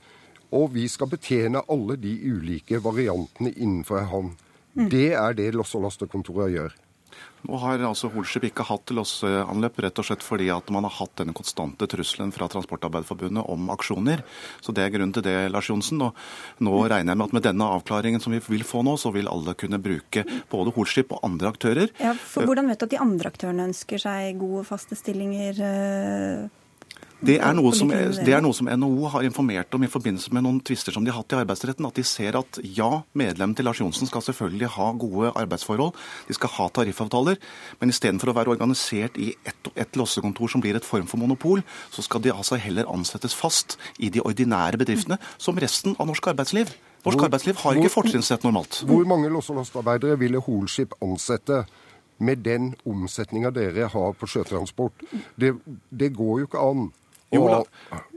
Og 0.51 0.69
vi 0.73 0.87
skal 0.87 1.09
betjene 1.11 1.63
alle 1.67 1.97
de 1.99 2.13
ulike 2.31 2.79
variantene 2.83 3.51
innenfor 3.51 3.99
en 3.99 4.07
havn. 4.13 4.31
Mm. 4.75 4.89
Det 4.89 5.13
er 5.13 5.33
det 5.33 5.53
Loss- 5.55 5.75
og 5.75 5.83
lastekontoret 5.87 6.53
gjør. 6.53 6.75
Nå 7.47 7.57
har 7.63 7.81
altså 7.87 8.09
Holskip 8.13 8.45
ikke 8.49 8.65
hatt 8.67 8.93
losseanløp 8.93 9.79
rett 9.85 10.01
og 10.01 10.07
slett 10.07 10.25
fordi 10.25 10.49
at 10.53 10.69
man 10.73 10.85
har 10.87 10.93
hatt 10.99 11.15
denne 11.21 11.35
konstante 11.37 11.87
trusselen 11.89 12.33
fra 12.35 12.49
Transportarbeiderforbundet 12.51 13.47
om 13.49 13.71
aksjoner. 13.73 14.23
Så 14.61 14.75
det 14.75 14.85
er 14.85 14.93
grunnen 14.93 15.13
til 15.15 15.25
det, 15.25 15.35
Lars 15.53 15.71
Johnsen. 15.71 16.01
Og 16.05 16.61
nå 16.63 16.83
regner 16.85 17.13
jeg 17.13 17.21
med 17.21 17.27
at 17.29 17.35
med 17.37 17.47
denne 17.49 17.69
avklaringen 17.77 18.23
som 18.23 18.35
vi 18.35 18.41
vil 18.45 18.65
få 18.67 18.85
nå, 18.85 18.95
så 19.01 19.13
vil 19.15 19.31
alle 19.31 19.57
kunne 19.57 19.81
bruke 19.81 20.25
både 20.51 20.75
Holskip 20.77 21.13
og 21.15 21.25
andre 21.27 21.51
aktører. 21.51 21.93
Ja, 22.01 22.13
for 22.13 22.45
Hvordan 22.47 22.69
vet 22.69 22.81
du 22.81 22.87
at 22.89 22.95
de 22.95 23.01
andre 23.01 23.33
aktørene 23.33 23.69
ønsker 23.71 24.01
seg 24.01 24.37
gode, 24.41 24.65
faste 24.69 24.97
stillinger? 24.99 25.61
Det 27.21 27.35
er, 27.37 27.53
som, 27.77 27.91
det 27.91 28.33
er, 28.33 28.41
noe 28.41 28.55
som, 28.57 28.65
NHO 28.65 29.09
har 29.13 29.25
informert 29.27 29.75
om 29.77 29.83
i 29.85 29.89
forbindelse 29.91 30.33
med 30.33 30.41
noen 30.41 30.57
tvister 30.65 30.95
som 30.95 31.05
de 31.05 31.11
har 31.13 31.21
hatt 31.21 31.35
i 31.35 31.37
arbeidsretten. 31.37 31.85
At 31.85 31.99
de 31.99 32.05
ser 32.07 32.37
at 32.39 32.57
ja, 32.65 32.89
medlem 33.13 33.53
til 33.53 33.67
Lars 33.67 33.81
Johnsen 33.81 34.09
skal 34.09 34.23
selvfølgelig 34.25 34.71
ha 34.73 34.87
gode 34.97 35.33
arbeidsforhold. 35.37 35.93
De 36.27 36.37
skal 36.37 36.53
ha 36.55 36.69
tariffavtaler. 36.73 37.37
Men 37.81 37.93
istedenfor 37.93 38.31
å 38.31 38.37
være 38.39 38.55
organisert 38.55 39.19
i 39.21 39.33
ett 39.45 39.69
et 39.77 39.97
lossekontor 39.99 40.49
som 40.51 40.61
blir 40.63 40.75
et 40.75 40.85
form 40.85 41.05
for 41.07 41.21
monopol, 41.21 41.61
så 41.93 42.03
skal 42.03 42.23
de 42.23 42.33
altså 42.33 42.57
heller 42.59 42.89
ansettes 42.91 43.35
fast 43.37 43.77
i 43.99 44.09
de 44.09 44.23
ordinære 44.23 44.79
bedriftene 44.81 45.19
som 45.37 45.59
resten 45.61 45.95
av 45.99 46.09
norsk 46.09 46.31
arbeidsliv. 46.33 46.73
Norsk 47.05 47.17
hvor, 47.17 47.27
arbeidsliv 47.27 47.61
har 47.61 47.77
ikke 47.77 47.93
fortrinnsrett 47.93 48.43
normalt. 48.45 48.81
Hvor 48.87 49.05
mange 49.09 49.29
loss- 49.29 49.49
og 49.49 49.61
lastearbeidere 49.61 50.19
ville 50.19 50.41
Holskip 50.41 50.97
ansette? 51.01 51.63
Med 52.21 52.43
den 52.45 52.75
omsetninga 52.85 53.49
dere 53.49 53.87
har 53.89 54.11
på 54.13 54.27
sjøtransport. 54.29 54.93
Det, 55.41 55.55
det 55.89 56.11
går 56.13 56.43
jo 56.43 56.49
ikke 56.49 56.61
an. 56.61 56.91
Jo, 57.31 57.45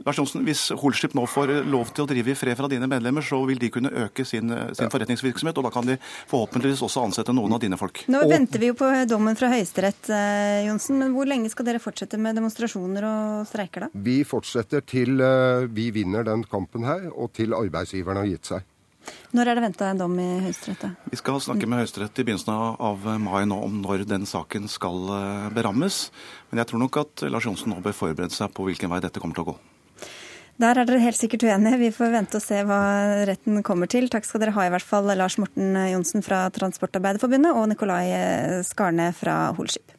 Lars 0.04 0.18
Johnsen, 0.18 0.42
Hvis 0.44 0.66
Holship 0.80 1.14
nå 1.14 1.24
får 1.30 1.52
lov 1.70 1.92
til 1.94 2.04
å 2.04 2.08
drive 2.10 2.32
i 2.32 2.36
fred 2.38 2.58
fra 2.58 2.68
dine 2.70 2.88
medlemmer, 2.90 3.24
så 3.24 3.38
vil 3.46 3.60
de 3.62 3.70
kunne 3.72 3.92
øke 4.04 4.26
sin, 4.26 4.50
sin 4.74 4.90
forretningsvirksomhet, 4.92 5.60
og 5.60 5.68
da 5.68 5.72
kan 5.74 5.86
de 5.86 5.96
forhåpentligvis 6.30 6.82
også 6.84 7.06
ansette 7.06 7.34
noen 7.36 7.54
av 7.54 7.62
dine 7.62 7.78
folk. 7.80 8.02
Nå 8.12 8.24
venter 8.30 8.62
vi 8.62 8.72
jo 8.72 8.78
på 8.78 8.90
dommen 9.10 9.38
fra 9.38 9.52
Høyesterett, 9.54 10.10
eh, 10.10 10.66
Johnsen, 10.66 10.98
men 11.00 11.14
hvor 11.14 11.30
lenge 11.30 11.52
skal 11.52 11.68
dere 11.70 11.82
fortsette 11.82 12.18
med 12.20 12.36
demonstrasjoner 12.40 13.06
og 13.08 13.48
streiker 13.48 13.86
da? 13.86 13.92
Vi 13.94 14.18
fortsetter 14.28 14.84
til 14.84 15.22
eh, 15.22 15.70
vi 15.70 15.88
vinner 15.94 16.26
den 16.26 16.44
kampen 16.50 16.86
her, 16.88 17.08
og 17.14 17.32
til 17.38 17.56
arbeidsgiverne 17.56 18.24
har 18.24 18.32
gitt 18.34 18.54
seg. 18.54 18.70
Når 19.34 19.50
er 19.50 19.59
det 19.59 19.64
venta 19.64 19.90
en 19.90 20.00
dom 20.00 20.14
i 20.22 20.28
Høyesterett? 20.44 20.86
Vi 21.11 21.18
skal 21.18 21.40
snakke 21.42 21.68
med 21.70 21.82
Høyesterett 21.82 22.20
i 22.20 22.26
begynnelsen 22.26 22.55
av 22.55 23.07
mai 23.22 23.44
nå 23.50 23.59
om 23.66 23.80
når 23.82 24.07
den 24.09 24.26
saken 24.30 24.68
skal 24.70 25.09
eh, 25.16 25.48
berammes. 25.55 26.09
Men 26.50 26.62
jeg 26.62 26.70
tror 26.70 26.84
nok 26.84 27.00
at 27.02 27.24
Lars 27.28 27.48
Johnsen 27.48 27.74
nå 27.74 27.80
bør 27.84 27.96
forberede 27.96 28.36
seg 28.36 28.52
på 28.55 28.68
hvilken 28.68 28.92
vei 28.92 29.00
dette 29.05 29.22
kommer 29.22 29.38
til 29.38 29.46
å 29.46 29.52
gå. 29.52 29.57
Der 30.62 30.78
er 30.78 30.86
dere 30.86 31.02
helt 31.02 31.18
sikkert 31.18 31.42
uenige. 31.48 31.80
Vi 31.80 31.90
får 31.96 32.14
vente 32.14 32.38
og 32.38 32.44
se 32.44 32.61
hva 32.62 32.78
retten 33.26 33.59
kommer 33.66 33.90
til. 33.90 34.07
Takk 34.12 34.28
skal 34.28 34.44
dere 34.44 34.55
ha 34.55 34.68
i 34.68 34.70
hvert 34.76 34.86
fall, 34.86 35.11
Lars 35.18 35.40
Morten 35.42 35.74
Johnsen 35.90 36.22
fra 36.22 36.44
Transportarbeiderforbundet 36.55 37.59
og 37.59 37.66
Nikolai 37.72 38.07
Skarne 38.68 39.11
fra 39.18 39.48
Holskip. 39.59 39.98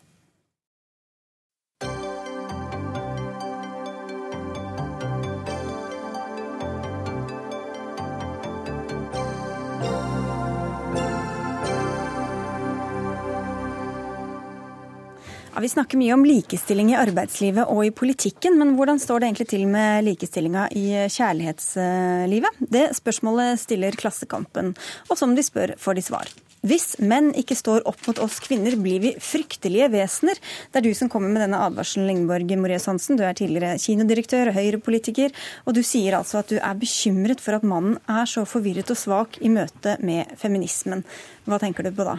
Ja, 15.56 15.62
Vi 15.62 15.70
snakker 15.70 15.96
mye 15.98 16.14
om 16.14 16.26
likestilling 16.28 16.90
i 16.92 16.98
arbeidslivet 17.00 17.70
og 17.72 17.86
i 17.86 17.92
politikken, 17.96 18.58
men 18.60 18.74
hvordan 18.76 19.00
står 19.00 19.22
det 19.22 19.28
egentlig 19.30 19.46
til 19.54 19.62
med 19.72 20.04
likestillinga 20.04 20.66
i 20.76 20.88
kjærlighetslivet? 21.16 22.58
Det 22.60 22.90
spørsmålet 22.98 23.62
stiller 23.62 23.96
Klassekampen, 23.96 24.74
og 25.08 25.16
som 25.16 25.32
de 25.32 25.46
spør, 25.48 25.78
får 25.80 25.96
de 25.96 26.04
svar. 26.04 26.34
Hvis 26.66 26.98
menn 27.00 27.30
ikke 27.40 27.56
står 27.56 27.86
opp 27.88 28.04
mot 28.08 28.20
oss 28.26 28.42
kvinner, 28.44 28.76
blir 28.82 29.00
vi 29.00 29.14
fryktelige 29.22 29.88
vesener. 29.94 30.42
Det 30.74 30.82
er 30.82 30.88
du 30.90 30.98
som 30.98 31.12
kommer 31.14 31.32
med 31.32 31.46
denne 31.46 31.62
advarselen, 31.62 32.10
Ingeborg 32.12 32.52
Moreus 32.60 32.90
Hansen. 32.90 33.16
Du 33.16 33.24
er 33.24 33.38
tidligere 33.38 33.78
kinodirektør 33.80 34.50
og 34.50 34.58
Høyre-politiker, 34.58 35.32
og 35.64 35.78
du 35.78 35.84
sier 35.86 36.18
altså 36.18 36.42
at 36.42 36.52
du 36.52 36.58
er 36.58 36.82
bekymret 36.82 37.40
for 37.44 37.56
at 37.56 37.64
mannen 37.64 37.96
er 38.12 38.28
så 38.28 38.44
forvirret 38.50 38.92
og 38.92 39.00
svak 39.00 39.40
i 39.40 39.54
møte 39.54 39.96
med 40.04 40.36
feminismen. 40.42 41.06
Hva 41.46 41.60
tenker 41.62 41.86
du 41.86 41.92
på 41.94 42.06
da? 42.08 42.16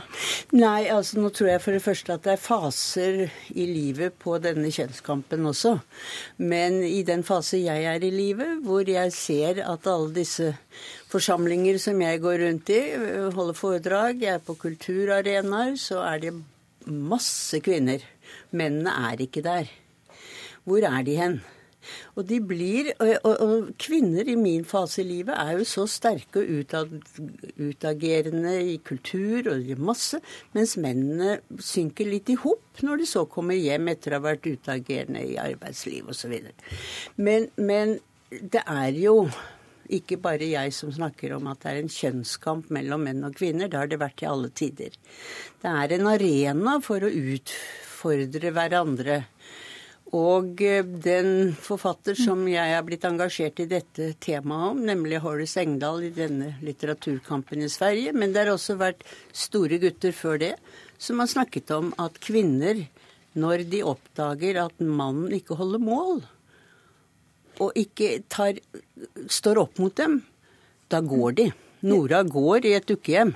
Nei, 0.55 0.87
altså 0.93 1.19
nå 1.19 1.33
tror 1.35 1.49
jeg 1.51 1.63
for 1.65 1.75
det 1.75 1.83
første 1.83 2.15
at 2.15 2.23
det 2.23 2.37
er 2.37 2.43
faser 2.43 3.17
i 3.59 3.65
livet 3.67 4.15
på 4.23 4.37
denne 4.43 4.71
kjønnskampen 4.71 5.49
også. 5.51 5.73
Men 6.39 6.79
i 6.87 7.01
den 7.07 7.25
fase 7.27 7.59
jeg 7.59 7.89
er 7.91 8.07
i 8.07 8.13
livet, 8.15 8.61
hvor 8.63 8.87
jeg 8.87 9.11
ser 9.17 9.65
at 9.67 9.89
alle 9.91 10.13
disse 10.15 10.53
forsamlinger 11.11 11.81
som 11.83 11.99
jeg 12.07 12.23
går 12.23 12.39
rundt 12.45 12.71
i, 12.71 12.81
holder 13.35 13.59
foredrag, 13.59 14.23
jeg 14.23 14.39
er 14.39 14.47
på 14.47 14.55
kulturarenaer, 14.63 15.75
så 15.75 16.05
er 16.07 16.23
det 16.23 16.37
masse 16.87 17.59
kvinner. 17.67 18.07
Mennene 18.55 18.95
er 19.11 19.27
ikke 19.27 19.43
der. 19.43 19.67
Hvor 20.63 20.87
er 20.87 21.03
de 21.07 21.19
hen? 21.19 21.41
Og 22.17 22.27
de 22.29 22.41
blir, 22.41 22.93
og, 23.01 23.27
og, 23.27 23.71
kvinner 23.81 24.29
i 24.29 24.37
min 24.39 24.65
fase 24.69 25.03
i 25.03 25.09
livet 25.09 25.35
er 25.37 25.57
jo 25.59 25.67
så 25.69 25.87
sterke 25.91 26.43
og 26.43 26.61
utad, 26.61 26.95
utagerende 27.61 28.55
i 28.75 28.79
kultur 28.85 29.53
og 29.53 29.67
i 29.67 29.77
masse, 29.79 30.21
mens 30.57 30.77
mennene 30.81 31.41
synker 31.63 32.09
litt 32.11 32.33
i 32.33 32.39
hop 32.43 32.85
når 32.85 33.03
de 33.03 33.09
så 33.09 33.25
kommer 33.31 33.57
hjem 33.57 33.93
etter 33.93 34.15
å 34.15 34.21
ha 34.21 34.27
vært 34.31 34.49
utagerende 34.49 35.25
i 35.25 35.37
arbeidsliv 35.41 36.11
osv. 36.13 36.35
Men, 37.17 37.51
men 37.57 37.99
det 38.31 38.63
er 38.67 38.97
jo 39.01 39.21
ikke 39.93 40.19
bare 40.23 40.49
jeg 40.51 40.75
som 40.75 40.91
snakker 40.93 41.37
om 41.37 41.47
at 41.51 41.63
det 41.63 41.73
er 41.73 41.81
en 41.83 41.93
kjønnskamp 41.93 42.71
mellom 42.75 43.07
menn 43.07 43.27
og 43.27 43.37
kvinner. 43.39 43.71
Det 43.71 43.79
har 43.79 43.91
det 43.91 44.01
vært 44.03 44.25
i 44.25 44.31
alle 44.31 44.51
tider. 44.51 44.97
Det 45.63 45.73
er 45.73 45.95
en 45.97 46.11
arena 46.11 46.79
for 46.85 47.07
å 47.07 47.13
utfordre 47.13 48.53
hverandre 48.57 49.21
og 50.17 50.63
eh, 50.65 50.85
den 50.85 51.53
forfatter 51.61 52.17
som 52.19 52.45
jeg 52.49 52.73
er 52.73 52.85
blitt 52.87 53.05
engasjert 53.05 53.61
i 53.61 53.69
dette 53.69 54.13
temaet 54.23 54.73
om, 54.73 54.83
nemlig 54.89 55.21
Horace 55.25 55.61
Engdahl 55.61 56.07
i 56.09 56.13
denne 56.15 56.55
litteraturkampen 56.65 57.65
i 57.65 57.71
Sverige, 57.73 58.15
men 58.17 58.33
det 58.33 58.45
har 58.45 58.55
også 58.55 58.79
vært 58.81 59.05
store 59.37 59.81
gutter 59.83 60.15
før 60.17 60.41
det 60.43 60.55
som 61.03 61.21
har 61.21 61.29
snakket 61.29 61.73
om 61.77 61.91
at 62.01 62.17
kvinner, 62.25 62.87
når 63.37 63.67
de 63.69 63.83
oppdager 63.85 64.57
at 64.63 64.81
mannen 64.81 65.35
ikke 65.37 65.59
holder 65.59 65.83
mål, 65.83 66.23
og 67.61 67.77
ikke 67.77 68.23
tar, 68.33 68.57
står 69.29 69.61
opp 69.67 69.81
mot 69.81 69.93
dem, 69.97 70.23
da 70.93 71.03
går 71.05 71.37
de. 71.37 71.51
Nora 71.87 72.23
går 72.25 72.69
i 72.69 72.77
et 72.79 72.89
dukkehjem. 72.89 73.35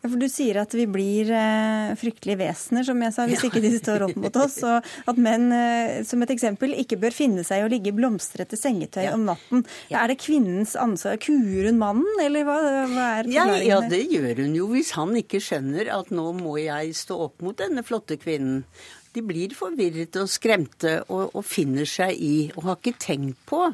Ja, 0.00 0.08
for 0.08 0.16
Du 0.20 0.28
sier 0.32 0.56
at 0.62 0.72
vi 0.72 0.86
blir 0.88 1.28
eh, 1.36 1.92
fryktelige 2.00 2.40
vesener, 2.40 2.86
som 2.88 3.02
jeg 3.04 3.12
sa, 3.12 3.26
hvis 3.28 3.42
ja. 3.44 3.50
ikke 3.50 3.60
de 3.60 3.72
står 3.76 4.06
opp 4.06 4.16
mot 4.20 4.38
oss. 4.40 4.56
Og 4.64 5.10
at 5.12 5.20
menn, 5.20 5.50
eh, 5.52 6.00
som 6.08 6.24
et 6.24 6.32
eksempel, 6.32 6.72
ikke 6.80 6.96
bør 7.02 7.12
finne 7.16 7.44
seg 7.46 7.60
i 7.60 7.66
å 7.66 7.70
ligge 7.72 7.92
i 7.92 7.96
blomstrete 7.96 8.56
sengetøy 8.56 9.04
ja. 9.04 9.14
om 9.18 9.26
natten. 9.28 9.66
Ja. 9.92 10.00
Er 10.04 10.14
det 10.14 10.20
kvinnens 10.24 10.72
ansvar? 10.80 11.20
Kuer 11.20 11.68
hun 11.68 11.80
mannen, 11.82 12.08
eller 12.24 12.48
hva, 12.48 12.56
hva 12.62 13.10
er 13.18 13.28
forklaringen? 13.28 13.68
Ja, 13.68 13.82
det 13.92 14.06
gjør 14.08 14.44
hun 14.46 14.56
jo, 14.56 14.70
hvis 14.72 14.94
han 14.96 15.12
ikke 15.20 15.42
skjønner 15.44 15.92
at 16.00 16.14
nå 16.14 16.30
må 16.38 16.56
jeg 16.62 16.96
stå 16.96 17.20
opp 17.28 17.44
mot 17.44 17.60
denne 17.60 17.84
flotte 17.84 18.16
kvinnen. 18.20 18.64
De 19.12 19.24
blir 19.26 19.52
forvirret 19.58 20.16
og 20.20 20.30
skremte 20.30 21.00
og, 21.10 21.34
og 21.34 21.44
finner 21.44 21.88
seg 21.88 22.14
i, 22.14 22.36
og 22.54 22.70
har 22.70 22.80
ikke 22.80 23.00
tenkt 23.02 23.42
på 23.50 23.66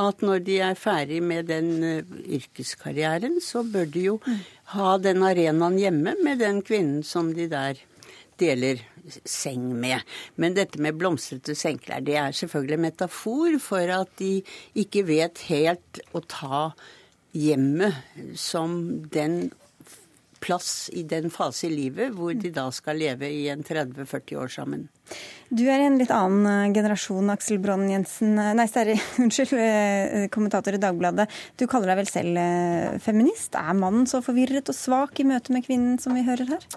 at 0.00 0.22
når 0.24 0.44
de 0.46 0.56
er 0.64 0.78
ferdig 0.78 1.18
med 1.22 1.50
den 1.50 1.70
uh, 1.82 2.14
yrkeskarrieren, 2.36 3.40
så 3.44 3.62
bør 3.66 3.88
de 3.90 4.04
jo 4.06 4.16
ha 4.74 4.96
den 5.02 5.24
arenaen 5.26 5.78
hjemme 5.80 6.14
med 6.24 6.40
den 6.42 6.60
kvinnen 6.66 7.02
som 7.06 7.32
de 7.34 7.48
der 7.50 7.80
deler 8.40 8.80
seng 9.24 9.70
med. 9.80 10.00
Men 10.40 10.56
dette 10.56 10.80
med 10.82 10.98
blomstrete 11.00 11.56
sengklær, 11.58 12.04
det 12.04 12.16
er 12.20 12.36
selvfølgelig 12.36 12.78
en 12.78 12.86
metafor 12.86 13.58
for 13.62 13.92
at 13.94 14.12
de 14.20 14.38
ikke 14.78 15.04
vet 15.08 15.44
helt 15.50 16.02
å 16.14 16.22
ta 16.24 16.70
hjemmet 17.36 18.38
som 18.38 18.78
den 19.12 19.50
plass 20.40 20.90
i 20.96 21.02
den 21.06 21.30
fase 21.32 21.68
i 21.68 21.72
livet 21.72 22.14
hvor 22.16 22.34
de 22.36 22.50
da 22.54 22.66
skal 22.74 22.98
leve 23.00 23.28
i 23.30 23.46
en 23.52 23.64
30-40 23.66 24.40
år 24.40 24.52
sammen. 24.52 24.86
Du 25.50 25.64
er 25.66 25.82
i 25.82 25.88
en 25.88 25.98
litt 25.98 26.12
annen 26.14 26.46
eh, 26.46 26.74
generasjon, 26.74 27.32
Aksel 27.32 27.58
Brann 27.62 27.88
Jensen. 27.90 28.36
Eh, 28.38 28.52
nei, 28.56 28.68
Sterri, 28.70 28.94
unnskyld, 29.22 29.56
eh, 29.58 30.28
kommentator 30.32 30.76
i 30.76 30.82
Dagbladet. 30.82 31.26
Du 31.58 31.66
kaller 31.70 31.92
deg 31.92 32.04
vel 32.04 32.10
selv 32.10 33.02
feminist. 33.02 33.58
Er 33.58 33.76
mannen 33.76 34.06
så 34.10 34.22
forvirret 34.24 34.70
og 34.70 34.78
svak 34.78 35.20
i 35.20 35.26
møte 35.26 35.54
med 35.54 35.66
kvinnen 35.66 35.98
som 36.02 36.16
vi 36.16 36.26
hører 36.26 36.54
her? 36.54 36.68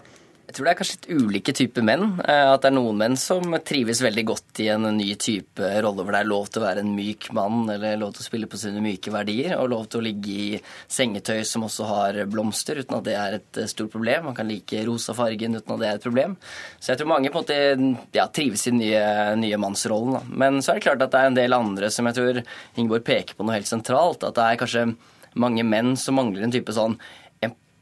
Jeg 0.54 0.60
tror 0.60 0.68
det 0.68 0.72
er 0.76 0.78
kanskje 0.78 0.98
litt 1.00 1.24
ulike 1.24 1.54
typer 1.58 1.82
menn. 1.82 2.04
Eh, 2.30 2.48
at 2.54 2.62
det 2.62 2.68
er 2.70 2.74
noen 2.76 3.00
menn 3.00 3.16
som 3.18 3.56
trives 3.66 4.04
veldig 4.06 4.24
godt 4.30 4.60
i 4.62 4.68
en 4.70 4.86
ny 5.00 5.08
type 5.18 5.70
rolle 5.82 6.04
hvor 6.06 6.14
det 6.14 6.20
er 6.20 6.28
lov 6.30 6.52
til 6.54 6.62
å 6.62 6.66
være 6.68 6.84
en 6.84 6.92
myk 6.94 7.26
mann, 7.34 7.64
eller 7.74 7.96
lov 7.98 8.12
til 8.14 8.22
å 8.22 8.26
spille 8.28 8.50
på 8.52 8.60
sine 8.62 8.84
myke 8.86 9.10
verdier, 9.10 9.56
og 9.58 9.72
lov 9.72 9.88
til 9.90 10.04
å 10.04 10.06
ligge 10.06 10.30
i 10.30 10.60
sengetøy 10.94 11.42
som 11.50 11.66
også 11.66 11.88
har 11.90 12.20
blomster, 12.30 12.84
uten 12.84 13.00
at 13.00 13.08
det 13.08 13.16
er 13.18 13.38
et 13.40 13.60
eh, 13.64 13.72
stort 13.72 13.90
problem. 13.96 14.28
Man 14.30 14.38
kan 14.38 14.46
like 14.46 14.84
rosa 14.86 15.16
fargen 15.18 15.58
uten 15.58 15.74
at 15.74 15.82
det 15.82 15.90
er 15.90 15.98
et 15.98 16.06
problem. 16.06 16.38
Så 16.78 16.94
jeg 16.94 17.02
tror 17.02 17.10
mange 17.16 17.34
på 17.34 17.42
en 17.42 17.90
måte 17.90 18.06
ja, 18.20 18.28
trives 18.30 18.68
i 18.68 18.76
den 18.76 18.84
nye, 18.84 19.02
nye 19.42 19.62
mannsrollen. 19.66 20.20
Da. 20.20 20.38
Men 20.46 20.62
så 20.62 20.76
er 20.76 20.78
det 20.78 20.86
klart 20.86 21.08
at 21.08 21.18
det 21.18 21.24
er 21.24 21.32
en 21.32 21.42
del 21.42 21.58
andre 21.58 21.90
som 21.90 22.12
jeg 22.12 22.20
tror 22.20 22.44
Ingeborg 22.78 23.10
peker 23.10 23.42
på 23.42 23.50
noe 23.50 23.58
helt 23.58 23.74
sentralt. 23.74 24.22
At 24.30 24.38
det 24.38 24.46
er 24.52 24.62
kanskje 24.62 24.86
mange 25.34 25.66
menn 25.66 25.96
som 25.98 26.18
mangler 26.22 26.46
en 26.46 26.54
type 26.54 26.78
sånn 26.78 27.00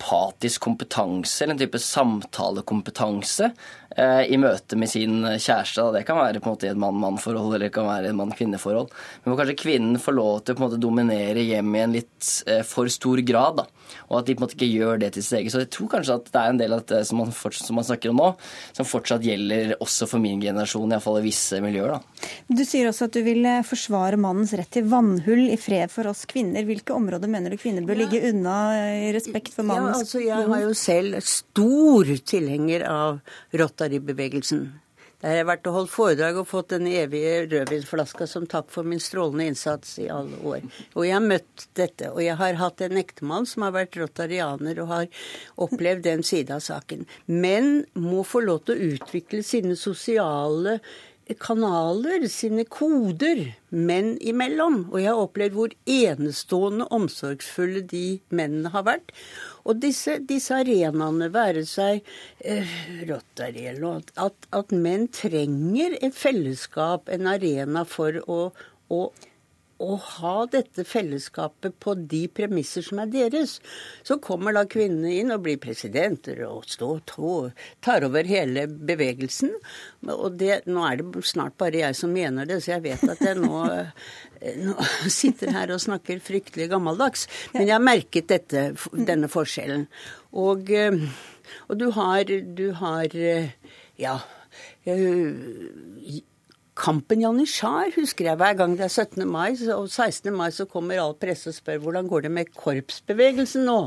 empatisk 0.02 0.62
kompetanse, 0.62 1.44
eller 1.44 1.54
en 1.54 1.62
type 1.62 1.80
samtalekompetanse, 1.80 3.52
i 3.98 4.38
møte 4.40 4.78
med 4.80 4.88
sin 4.88 5.20
kjæreste. 5.26 5.84
Det 5.96 6.06
kan 6.08 6.20
være 6.20 6.40
på 6.40 6.50
en 6.50 6.56
måte 6.56 6.68
i 6.68 6.72
et 6.72 6.80
mann-mann-forhold 6.80 7.56
eller 7.56 7.68
det 7.68 7.74
kan 7.76 7.90
være 7.90 8.08
i 8.08 8.12
et 8.14 8.18
mann-kvinne-forhold. 8.18 8.92
Men 9.24 9.32
hvor 9.32 9.42
kanskje 9.42 9.58
kvinnen 9.60 10.00
får 10.02 10.16
lov 10.16 10.42
til 10.42 10.56
å 10.56 10.58
på 10.58 10.64
en 10.64 10.68
måte 10.70 10.82
dominere 10.82 11.44
hjemmet 11.44 11.80
i 11.80 11.84
en 11.84 11.96
litt 11.96 12.30
eh, 12.48 12.64
for 12.68 12.90
stor 12.92 13.22
grad. 13.28 13.62
da. 13.62 13.66
Og 14.10 14.20
at 14.20 14.28
de 14.28 14.36
på 14.36 14.42
en 14.42 14.46
måte 14.46 14.58
ikke 14.58 14.70
gjør 14.72 15.02
det 15.02 15.12
til 15.16 15.26
sitt 15.26 15.40
eget. 15.40 15.54
Så 15.54 15.64
jeg 15.64 15.72
tror 15.76 15.92
kanskje 15.96 16.18
at 16.20 16.32
det 16.32 16.42
er 16.42 16.54
en 16.54 16.62
del 16.62 16.76
av 16.76 16.84
det 16.92 17.02
som 17.08 17.22
man, 17.22 17.34
fortsatt, 17.36 17.68
som 17.68 17.80
man 17.80 17.88
snakker 17.88 18.14
om 18.14 18.22
nå, 18.22 18.30
som 18.78 18.88
fortsatt 18.88 19.26
gjelder 19.26 19.76
også 19.80 20.08
for 20.10 20.24
min 20.24 20.42
generasjon, 20.44 20.92
iallfall 20.92 21.20
i 21.22 21.26
visse 21.28 21.62
miljøer. 21.64 21.98
da. 21.98 22.32
Du 22.48 22.64
sier 22.68 22.90
også 22.90 23.10
at 23.10 23.18
du 23.18 23.22
vil 23.26 23.46
eh, 23.48 23.64
forsvare 23.68 24.20
mannens 24.22 24.56
rett 24.58 24.72
til 24.72 24.88
vannhull 24.92 25.48
i 25.52 25.60
fred 25.62 25.92
for 25.94 26.12
oss 26.12 26.24
kvinner. 26.30 26.66
Hvilke 26.68 26.96
områder 26.96 27.32
mener 27.32 27.54
du 27.54 27.60
kvinner 27.62 27.86
bør 27.88 28.02
ligge 28.04 28.24
unna 28.32 28.58
i 29.08 29.12
respekt 29.16 29.56
for 29.56 29.68
mannens 29.68 29.98
ja, 29.98 30.06
altså 30.06 30.24
Jeg 30.24 30.50
har 30.52 30.66
jo 30.66 30.76
selv 30.78 31.20
stor 31.26 32.12
tilhenger 32.32 32.86
av 32.88 33.20
rotta 33.58 33.81
Rotary-bevegelsen. 33.82 34.72
Der 35.22 35.30
har 35.30 35.36
jeg 35.38 35.46
vært 35.52 35.68
og 35.70 35.76
holdt 35.76 35.92
foredrag 35.94 36.38
og 36.42 36.48
fått 36.50 36.72
den 36.74 36.88
evige 36.90 37.44
rødvinsflaska 37.52 38.26
som 38.26 38.48
takk 38.50 38.72
for 38.74 38.88
min 38.88 39.02
strålende 39.02 39.52
innsats 39.52 40.00
i 40.02 40.08
alle 40.10 40.40
år. 40.42 40.66
Og 40.96 41.06
jeg 41.06 41.14
har 41.14 41.26
møtt 41.26 41.68
dette. 41.78 42.10
Og 42.10 42.24
jeg 42.26 42.40
har 42.40 42.58
hatt 42.58 42.82
en 42.82 42.98
ektemann 42.98 43.46
som 43.46 43.68
har 43.68 43.76
vært 43.76 44.00
rotarianer 44.02 44.82
og 44.82 44.90
har 44.90 45.28
opplevd 45.62 46.08
den 46.08 46.26
sida 46.26 46.58
av 46.58 46.66
saken. 46.66 47.06
Men 47.30 47.84
må 47.94 48.26
få 48.26 48.42
lov 48.48 48.64
til 48.66 48.74
å 48.74 48.96
utvikle 48.96 49.46
sine 49.46 49.78
sosiale 49.78 50.80
kanaler, 51.40 52.26
sine 52.32 52.66
koder, 52.66 53.44
menn 53.70 54.14
imellom. 54.20 54.84
Og 54.92 55.00
jeg 55.02 55.10
har 55.12 55.22
opplevd 55.22 55.58
hvor 55.58 55.76
enestående 55.90 56.88
omsorgsfulle 56.94 57.84
de 57.92 58.06
mennene 58.30 58.72
har 58.74 58.86
vært. 58.88 59.14
Og 59.66 59.82
disse, 59.84 60.18
disse 60.28 60.56
arenaene, 60.58 61.30
være 61.34 61.66
seg 61.70 62.02
eh, 62.44 62.78
Rotary 63.10 63.68
eller 63.72 63.82
noe, 63.86 64.06
at, 64.20 64.50
at 64.56 64.74
menn 64.74 65.08
trenger 65.14 65.98
et 66.02 66.18
fellesskap, 66.18 67.12
en 67.12 67.30
arena 67.30 67.86
for 67.88 68.22
å, 68.26 68.40
å 68.90 69.02
å 69.82 69.98
ha 69.98 70.36
dette 70.52 70.86
fellesskapet 70.88 71.78
på 71.82 71.96
de 71.96 72.26
premisser 72.32 72.86
som 72.86 73.02
er 73.04 73.12
deres. 73.12 73.58
Så 74.08 74.20
kommer 74.24 74.56
da 74.56 74.66
kvinnene 74.70 75.14
inn 75.20 75.34
og 75.34 75.44
blir 75.46 75.62
presidenter 75.62 76.44
og 76.48 76.68
står, 76.70 77.02
tar 77.84 78.06
over 78.08 78.30
hele 78.30 78.68
bevegelsen. 78.70 79.54
Og 80.12 80.38
det, 80.40 80.64
nå 80.70 80.86
er 80.88 81.02
det 81.02 81.26
snart 81.28 81.58
bare 81.62 81.84
jeg 81.86 81.98
som 81.98 82.14
mener 82.14 82.50
det, 82.50 82.62
så 82.62 82.76
jeg 82.76 82.86
vet 82.90 83.08
at 83.16 83.26
jeg 83.26 83.42
nå 83.42 83.66
nå 84.42 84.74
sitter 85.22 85.54
her 85.54 85.74
og 85.74 85.84
snakker 85.84 86.22
fryktelig 86.24 86.70
gammeldags, 86.72 87.28
men 87.54 87.68
jeg 87.68 87.76
har 87.76 87.84
merket 87.84 88.32
dette, 88.32 88.72
denne 88.90 89.30
forskjellen. 89.32 89.86
Og, 90.42 90.72
eh, 90.74 90.98
og 91.68 91.78
du 91.78 91.92
har, 91.94 92.26
du 92.58 92.72
har 92.80 93.14
eh, 93.14 93.54
ja 94.02 94.18
Kampen 96.82 97.22
Janitsjar 97.22 97.92
husker 97.94 98.26
jeg 98.32 98.40
hver 98.42 98.56
gang 98.58 98.72
det 98.78 98.88
er 98.88 98.94
17. 99.04 99.28
mai. 99.30 99.54
Og 99.76 99.86
16. 99.86 100.32
mai 100.34 100.50
så 100.56 100.66
kommer 100.70 101.02
all 101.02 101.14
presse 101.20 101.52
og 101.52 101.58
spør 101.58 101.84
hvordan 101.84 102.10
går 102.10 102.26
det 102.26 102.32
med 102.34 102.50
korpsbevegelsen 102.58 103.68
nå. 103.70 103.78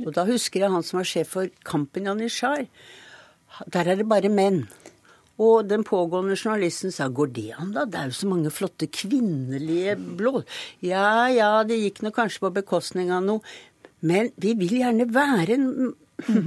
Og 0.00 0.08
da 0.16 0.24
husker 0.26 0.64
jeg 0.64 0.72
han 0.72 0.86
som 0.86 1.02
var 1.02 1.10
sjef 1.10 1.34
for 1.36 1.52
Kampen 1.68 2.08
Janitsjar. 2.08 2.64
Der 3.68 3.90
er 3.90 4.00
det 4.00 4.08
bare 4.08 4.32
menn. 4.32 4.64
Og 5.44 5.66
den 5.68 5.84
pågående 5.84 6.36
journalisten 6.38 6.94
sa 6.94 7.10
går 7.10 7.32
det 7.34 7.48
an, 7.58 7.74
da? 7.74 7.84
Det 7.84 8.00
er 8.00 8.08
jo 8.08 8.16
så 8.20 8.30
mange 8.30 8.54
flotte 8.54 8.86
kvinnelige 8.86 9.96
blå... 9.98 10.44
Ja 10.80 11.26
ja, 11.28 11.50
det 11.66 11.80
gikk 11.80 12.04
nå 12.06 12.14
kanskje 12.14 12.46
på 12.46 12.54
bekostning 12.54 13.10
av 13.12 13.26
noe. 13.26 13.56
Men 14.00 14.30
vi 14.40 14.54
vil 14.56 14.78
gjerne 14.80 15.08
være 15.12 15.58
en 15.58 15.68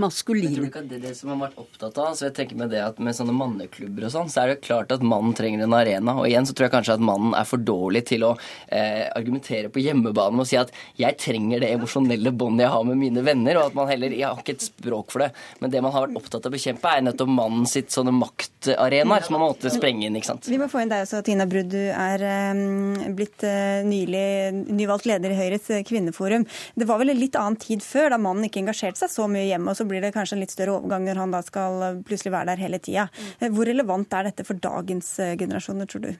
maskuline. 0.03 0.49
Jeg 0.51 0.57
tror 0.57 0.69
ikke 0.69 0.81
at 0.83 0.89
det 0.91 0.99
er 0.99 1.05
det 1.09 1.13
som 1.17 1.31
har 1.33 1.39
vært 1.45 1.59
opptatt 1.61 1.99
av. 2.03 2.15
så 2.17 2.27
jeg 2.27 2.35
tenker 2.37 2.57
Med 2.57 2.71
det 2.73 2.81
at 2.83 2.99
med 3.03 3.15
sånne 3.15 3.35
manneklubber 3.37 4.07
og 4.07 4.13
sånn, 4.13 4.31
så 4.31 4.43
er 4.43 4.53
det 4.53 4.63
klart 4.65 4.91
at 4.95 5.03
mannen 5.05 5.35
trenger 5.37 5.63
en 5.65 5.75
arena. 5.77 6.15
Og 6.17 6.29
igjen 6.29 6.47
så 6.47 6.55
tror 6.57 6.67
jeg 6.67 6.75
kanskje 6.77 6.97
at 6.97 7.05
mannen 7.09 7.35
er 7.37 7.47
for 7.47 7.61
dårlig 7.61 8.05
til 8.09 8.25
å 8.27 8.33
eh, 8.67 9.05
argumentere 9.17 9.71
på 9.73 9.83
hjemmebane 9.83 10.37
med 10.37 10.45
å 10.45 10.49
si 10.49 10.59
at 10.59 10.73
jeg 10.99 11.19
trenger 11.21 11.63
det 11.63 11.71
emosjonelle 11.75 12.33
båndet 12.33 12.67
jeg 12.67 12.73
har 12.73 12.87
med 12.87 12.99
mine 13.01 13.23
venner, 13.25 13.59
og 13.59 13.71
at 13.71 13.77
man 13.77 13.91
heller 13.91 14.15
Jeg 14.17 14.25
har 14.25 14.39
ikke 14.41 14.55
et 14.57 14.65
språk 14.65 15.11
for 15.13 15.25
det. 15.25 15.31
Men 15.61 15.73
det 15.73 15.81
man 15.83 15.93
har 15.93 16.07
vært 16.07 16.17
opptatt 16.21 16.47
av 16.47 16.51
å 16.51 16.55
bekjempe, 16.55 16.89
er 16.89 17.05
nettopp 17.05 17.31
mannen 17.31 17.67
sitt 17.69 17.93
sånne 17.93 18.13
maktarenaer 18.15 19.25
som 19.25 19.37
man 19.37 19.45
måtte 19.47 19.71
sprenge 19.73 20.07
inn, 20.07 20.17
ikke 20.17 20.31
sant. 20.31 20.49
Vi 20.49 20.59
må 20.59 20.69
få 20.71 20.81
inn 20.83 20.91
deg 20.91 21.05
også, 21.05 21.21
Tina 21.27 21.47
Brudd. 21.49 21.69
Du 21.71 21.81
er 21.91 22.23
um, 22.55 22.95
blitt 23.17 23.43
uh, 23.45 23.83
nylig 23.85 24.27
nyvalgt 24.71 25.07
leder 25.09 25.33
i 25.33 25.37
Høyres 25.37 25.67
kvinneforum. 25.87 26.45
Det 26.77 26.87
var 26.87 27.01
vel 27.01 27.13
en 27.13 27.19
litt 27.19 27.35
annen 27.39 27.59
tid 27.59 27.83
før, 27.85 28.11
da 28.13 28.19
mannen 28.21 28.47
ikke 28.47 28.61
engasjerte 28.63 29.01
seg 29.03 29.11
så 29.13 29.27
mye 29.31 29.47
hjemme, 29.47 29.66
og 29.67 29.77
så 29.77 29.85
blir 29.87 30.03
det 30.03 30.13
kanskje 30.15 30.37
en 30.37 30.43
litt 30.43 30.53
større 30.53 30.77
overgang 30.79 31.05
når 31.07 31.21
han 31.23 31.35
da 31.35 31.43
skal 31.45 32.01
plutselig 32.07 32.33
være 32.33 32.53
der 32.53 32.63
hele 32.65 32.79
tida. 32.83 33.07
Hvor 33.43 33.69
relevant 33.69 34.13
er 34.17 34.29
dette 34.29 34.47
for 34.47 34.59
dagens 34.63 35.13
generasjoner, 35.39 35.89
tror 35.89 36.07
du? 36.07 36.11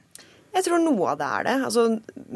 Jeg 0.56 0.64
tror 0.64 0.80
noe 0.82 1.12
av 1.12 1.18
det 1.20 1.26
er 1.28 1.46
det. 1.46 1.56
Altså, 1.68 1.82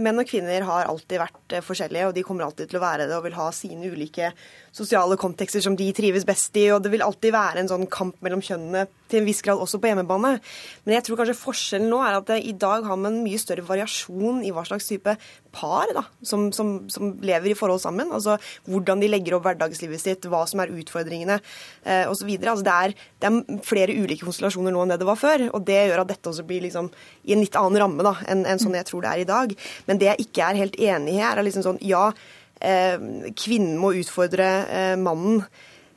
menn 0.05 0.21
og 0.21 0.29
kvinner 0.29 0.67
har 0.69 0.89
alltid 0.91 1.23
vært 1.23 1.57
forskjellige, 1.65 2.11
og 2.11 2.17
de 2.17 2.25
kommer 2.27 2.47
alltid 2.47 2.71
til 2.71 2.79
å 2.79 2.85
være 2.85 3.09
det 3.09 3.17
og 3.17 3.25
vil 3.27 3.39
ha 3.39 3.49
sine 3.57 3.89
ulike 3.91 4.33
sosiale 4.73 5.19
kontekster 5.21 5.63
som 5.65 5.77
de 5.77 5.89
trives 5.97 6.27
best 6.29 6.57
i. 6.61 6.69
Og 6.75 6.83
det 6.85 6.93
vil 6.93 7.05
alltid 7.05 7.35
være 7.35 7.63
en 7.63 7.71
sånn 7.73 7.89
kamp 7.93 8.19
mellom 8.25 8.43
kjønnene 8.45 8.87
til 9.13 9.21
en 9.21 9.29
viss 9.29 9.43
grad 9.45 9.61
også 9.61 9.81
på 9.81 9.91
hjemmebane. 9.91 10.37
Men 10.87 10.97
jeg 10.97 11.07
tror 11.07 11.21
kanskje 11.21 11.39
forskjellen 11.41 11.91
nå 11.93 12.01
er 12.05 12.19
at 12.19 12.29
det, 12.31 12.39
i 12.49 12.55
dag 12.57 12.87
har 12.89 13.01
man 13.01 13.21
mye 13.25 13.41
større 13.41 13.65
variasjon 13.69 14.41
i 14.47 14.53
hva 14.55 14.65
slags 14.69 14.89
type 14.89 15.17
par 15.53 15.93
da, 15.93 16.07
som, 16.25 16.49
som, 16.57 16.75
som 16.93 17.13
lever 17.21 17.53
i 17.53 17.57
forhold 17.59 17.83
sammen. 17.85 18.13
Altså 18.15 18.39
hvordan 18.69 19.03
de 19.03 19.11
legger 19.13 19.37
opp 19.37 19.45
hverdagslivet 19.49 20.01
sitt, 20.01 20.29
hva 20.33 20.45
som 20.49 20.63
er 20.65 20.73
utfordringene 20.73 21.39
eh, 21.39 22.09
osv. 22.09 22.31
Altså, 22.41 22.65
det, 22.65 22.77
er, 22.77 22.97
det 23.21 23.29
er 23.29 23.61
flere 23.67 23.97
ulike 23.99 24.25
konstellasjoner 24.25 24.73
nå 24.73 24.85
enn 24.85 24.95
det 24.95 25.03
det 25.03 25.11
var 25.11 25.21
før. 25.21 25.49
Og 25.53 25.67
det 25.69 25.81
gjør 25.91 26.05
at 26.07 26.15
dette 26.15 26.33
også 26.33 26.47
blir 26.49 26.65
liksom 26.65 26.89
i 27.29 27.37
en 27.37 27.45
litt 27.45 27.59
annen 27.61 27.83
ramme 27.83 28.07
da, 28.07 28.12
enn, 28.29 28.47
en 28.49 28.63
sånn 28.63 28.77
jeg 28.79 28.89
tror 28.89 29.05
det 29.05 29.11
er 29.15 29.25
i 29.25 29.29
dag. 29.29 29.57
Men 29.89 30.01
det 30.01 30.11
jeg 30.11 30.29
ikke 30.29 30.47
er 30.47 30.63
helt 30.63 30.79
enig 30.81 31.17
i 31.17 31.21
her, 31.23 31.37
er 31.39 31.47
liksom 31.47 31.67
sånn 31.67 31.83
ja, 31.87 32.11
Eh, 32.63 32.99
kvinnen 33.35 33.79
må 33.81 33.91
utfordre 33.99 34.49
eh, 34.71 34.97
mannen. 35.01 35.43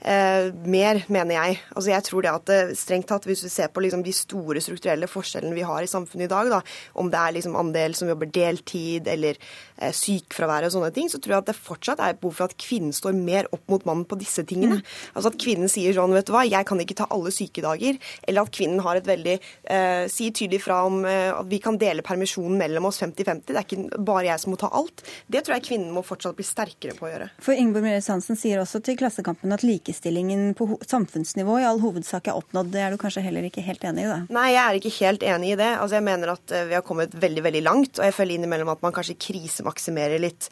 Eh, 0.05 0.51
mer, 0.69 0.99
mener 1.09 1.33
jeg. 1.33 1.57
Altså 1.73 1.89
jeg 1.89 2.05
tror 2.05 2.21
det 2.21 2.29
at 2.31 2.49
det, 2.49 2.77
strengt 2.77 3.07
tatt, 3.09 3.25
Hvis 3.25 3.41
vi 3.41 3.49
ser 3.49 3.71
på 3.73 3.81
liksom 3.81 4.03
de 4.05 4.13
store 4.13 4.61
strukturelle 4.61 5.07
forskjellene 5.09 5.55
vi 5.57 5.65
har 5.65 5.81
i 5.81 5.89
samfunnet 5.89 6.27
i 6.27 6.33
dag, 6.33 6.49
da, 6.53 6.59
om 6.93 7.09
det 7.09 7.17
er 7.17 7.33
liksom 7.33 7.55
andel 7.57 7.95
som 7.97 8.11
jobber 8.11 8.29
deltid 8.29 9.07
eller 9.09 9.39
eh, 9.79 9.89
sykefravær 9.89 10.67
og 10.67 10.75
sånne 10.75 10.91
ting, 10.93 11.09
så 11.09 11.17
tror 11.17 11.33
jeg 11.33 11.43
at 11.45 11.49
det 11.49 11.57
fortsatt 11.57 12.03
er 12.05 12.19
behov 12.19 12.35
for 12.37 12.45
at 12.45 12.57
kvinnen 12.61 12.93
står 12.93 13.17
mer 13.17 13.49
opp 13.55 13.65
mot 13.71 13.87
mannen 13.89 14.05
på 14.05 14.19
disse 14.21 14.45
tingene. 14.45 14.77
Mm. 14.77 14.91
Altså 15.15 15.31
At 15.31 15.39
kvinnen 15.41 15.73
sier 15.73 15.97
sånn, 15.97 16.13
vet 16.13 16.29
du 16.29 16.35
hva, 16.35 16.45
jeg 16.45 16.69
kan 16.69 16.85
ikke 16.85 16.99
ta 17.01 17.09
alle 17.09 17.33
sykedager. 17.33 17.97
Eller 18.27 18.45
at 18.45 18.53
kvinnen 18.53 18.85
har 18.85 19.01
et 19.01 19.09
veldig 19.09 19.35
eh, 19.39 20.05
sier 20.13 20.37
tydelig 20.37 20.61
fra 20.67 20.83
om 20.85 21.01
eh, 21.09 21.31
at 21.33 21.49
vi 21.49 21.61
kan 21.63 21.81
dele 21.81 22.05
permisjonen 22.05 22.59
mellom 22.61 22.91
oss 22.91 23.01
50-50. 23.01 23.49
Det 23.49 23.57
er 23.57 23.65
ikke 23.65 24.05
bare 24.05 24.29
jeg 24.29 24.45
som 24.45 24.53
må 24.53 24.61
ta 24.61 24.69
alt. 24.69 25.01
Det 25.25 25.41
tror 25.41 25.57
jeg 25.57 25.67
kvinnen 25.71 25.89
må 25.97 26.05
fortsatt 26.05 26.37
bli 26.37 26.45
sterkere 26.45 26.93
på 26.93 27.09
å 27.09 27.13
gjøre. 27.15 27.31
For 27.41 27.57
Ingeborg 27.57 27.89
Mjøs 27.89 28.13
Hansen 28.13 28.37
sier 28.37 28.61
også 28.61 28.83
til 28.85 29.01
Klassekampen 29.01 29.55
at 29.55 29.65
like 29.65 29.94
likestillingen 29.95 30.53
på 30.55 30.79
samfunnsnivå 30.87 31.59
i 31.59 31.65
all 31.65 31.79
hovedsak 31.79 32.27
er 32.27 32.35
oppnådd. 32.35 32.71
Det 32.73 32.81
er 32.81 32.91
du 32.91 32.97
kanskje 32.97 33.23
heller 33.23 33.45
ikke 33.47 33.63
helt 33.63 33.83
enig 33.83 34.03
i? 34.03 34.07
det? 34.09 34.33
Nei, 34.33 34.51
jeg 34.51 34.63
er 34.63 34.79
ikke 34.79 34.91
helt 34.99 35.23
enig 35.23 35.51
i 35.53 35.55
det. 35.55 35.69
Altså, 35.79 35.95
Jeg 35.95 36.03
mener 36.03 36.31
at 36.33 36.51
eh, 36.51 36.65
vi 36.67 36.75
har 36.75 36.83
kommet 36.83 37.13
veldig 37.13 37.43
veldig 37.43 37.63
langt. 37.63 37.99
Og 37.99 38.05
jeg 38.05 38.13
føler 38.13 38.35
innimellom 38.35 38.69
at 38.69 38.81
man 38.83 38.93
kanskje 38.93 39.15
krisemaksimerer 39.17 40.19
litt 40.19 40.49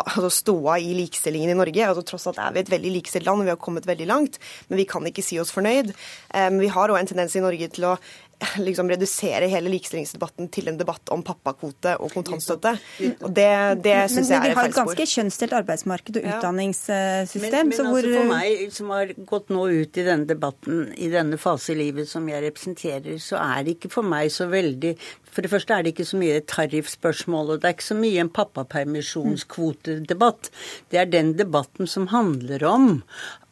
altså 0.00 0.30
ståa 0.30 0.78
i 0.80 0.94
likestillingen 0.96 1.52
i 1.52 1.58
Norge. 1.58 1.84
Altså, 1.86 2.06
tross 2.06 2.26
alt 2.30 2.40
er 2.40 2.56
vi 2.56 2.64
et 2.64 2.72
veldig 2.72 2.94
likestilt 2.96 3.26
land, 3.28 3.42
og 3.42 3.50
vi 3.50 3.54
har 3.54 3.60
kommet 3.60 3.88
veldig 3.88 4.08
langt. 4.08 4.40
Men 4.68 4.80
vi 4.80 4.88
kan 4.88 5.06
ikke 5.06 5.24
si 5.24 5.38
oss 5.40 5.52
fornøyd. 5.52 5.92
Men 6.32 6.56
um, 6.56 6.64
vi 6.64 6.72
har 6.72 6.90
òg 6.90 7.00
en 7.00 7.10
tendens 7.12 7.36
i 7.36 7.44
Norge 7.44 7.68
til 7.68 7.90
å 7.92 7.96
liksom 8.66 8.88
redusere 8.90 9.46
hele 9.50 9.68
likestillingsdebatten 9.72 10.48
til 10.54 10.68
en 10.70 10.78
debatt 10.80 11.10
om 11.14 11.22
pappakvote 11.26 11.92
og 12.00 12.08
kontantstøtte. 12.14 12.72
Og 13.20 13.30
det, 13.36 13.50
det 13.84 13.96
syns 14.12 14.28
jeg 14.32 14.38
er 14.38 14.40
et 14.40 14.40
feilspor. 14.40 14.40
Men 14.40 14.50
vi 14.50 14.54
har 14.60 14.68
et 14.70 14.78
ganske 14.78 15.04
kjønnsdelt 15.14 15.52
arbeidsmarked 15.60 16.14
og 16.20 16.24
utdanningssystem. 16.32 17.64
Men, 17.68 17.68
men 17.68 17.76
hvor... 17.90 18.00
altså 18.00 18.16
for 18.16 18.26
meg 18.32 18.48
som 18.76 18.86
har 18.94 19.06
gått 19.32 19.46
nå 19.52 19.62
ut 19.68 19.92
i 20.00 20.04
denne 20.06 20.26
debatten, 20.30 20.74
i 20.96 21.08
denne 21.12 21.36
fase 21.40 21.66
i 21.74 21.80
livet 21.80 22.06
som 22.10 22.22
jeg 22.30 22.40
representerer, 22.46 23.14
så 23.22 23.36
er 23.42 23.58
det 23.66 23.70
ikke 23.76 23.92
for 23.92 24.04
meg 24.06 24.24
så 24.34 24.44
veldig 24.50 24.92
For 25.30 25.40
det 25.44 25.52
første 25.52 25.74
er 25.76 25.82
det 25.84 25.90
ikke 25.94 26.08
så 26.08 26.18
mye 26.18 26.46
tariffspørsmål, 26.50 27.46
og 27.52 27.56
det 27.60 27.66
er 27.68 27.74
ikke 27.76 27.92
så 27.92 28.00
mye 28.00 28.22
en 28.24 28.36
pappapermisjonskvotedebatt. 28.40 30.42
Det 30.90 30.98
er 30.98 31.06
den 31.06 31.38
debatten 31.38 31.86
som 31.86 32.10
handler 32.10 32.60
om 32.66 33.02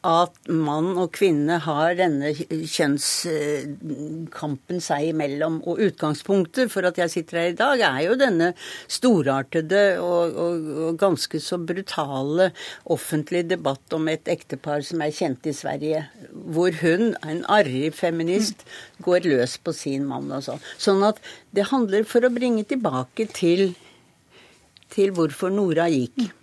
at 0.07 0.31
mann 0.47 0.93
og 0.95 1.11
kvinne 1.17 1.57
har 1.65 1.97
denne 1.99 2.29
kjønnskampen 2.31 4.79
seg 4.83 5.07
imellom. 5.09 5.57
Og 5.67 5.79
utgangspunktet 5.89 6.71
for 6.71 6.83
at 6.87 6.97
jeg 7.01 7.09
sitter 7.11 7.37
her 7.41 7.49
i 7.51 7.59
dag, 7.59 7.81
er 7.83 7.99
jo 8.05 8.15
denne 8.19 8.53
storartede 8.87 9.99
og, 9.99 10.31
og, 10.31 10.53
og 10.85 10.97
ganske 11.01 11.39
så 11.43 11.57
brutale 11.59 12.51
offentlige 12.87 13.49
debatt 13.55 13.93
om 13.97 14.07
et 14.11 14.27
ektepar 14.31 14.81
som 14.87 15.01
er 15.03 15.15
kjent 15.15 15.47
i 15.49 15.53
Sverige, 15.55 16.05
hvor 16.31 16.71
hun, 16.79 17.15
en 17.27 17.43
arrig 17.51 17.93
feminist, 17.97 18.63
går 19.03 19.19
løs 19.27 19.57
på 19.59 19.73
sin 19.75 20.05
mann 20.07 20.31
og 20.31 20.43
sånn. 20.47 20.59
Sånn 20.79 21.03
at 21.07 21.19
det 21.55 21.71
handler 21.73 22.03
for 22.07 22.23
å 22.23 22.31
bringe 22.31 22.63
tilbake 22.67 23.25
til, 23.35 23.75
til 24.95 25.11
hvorfor 25.17 25.49
Nora 25.51 25.89
gikk. 25.91 26.38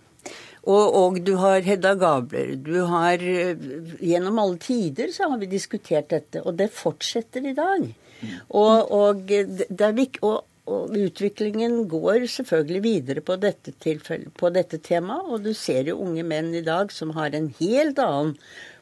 Og, 0.67 0.97
og, 0.99 1.21
du 1.23 1.37
har 1.39 1.63
Hedda 1.63 1.95
Gabler. 1.95 2.57
Du 2.59 2.81
har 2.91 3.23
Gjennom 3.23 4.41
alle 4.43 4.59
tider 4.63 5.13
så 5.15 5.31
har 5.31 5.39
vi 5.39 5.51
diskutert 5.51 6.11
dette, 6.11 6.43
og 6.43 6.59
det 6.59 6.73
fortsetter 6.75 7.47
i 7.47 7.55
dag. 7.55 7.87
Og, 8.51 8.91
og, 8.91 9.31
og, 9.31 10.39
og 10.67 10.95
utviklingen 10.99 11.85
går 11.91 12.25
selvfølgelig 12.33 12.83
videre 12.83 13.23
på 13.23 13.37
dette, 13.39 13.75
på 14.35 14.51
dette 14.55 14.81
temaet, 14.83 15.29
og 15.31 15.45
du 15.45 15.53
ser 15.55 15.93
jo 15.93 16.01
unge 16.03 16.25
menn 16.27 16.51
i 16.57 16.65
dag 16.67 16.91
som 16.95 17.15
har 17.19 17.37
en 17.37 17.53
helt 17.61 18.01
annen 18.03 18.35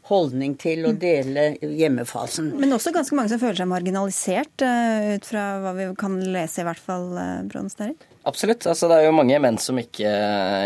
holdning 0.09 0.57
til 0.61 0.85
å 0.85 0.93
dele 1.01 1.55
hjemmefasen. 1.61 2.51
Men 2.61 2.76
også 2.76 2.93
ganske 2.93 3.16
mange 3.16 3.32
som 3.32 3.41
føler 3.41 3.62
seg 3.62 3.70
marginalisert, 3.70 4.64
eh, 4.64 5.14
ut 5.16 5.28
fra 5.28 5.45
hva 5.64 5.72
vi 5.76 5.89
kan 6.01 6.18
lese, 6.20 6.61
i 6.61 6.68
hvert 6.68 6.82
fall, 6.89 7.07
eh, 7.20 7.45
Brons 7.49 7.76
Derek? 7.80 8.05
Absolutt. 8.25 8.64
altså 8.66 8.89
Det 8.89 8.97
er 8.97 9.07
jo 9.07 9.16
mange 9.16 9.37
menn 9.43 9.59
som 9.61 9.77
ikke, 9.77 10.12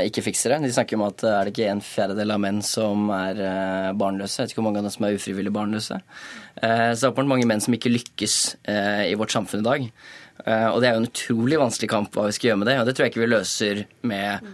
ikke 0.07 0.23
fikser 0.29 0.55
det. 0.55 0.61
De 0.69 0.75
snakker 0.77 0.99
om 0.99 1.09
at 1.09 1.25
er 1.27 1.49
det 1.49 1.55
ikke 1.55 1.73
en 1.73 1.83
fjerdedel 1.83 2.35
av 2.35 2.43
menn 2.45 2.61
som 2.63 3.11
er 3.15 3.43
eh, 3.43 3.89
barnløse. 3.99 4.37
Jeg 4.39 4.47
vet 4.47 4.55
ikke 4.55 4.63
hvor 4.63 4.69
mange 4.69 4.83
av 4.83 4.87
dem 4.87 4.95
som 4.95 5.09
er 5.09 5.19
ufrivillig 5.19 5.55
barnløse. 5.57 5.99
Så 6.59 6.63
det 6.63 7.07
er 7.07 7.11
åpenbart 7.13 7.33
mange 7.35 7.49
menn 7.51 7.63
som 7.63 7.75
ikke 7.77 7.93
lykkes 7.93 8.35
i 9.07 9.13
vårt 9.19 9.31
samfunn 9.31 9.61
i 9.63 9.67
dag. 9.67 9.85
Og 10.43 10.79
det 10.83 10.89
er 10.89 10.97
jo 10.97 11.03
en 11.05 11.07
utrolig 11.07 11.61
vanskelig 11.61 11.89
kamp 11.93 12.17
hva 12.19 12.25
vi 12.27 12.35
skal 12.35 12.49
gjøre 12.49 12.59
med 12.59 12.67
det. 12.67 12.75
Og 12.81 12.89
det 12.89 12.95
tror 12.97 13.07
jeg 13.07 13.13
ikke 13.13 13.23
vi 13.23 13.29
løser 13.31 13.83
med 14.11 14.49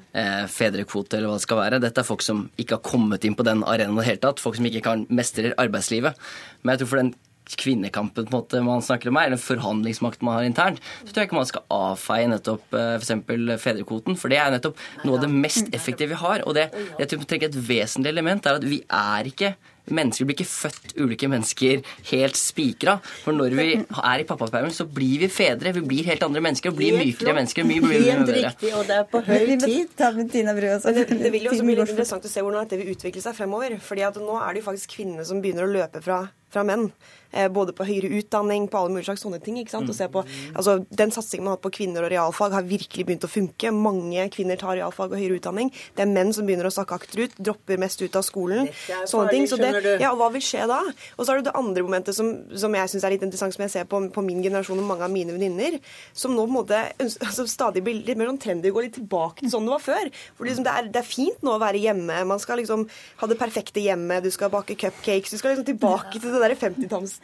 fedrekvote 0.53 1.17
eller 1.17 1.33
hva 1.33 1.39
det 1.39 1.47
skal 1.47 1.61
være. 1.63 1.81
Dette 1.81 2.05
er 2.05 2.09
folk 2.11 2.25
som 2.27 2.43
ikke 2.61 2.77
har 2.77 2.85
kommet 2.85 3.25
inn 3.25 3.39
på 3.39 3.47
den 3.49 3.65
arenaen 3.65 3.97
i 3.97 4.03
det 4.03 4.09
hele 4.11 4.23
tatt. 4.27 4.43
Folk 4.45 4.61
som 4.61 4.69
ikke 4.69 4.85
kan 4.85 5.07
mestre 5.09 5.55
arbeidslivet. 5.65 6.21
Men 6.61 6.75
jeg 6.75 6.83
tror 6.83 6.93
for 6.93 7.01
den 7.01 7.15
kvinnekampen 7.61 8.27
på 8.27 8.33
en 8.33 8.39
måte 8.39 8.63
man 8.65 8.83
snakker 8.85 9.11
om 9.11 9.19
her, 9.21 9.29
eller 9.29 9.41
forhandlingsmakten 9.41 10.25
man 10.25 10.39
har 10.39 10.49
internt, 10.49 10.81
så 11.05 11.13
tror 11.13 11.23
jeg 11.23 11.31
ikke 11.31 11.41
man 11.41 11.51
skal 11.51 11.67
avfeie 11.77 12.31
nettopp 12.33 12.79
eh, 12.79 12.97
f.eks. 12.97 13.61
fedrekvoten. 13.63 14.19
For 14.21 14.33
det 14.33 14.41
er 14.41 14.57
nettopp 14.57 14.81
noe 15.05 15.19
av 15.19 15.27
det 15.27 15.33
mest 15.35 15.71
effektive 15.77 16.15
vi 16.15 16.23
har. 16.25 16.45
Og 16.49 16.57
det 16.57 16.71
jeg 16.99 17.11
tror 17.11 17.29
tenker 17.29 17.53
et 17.53 17.63
vesentlig 17.69 18.15
element 18.15 18.47
er 18.49 18.61
at 18.61 18.69
vi 18.69 18.83
er 18.89 19.33
ikke 19.33 19.55
Mennesker 19.85 20.25
blir 20.25 20.39
ikke 20.39 20.49
født 20.49 20.95
ulike 20.97 21.29
mennesker 21.29 21.83
helt 22.09 22.39
spikra. 22.41 22.95
For 23.21 23.37
når 23.37 23.57
vi 23.59 23.67
er 23.77 24.23
i 24.23 24.25
pappapermen, 24.25 24.73
så 24.73 24.87
blir 24.89 25.21
vi 25.21 25.29
fedre. 25.29 25.75
Vi 25.77 25.83
blir 25.85 26.09
helt 26.09 26.25
andre 26.25 26.41
mennesker 26.41 26.73
og 26.73 26.79
blir 26.79 26.97
mykere 26.97 27.35
mennesker. 27.37 27.67
Mye 27.69 27.83
blir 27.85 28.07
Helt 28.07 28.33
riktig, 28.33 28.71
og 28.77 28.89
det 28.89 28.97
er 29.03 29.05
på 29.11 29.21
høy 29.27 29.45
tid. 29.61 29.93
Det, 29.93 31.05
det 31.11 31.33
vil 31.35 31.45
jo 31.45 31.53
også 31.53 31.67
bli 31.67 31.77
litt 31.77 31.93
interessant 31.93 32.25
å 32.25 32.33
se 32.33 32.45
hvordan 32.45 32.65
dette 32.65 32.81
vil 32.81 32.95
utvikle 32.95 33.25
seg 33.27 33.37
fremover. 33.37 33.77
fordi 33.77 34.07
at 34.09 34.17
nå 34.17 34.39
er 34.41 34.55
det 34.55 34.65
jo 34.65 34.71
faktisk 34.71 34.97
kvinnene 34.97 35.29
som 35.29 35.45
begynner 35.45 35.69
å 35.69 35.75
løpe 35.77 36.01
fra 36.05 36.23
fra 36.55 36.65
menn. 36.67 36.89
Eh, 37.35 37.49
både 37.51 37.75
på 37.75 37.87
høyere 37.87 38.13
utdanning, 38.21 38.69
på 38.71 38.79
alle 38.79 38.95
mulige 38.95 39.09
slags 39.09 39.25
sånne 39.25 39.41
ting. 39.43 39.59
ikke 39.59 39.75
sant? 39.75 39.91
Og 39.91 39.97
se 39.97 40.07
på, 40.09 40.23
altså, 40.55 40.79
Den 40.91 41.11
satsingen 41.11 41.45
man 41.45 41.55
har 41.55 41.59
hatt 41.59 41.67
på 41.67 41.75
kvinner 41.81 42.07
og 42.07 42.13
realfag, 42.13 42.55
har 42.55 42.63
virkelig 42.63 43.07
begynt 43.09 43.27
å 43.27 43.31
funke. 43.31 43.73
Mange 43.75 44.29
kvinner 44.31 44.59
tar 44.61 44.79
realfag 44.79 45.11
og 45.11 45.19
høyere 45.19 45.41
utdanning. 45.41 45.73
Det 45.97 46.05
er 46.05 46.11
menn 46.11 46.33
som 46.33 46.47
begynner 46.47 46.69
å 46.69 46.75
sakke 46.75 46.95
akterut, 46.95 47.35
dropper 47.39 47.81
mest 47.83 48.03
ut 48.03 48.15
av 48.15 48.23
skolen. 48.23 48.71
sånne 49.07 49.31
ting. 49.31 49.49
Så 49.51 49.59
det, 49.59 50.01
ja, 50.01 50.13
og 50.13 50.19
Hva 50.19 50.31
vil 50.33 50.45
skje 50.45 50.69
da? 50.71 50.81
Og 51.19 51.27
så 51.27 51.33
er 51.33 51.43
det 51.43 51.51
det 51.51 51.57
andre 51.59 51.83
momentet 51.83 52.15
som, 52.15 52.31
som 52.55 52.73
jeg 52.75 52.93
syns 52.93 53.05
er 53.05 53.15
litt 53.17 53.27
interessant, 53.27 53.55
som 53.55 53.65
jeg 53.67 53.73
ser 53.75 53.85
på, 53.85 54.01
på 54.15 54.23
min 54.23 54.43
generasjon 54.43 54.79
og 54.79 54.87
mange 54.87 55.05
av 55.05 55.11
mine 55.11 55.35
venninner, 55.35 55.81
som 56.13 56.33
nå 56.35 56.47
på 56.47 56.53
en 56.53 56.59
måte 56.61 56.81
altså, 57.03 57.47
stadig 57.51 57.83
blir 57.85 57.99
litt 58.07 58.19
mer 58.19 58.31
sånn 58.31 58.41
trendy 58.41 58.71
å 58.71 58.77
gå 58.79 58.87
litt 58.87 58.97
tilbake 59.01 59.43
til 59.43 59.51
sånn 59.51 59.67
det 59.67 59.75
var 59.75 59.83
før. 59.83 60.11
For 60.39 60.47
liksom, 60.47 60.65
det, 60.65 60.73
er, 60.73 60.89
det, 60.95 61.03
er, 61.03 61.09
fint 61.09 61.43
nå 61.45 61.57
å 61.57 61.63
være 61.63 61.83
hjemme. 61.83 62.23
Man 62.29 62.41
skal 62.43 62.63
liksom 62.63 62.87
ha 63.21 63.29
det 63.31 63.39
perfekte 63.41 63.83
hjemme, 63.83 64.21
du 64.25 64.31
skal 64.35 64.53
bake 64.53 64.79
cupcakes, 64.79 65.35
du 65.35 65.41
skal 65.41 65.55
liksom 65.55 65.67
tilbake 65.69 66.21
til 66.21 66.31
det 66.31 66.43
derre 66.45 66.59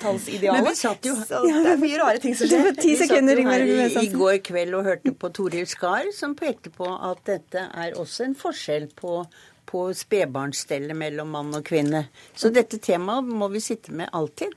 50-tallsidealet. 0.01 0.62
Men 0.62 0.70
vi 0.70 0.76
satt 0.76 1.07
jo 1.07 1.14
Så 1.16 1.42
det 1.44 1.74
er 1.74 1.80
mye 1.80 2.01
rare 2.01 2.18
ting 2.22 2.36
som 2.36 2.48
skjer. 2.51 2.72
Ti 2.80 2.96
sekunder, 3.01 3.42
her 3.51 3.64
i, 3.66 3.78
i 4.05 4.11
går 4.14 4.40
kveld 4.46 4.74
og 4.78 4.88
hørte 4.88 5.12
på 5.12 5.30
Toril 5.36 5.68
Skar, 5.68 6.11
som 6.16 6.36
pekte 6.38 6.72
på 6.74 6.88
at 6.88 7.22
dette 7.28 7.68
er 7.68 7.96
også 8.01 8.28
en 8.28 8.36
forskjell 8.38 8.90
på 8.98 9.24
på 9.70 9.84
spedbarnsstellet 9.94 10.96
mellom 10.98 11.28
mann 11.30 11.53
og 11.55 11.62
kvinne. 11.62 12.01
Så 12.34 12.48
dette 12.51 12.80
temaet 12.82 13.28
må 13.30 13.46
vi 13.53 13.61
sitte 13.62 13.92
med 13.94 14.11
alltid. 14.18 14.51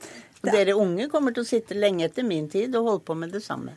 Og 0.44 0.52
dere 0.52 0.76
unge 0.78 1.08
kommer 1.12 1.34
til 1.34 1.44
å 1.44 1.48
sitte 1.48 1.76
lenge 1.78 2.06
etter 2.08 2.26
min 2.26 2.46
tid 2.52 2.74
og 2.78 2.88
holde 2.90 3.04
på 3.08 3.16
med 3.18 3.32
det 3.34 3.42
samme. 3.44 3.74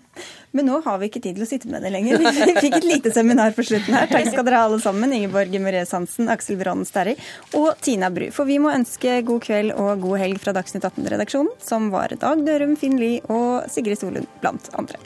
Men 0.55 0.68
nå 0.70 0.80
har 0.86 0.99
vi 0.99 1.09
ikke 1.09 1.22
tid 1.24 1.38
til 1.38 1.45
å 1.45 1.49
sitte 1.49 1.70
med 1.72 1.84
det 1.86 1.91
lenger. 1.93 2.22
Vi 2.22 2.59
fikk 2.63 2.78
et 2.80 2.88
lite 2.88 3.13
seminar 3.15 3.55
på 3.55 3.65
slutten 3.68 3.95
her. 3.97 4.07
Takk 4.11 4.32
skal 4.32 4.47
dere 4.47 4.61
ha 4.61 4.70
alle 4.70 4.80
sammen. 4.84 5.13
Ingeborg 5.15 5.53
Møres 5.63 5.93
Hansen, 5.95 6.32
Aksel 6.34 6.59
Brann 6.61 6.86
Sterri 6.88 7.18
og 7.57 7.70
Tina 7.84 8.09
Bru. 8.13 8.30
For 8.36 8.49
vi 8.49 8.59
må 8.63 8.74
ønske 8.74 9.20
god 9.28 9.43
kveld 9.47 9.76
og 9.76 10.03
god 10.05 10.24
helg 10.24 10.41
fra 10.43 10.55
Dagsnytt 10.57 10.88
18-redaksjonen, 10.88 11.53
som 11.63 11.91
var 11.93 12.15
Dag 12.20 12.43
Dørum, 12.47 12.76
Finn 12.80 12.99
Lie 13.01 13.24
og 13.28 13.68
Sigrid 13.72 14.01
Solund 14.01 14.30
blant 14.43 14.72
andre. 14.80 14.99